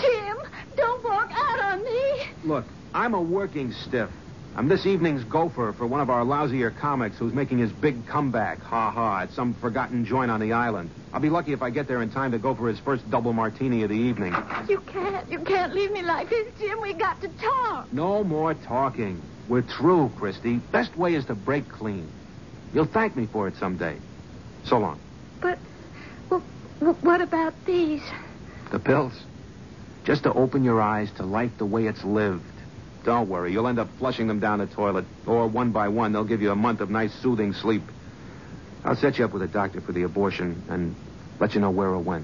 Jim, 0.00 0.36
don't 0.76 1.04
walk 1.04 1.30
out 1.32 1.60
on 1.60 1.84
me. 1.84 2.26
Look, 2.44 2.64
I'm 2.94 3.14
a 3.14 3.20
working 3.20 3.72
stiff. 3.72 4.10
I'm 4.58 4.66
this 4.66 4.86
evening's 4.86 5.22
gopher 5.22 5.72
for 5.78 5.86
one 5.86 6.00
of 6.00 6.10
our 6.10 6.24
lousier 6.24 6.76
comics 6.76 7.16
who's 7.16 7.32
making 7.32 7.58
his 7.58 7.70
big 7.70 8.04
comeback, 8.08 8.60
ha 8.60 8.90
ha, 8.90 9.20
at 9.20 9.30
some 9.30 9.54
forgotten 9.54 10.04
joint 10.04 10.32
on 10.32 10.40
the 10.40 10.52
island. 10.52 10.90
I'll 11.12 11.20
be 11.20 11.30
lucky 11.30 11.52
if 11.52 11.62
I 11.62 11.70
get 11.70 11.86
there 11.86 12.02
in 12.02 12.10
time 12.10 12.32
to 12.32 12.40
go 12.40 12.56
for 12.56 12.66
his 12.66 12.80
first 12.80 13.08
double 13.08 13.32
martini 13.32 13.84
of 13.84 13.90
the 13.90 13.94
evening. 13.94 14.34
You 14.68 14.80
can't. 14.80 15.30
You 15.30 15.38
can't 15.38 15.72
leave 15.72 15.92
me 15.92 16.02
like 16.02 16.28
this, 16.28 16.48
Jim. 16.58 16.76
We 16.82 16.92
got 16.94 17.20
to 17.20 17.28
talk. 17.28 17.92
No 17.92 18.24
more 18.24 18.52
talking. 18.52 19.22
We're 19.46 19.62
through, 19.62 20.10
Christy. 20.16 20.56
Best 20.56 20.96
way 20.96 21.14
is 21.14 21.24
to 21.26 21.36
break 21.36 21.68
clean. 21.68 22.10
You'll 22.74 22.86
thank 22.86 23.16
me 23.16 23.28
for 23.32 23.46
it 23.46 23.54
someday. 23.60 23.96
So 24.64 24.78
long. 24.78 24.98
But, 25.40 25.60
well, 26.30 26.42
wh- 26.80 27.04
what 27.04 27.20
about 27.20 27.54
these? 27.64 28.02
The 28.72 28.80
pills. 28.80 29.12
Just 30.02 30.24
to 30.24 30.32
open 30.32 30.64
your 30.64 30.82
eyes 30.82 31.12
to 31.18 31.22
life 31.22 31.52
the 31.58 31.64
way 31.64 31.86
it's 31.86 32.02
lived. 32.02 32.42
Don't 33.08 33.30
worry, 33.30 33.52
you'll 33.52 33.68
end 33.68 33.78
up 33.78 33.88
flushing 33.96 34.26
them 34.28 34.38
down 34.38 34.58
the 34.58 34.66
toilet, 34.66 35.06
or 35.26 35.46
one 35.46 35.72
by 35.72 35.88
one, 35.88 36.12
they'll 36.12 36.24
give 36.24 36.42
you 36.42 36.50
a 36.50 36.54
month 36.54 36.82
of 36.82 36.90
nice, 36.90 37.10
soothing 37.22 37.54
sleep. 37.54 37.80
I'll 38.84 38.96
set 38.96 39.18
you 39.18 39.24
up 39.24 39.32
with 39.32 39.40
a 39.40 39.46
doctor 39.46 39.80
for 39.80 39.92
the 39.92 40.02
abortion 40.02 40.62
and 40.68 40.94
let 41.40 41.54
you 41.54 41.62
know 41.62 41.70
where 41.70 41.88
or 41.88 42.00
when. 42.00 42.22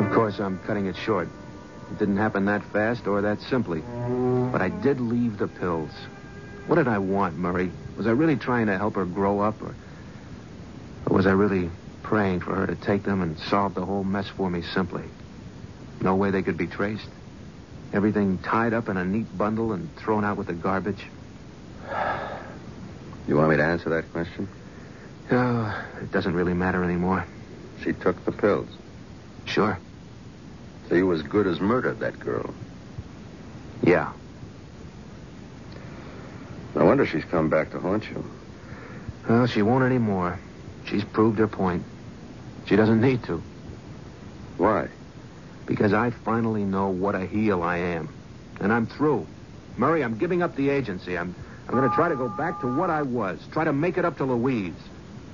Of 0.00 0.14
course, 0.14 0.40
I'm 0.40 0.58
cutting 0.60 0.86
it 0.86 0.96
short. 0.96 1.28
It 1.90 1.98
didn't 1.98 2.16
happen 2.16 2.46
that 2.46 2.64
fast 2.72 3.06
or 3.06 3.20
that 3.20 3.42
simply. 3.42 3.82
But 4.50 4.62
I 4.62 4.70
did 4.70 4.98
leave 4.98 5.36
the 5.36 5.46
pills. 5.46 5.90
What 6.68 6.76
did 6.76 6.88
I 6.88 6.96
want, 6.96 7.36
Murray? 7.36 7.70
Was 7.98 8.06
I 8.06 8.12
really 8.12 8.36
trying 8.36 8.68
to 8.68 8.78
help 8.78 8.94
her 8.94 9.04
grow 9.04 9.40
up, 9.40 9.60
or, 9.60 9.74
or 11.04 11.16
was 11.16 11.26
I 11.26 11.32
really 11.32 11.68
praying 12.02 12.40
for 12.40 12.54
her 12.54 12.66
to 12.66 12.76
take 12.76 13.02
them 13.02 13.20
and 13.20 13.38
solve 13.38 13.74
the 13.74 13.84
whole 13.84 14.04
mess 14.04 14.26
for 14.26 14.48
me 14.48 14.62
simply? 14.62 15.04
No 16.00 16.14
way 16.14 16.30
they 16.30 16.42
could 16.42 16.56
be 16.56 16.66
traced. 16.66 17.08
Everything 17.92 18.38
tied 18.38 18.72
up 18.72 18.88
in 18.88 18.96
a 18.96 19.04
neat 19.04 19.36
bundle 19.36 19.72
and 19.72 19.94
thrown 19.96 20.24
out 20.24 20.36
with 20.36 20.48
the 20.48 20.52
garbage. 20.52 21.06
You 23.28 23.36
want 23.36 23.50
me 23.50 23.56
to 23.56 23.64
answer 23.64 23.90
that 23.90 24.12
question? 24.12 24.48
Oh, 25.30 25.84
it 26.00 26.12
doesn't 26.12 26.34
really 26.34 26.54
matter 26.54 26.84
anymore. 26.84 27.24
She 27.82 27.92
took 27.92 28.24
the 28.24 28.32
pills. 28.32 28.68
Sure. 29.44 29.78
So 30.88 30.94
you 30.94 31.12
as 31.12 31.22
good 31.22 31.46
as 31.46 31.60
murdered 31.60 32.00
that 32.00 32.18
girl. 32.18 32.54
Yeah. 33.82 34.12
No 36.74 36.84
wonder 36.84 37.06
she's 37.06 37.24
come 37.24 37.48
back 37.48 37.70
to 37.72 37.80
haunt 37.80 38.08
you. 38.10 38.24
Well, 39.28 39.46
she 39.46 39.62
won't 39.62 39.84
anymore. 39.84 40.38
She's 40.84 41.02
proved 41.02 41.38
her 41.38 41.48
point. 41.48 41.84
She 42.66 42.76
doesn't 42.76 43.00
need 43.00 43.24
to. 43.24 43.42
Why? 44.56 44.88
Because 45.66 45.92
I 45.92 46.10
finally 46.10 46.64
know 46.64 46.88
what 46.88 47.14
a 47.14 47.26
heel 47.26 47.62
I 47.62 47.78
am. 47.78 48.08
And 48.60 48.72
I'm 48.72 48.86
through. 48.86 49.26
Murray, 49.76 50.02
I'm 50.02 50.16
giving 50.16 50.42
up 50.42 50.56
the 50.56 50.70
agency. 50.70 51.18
I'm, 51.18 51.34
I'm 51.68 51.74
going 51.74 51.88
to 51.88 51.94
try 51.94 52.08
to 52.08 52.16
go 52.16 52.28
back 52.28 52.60
to 52.60 52.74
what 52.74 52.88
I 52.88 53.02
was. 53.02 53.40
Try 53.52 53.64
to 53.64 53.72
make 53.72 53.98
it 53.98 54.04
up 54.04 54.16
to 54.18 54.24
Louise. 54.24 54.74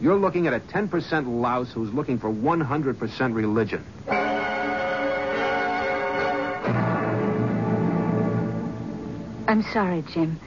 You're 0.01 0.17
looking 0.17 0.49
at 0.49 0.53
a 0.53 0.59
10% 0.59 1.41
louse 1.41 1.71
who's 1.71 1.93
looking 1.93 2.19
for 2.19 2.29
100% 2.29 3.35
religion. 3.35 3.85
I'm 9.47 9.63
sorry, 9.73 10.03
Jim. 10.13 10.41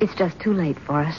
It's 0.00 0.14
just 0.14 0.38
too 0.38 0.54
late 0.54 0.78
for 0.78 1.00
us. 1.00 1.18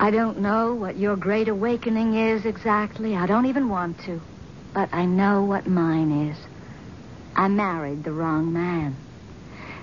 I 0.00 0.10
don't 0.10 0.38
know 0.38 0.74
what 0.74 0.96
your 0.96 1.16
great 1.16 1.48
awakening 1.48 2.14
is 2.14 2.46
exactly. 2.46 3.14
I 3.14 3.26
don't 3.26 3.46
even 3.46 3.68
want 3.68 4.00
to. 4.06 4.20
But 4.72 4.88
I 4.92 5.04
know 5.04 5.44
what 5.44 5.66
mine 5.66 6.30
is. 6.30 6.47
I 7.38 7.46
married 7.46 8.02
the 8.02 8.10
wrong 8.10 8.52
man. 8.52 8.96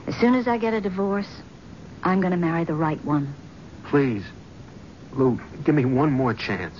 As 0.07 0.15
soon 0.17 0.35
as 0.35 0.45
I 0.45 0.57
get 0.57 0.73
a 0.73 0.81
divorce, 0.81 1.41
I'm 2.03 2.19
going 2.19 2.31
to 2.31 2.37
marry 2.37 2.65
the 2.65 2.73
right 2.73 3.03
one. 3.05 3.33
Please. 3.85 4.25
Lou, 5.13 5.39
give 5.63 5.73
me 5.73 5.85
one 5.85 6.11
more 6.11 6.33
chance. 6.33 6.77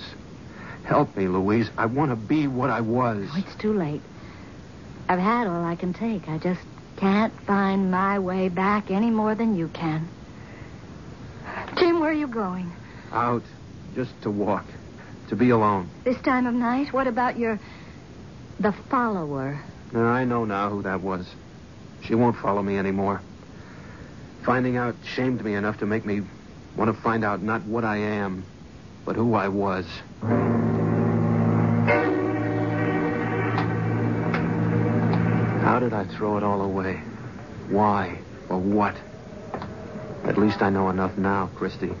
Help 0.84 1.16
me, 1.16 1.28
Louise. 1.28 1.70
I 1.78 1.86
want 1.86 2.10
to 2.10 2.16
be 2.16 2.46
what 2.46 2.68
I 2.68 2.82
was. 2.82 3.26
Oh, 3.32 3.38
it's 3.38 3.54
too 3.56 3.72
late. 3.72 4.02
I've 5.08 5.18
had 5.18 5.46
all 5.46 5.64
I 5.64 5.76
can 5.76 5.94
take. 5.94 6.28
I 6.28 6.36
just 6.36 6.60
can't 6.98 7.32
find 7.46 7.90
my 7.90 8.18
way 8.18 8.50
back 8.50 8.90
any 8.90 9.10
more 9.10 9.34
than 9.34 9.56
you 9.56 9.68
can. 9.68 10.06
Jim, 11.78 12.00
where 12.00 12.10
are 12.10 12.12
you 12.12 12.26
going? 12.26 12.70
Out. 13.12 13.42
Just 13.94 14.12
to 14.22 14.30
walk. 14.30 14.66
To 15.30 15.36
be 15.36 15.48
alone. 15.48 15.88
This 16.04 16.20
time 16.20 16.46
of 16.46 16.52
night? 16.52 16.92
What 16.92 17.06
about 17.06 17.38
your. 17.38 17.58
the 18.60 18.72
follower? 18.90 19.58
Now, 19.92 20.06
I 20.06 20.24
know 20.24 20.44
now 20.44 20.70
who 20.70 20.82
that 20.82 21.00
was. 21.00 21.26
She 22.02 22.14
won't 22.14 22.36
follow 22.36 22.62
me 22.62 22.76
anymore. 22.76 23.22
Finding 24.44 24.76
out 24.76 24.94
shamed 25.04 25.44
me 25.44 25.54
enough 25.54 25.78
to 25.78 25.86
make 25.86 26.04
me 26.04 26.22
want 26.76 26.94
to 26.94 27.02
find 27.02 27.24
out 27.24 27.42
not 27.42 27.64
what 27.64 27.84
I 27.84 27.96
am, 27.96 28.44
but 29.04 29.16
who 29.16 29.34
I 29.34 29.48
was. 29.48 29.86
How 35.62 35.80
did 35.80 35.92
I 35.92 36.04
throw 36.04 36.36
it 36.36 36.42
all 36.42 36.62
away? 36.62 37.00
Why? 37.68 38.18
Or 38.48 38.58
what? 38.58 38.96
At 40.24 40.38
least 40.38 40.62
I 40.62 40.70
know 40.70 40.90
enough 40.90 41.16
now, 41.16 41.50
Christy, 41.56 41.92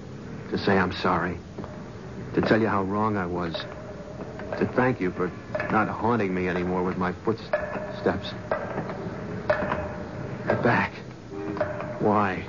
to 0.50 0.58
say 0.58 0.78
I'm 0.78 0.92
sorry. 0.92 1.38
To 2.34 2.40
tell 2.40 2.60
you 2.60 2.68
how 2.68 2.82
wrong 2.82 3.16
I 3.16 3.26
was. 3.26 3.54
To 4.58 4.66
thank 4.74 5.00
you 5.00 5.10
for 5.10 5.30
not 5.70 5.88
haunting 5.88 6.34
me 6.34 6.48
anymore 6.48 6.82
with 6.84 6.96
my 6.96 7.12
footsteps. 7.24 7.65
Get 8.06 8.22
back. 10.62 10.92
Why? 11.98 12.44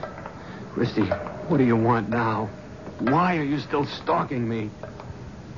Christy, 0.74 1.02
what 1.02 1.58
do 1.58 1.64
you 1.64 1.76
want 1.76 2.10
now? 2.10 2.48
Why 3.00 3.38
are 3.38 3.44
you 3.44 3.58
still 3.58 3.88
stalking 3.88 4.48
me? 4.48 4.70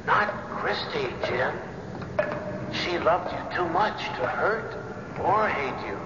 Not 0.06 0.30
Christy, 0.52 1.14
Jim. 1.28 1.54
She 2.72 2.98
loved 3.00 3.34
you 3.34 3.58
too 3.58 3.68
much 3.68 4.00
to 4.00 4.26
hurt 4.26 4.74
or 5.22 5.50
hate 5.50 5.88
you. 5.88 5.98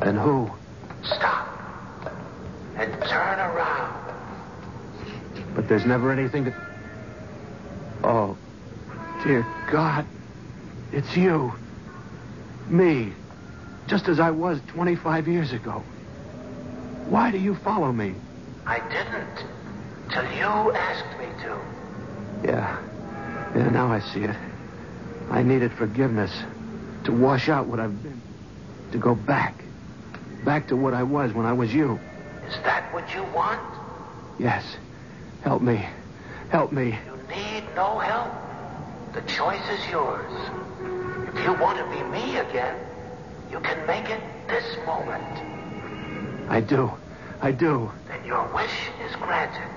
Then 0.00 0.16
who? 0.16 0.50
Stop. 1.04 1.46
And 2.74 2.92
turn 3.02 3.38
around. 3.38 4.12
But 5.54 5.68
there's 5.68 5.86
never 5.86 6.10
anything 6.10 6.46
to. 6.46 6.54
Oh, 8.02 8.36
dear 9.22 9.46
God. 9.70 10.04
It's 10.90 11.16
you. 11.16 11.52
Me. 12.68 13.12
Just 13.86 14.08
as 14.08 14.18
I 14.18 14.30
was 14.30 14.60
25 14.68 15.28
years 15.28 15.52
ago. 15.52 15.84
Why 17.08 17.30
do 17.30 17.38
you 17.38 17.54
follow 17.54 17.92
me? 17.92 18.14
I 18.66 18.80
didn't. 18.88 19.46
Till 20.10 20.24
you 20.36 20.72
asked 20.72 21.18
me 21.18 21.26
to. 21.44 21.58
Yeah. 22.44 22.82
Yeah, 23.54 23.70
now 23.70 23.92
I 23.92 24.00
see 24.00 24.24
it. 24.24 24.36
I 25.30 25.42
needed 25.42 25.72
forgiveness. 25.72 26.32
To 27.04 27.12
wash 27.12 27.48
out 27.48 27.66
what 27.66 27.78
I've 27.78 28.02
been. 28.02 28.20
To 28.92 28.98
go 28.98 29.14
back. 29.14 29.62
Back 30.44 30.68
to 30.68 30.76
what 30.76 30.94
I 30.94 31.04
was 31.04 31.32
when 31.32 31.46
I 31.46 31.52
was 31.52 31.72
you. 31.72 32.00
Is 32.48 32.54
that 32.64 32.92
what 32.92 33.12
you 33.14 33.22
want? 33.34 33.60
Yes. 34.38 34.76
Help 35.42 35.62
me. 35.62 35.86
Help 36.48 36.72
me. 36.72 36.98
You 37.06 37.16
need 37.28 37.64
no 37.76 37.98
help. 37.98 38.32
The 39.14 39.22
choice 39.32 39.62
is 39.70 39.90
yours. 39.90 40.32
If 41.36 41.44
you 41.44 41.52
want 41.52 41.76
to 41.76 41.84
be 41.94 42.02
me 42.04 42.38
again, 42.38 42.78
you 43.50 43.60
can 43.60 43.86
make 43.86 44.08
it 44.08 44.22
this 44.48 44.64
moment. 44.86 45.22
I 46.48 46.62
do. 46.62 46.90
I 47.42 47.52
do. 47.52 47.92
Then 48.08 48.24
your 48.24 48.42
wish 48.54 48.72
is 49.06 49.14
granted. 49.16 49.68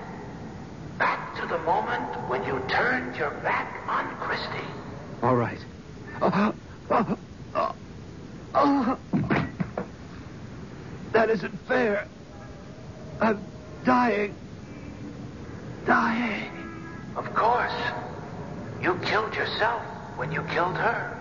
Back 0.96 1.38
to 1.38 1.46
the 1.46 1.58
moment 1.58 2.28
when 2.30 2.42
you 2.44 2.62
turned 2.70 3.14
your 3.14 3.30
back 3.42 3.86
on 3.86 4.08
Christy. 4.16 4.64
All 5.22 5.36
right. 5.36 5.58
Uh, 6.22 6.52
uh, 6.90 7.14
uh, 7.54 7.72
uh, 8.54 8.96
that 11.12 11.28
isn't 11.28 11.58
fair. 11.68 12.08
I'm 13.20 13.44
dying. 13.84 14.34
Dying. 15.84 16.50
Of 17.16 17.34
course. 17.34 17.74
You 18.82 18.94
killed 19.04 19.34
yourself 19.34 19.82
when 20.16 20.32
you 20.32 20.40
killed 20.44 20.76
her. 20.76 21.19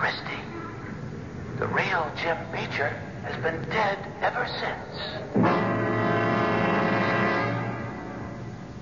Christy. 0.00 0.40
The 1.58 1.66
real 1.66 2.10
Jim 2.16 2.38
Beecher 2.50 2.88
has 3.22 3.36
been 3.42 3.60
dead 3.68 3.98
ever 4.22 4.46
since. 4.58 4.96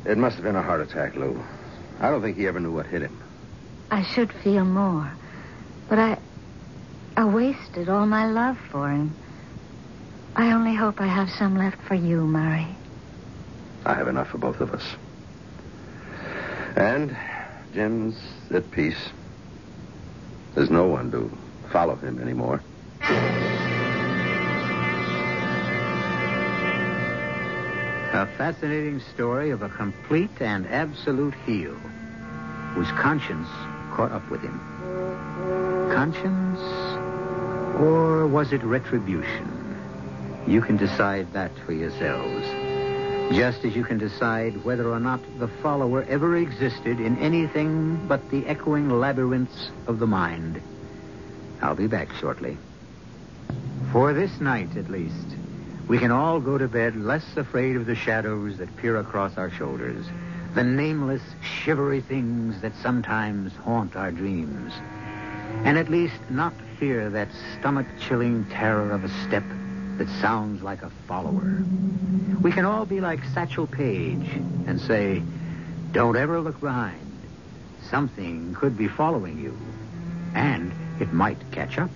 It 0.06 0.16
must 0.16 0.36
have 0.36 0.44
been 0.44 0.54
a 0.54 0.62
heart 0.62 0.80
attack, 0.80 1.16
Lou. 1.16 1.42
I 1.98 2.08
don't 2.08 2.22
think 2.22 2.36
he 2.36 2.46
ever 2.46 2.60
knew 2.60 2.70
what 2.70 2.86
hit 2.86 3.02
him. 3.02 3.20
I 3.90 4.04
should 4.14 4.32
feel 4.32 4.64
more. 4.64 5.10
But 5.88 5.98
I. 5.98 6.18
I 7.16 7.24
wasted 7.24 7.88
all 7.88 8.06
my 8.06 8.30
love 8.30 8.56
for 8.70 8.88
him. 8.88 9.12
I 10.36 10.52
only 10.52 10.76
hope 10.76 11.00
I 11.00 11.08
have 11.08 11.30
some 11.30 11.58
left 11.58 11.82
for 11.82 11.96
you, 11.96 12.20
Murray. 12.20 12.68
I 13.84 13.94
have 13.94 14.06
enough 14.06 14.28
for 14.28 14.38
both 14.38 14.60
of 14.60 14.72
us. 14.72 14.84
And 16.76 17.16
Jim's 17.74 18.16
at 18.52 18.70
peace. 18.70 19.10
There's 20.54 20.70
no 20.70 20.86
one 20.86 21.10
to 21.12 21.30
follow 21.70 21.96
him 21.96 22.20
anymore. 22.20 22.62
A 28.12 28.26
fascinating 28.36 29.00
story 29.14 29.50
of 29.50 29.62
a 29.62 29.68
complete 29.68 30.40
and 30.40 30.66
absolute 30.66 31.34
heel 31.46 31.74
whose 32.74 32.90
conscience 32.92 33.48
caught 33.92 34.10
up 34.12 34.28
with 34.30 34.40
him. 34.40 34.58
Conscience, 35.92 36.60
or 37.78 38.26
was 38.26 38.52
it 38.52 38.62
retribution? 38.64 39.54
You 40.46 40.60
can 40.60 40.76
decide 40.76 41.32
that 41.32 41.52
for 41.64 41.72
yourselves. 41.72 42.67
Just 43.30 43.64
as 43.64 43.76
you 43.76 43.84
can 43.84 43.98
decide 43.98 44.64
whether 44.64 44.90
or 44.90 44.98
not 44.98 45.20
the 45.38 45.48
follower 45.48 46.02
ever 46.08 46.36
existed 46.36 46.98
in 46.98 47.18
anything 47.18 48.00
but 48.08 48.28
the 48.30 48.46
echoing 48.46 48.88
labyrinths 48.88 49.70
of 49.86 49.98
the 49.98 50.06
mind. 50.06 50.62
I'll 51.60 51.74
be 51.74 51.86
back 51.86 52.12
shortly. 52.14 52.56
For 53.92 54.14
this 54.14 54.40
night, 54.40 54.76
at 54.76 54.90
least, 54.90 55.36
we 55.88 55.98
can 55.98 56.10
all 56.10 56.40
go 56.40 56.56
to 56.56 56.68
bed 56.68 56.96
less 56.96 57.36
afraid 57.36 57.76
of 57.76 57.86
the 57.86 57.94
shadows 57.94 58.56
that 58.58 58.74
peer 58.76 58.96
across 58.96 59.36
our 59.36 59.50
shoulders, 59.50 60.06
the 60.54 60.64
nameless, 60.64 61.22
shivery 61.42 62.00
things 62.00 62.60
that 62.62 62.74
sometimes 62.76 63.54
haunt 63.56 63.94
our 63.94 64.10
dreams, 64.10 64.72
and 65.64 65.76
at 65.76 65.90
least 65.90 66.20
not 66.30 66.54
fear 66.78 67.10
that 67.10 67.28
stomach-chilling 67.58 68.46
terror 68.46 68.90
of 68.90 69.04
a 69.04 69.24
step 69.26 69.44
that 69.98 70.08
sounds 70.20 70.62
like 70.62 70.82
a 70.82 70.90
follower. 71.06 71.62
We 72.40 72.52
can 72.52 72.64
all 72.64 72.86
be 72.86 73.00
like 73.00 73.20
Satchel 73.34 73.66
Paige 73.66 74.30
and 74.66 74.80
say, 74.80 75.22
don't 75.92 76.16
ever 76.16 76.40
look 76.40 76.60
behind. 76.60 77.04
Something 77.90 78.54
could 78.54 78.76
be 78.76 78.86
following 78.86 79.38
you, 79.40 79.58
and 80.34 80.72
it 81.00 81.12
might 81.12 81.38
catch 81.50 81.78
up. 81.78 81.90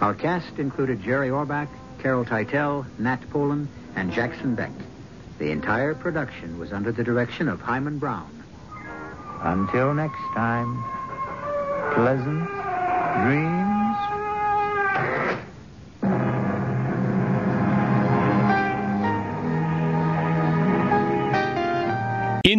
Our 0.00 0.14
cast 0.14 0.58
included 0.58 1.02
Jerry 1.02 1.30
Orbach, 1.30 1.68
Carol 2.00 2.24
Teitel, 2.24 2.86
Nat 2.98 3.20
Polen, 3.30 3.68
and 3.94 4.12
Jackson 4.12 4.54
Beck. 4.54 4.72
The 5.38 5.50
entire 5.50 5.94
production 5.94 6.58
was 6.58 6.72
under 6.72 6.92
the 6.92 7.04
direction 7.04 7.48
of 7.48 7.60
Himan 7.60 7.98
Brown. 7.98 8.30
Until 9.40 9.94
next 9.94 10.20
time, 10.34 10.82
pleasant 11.94 12.48
dreams. 13.24 13.65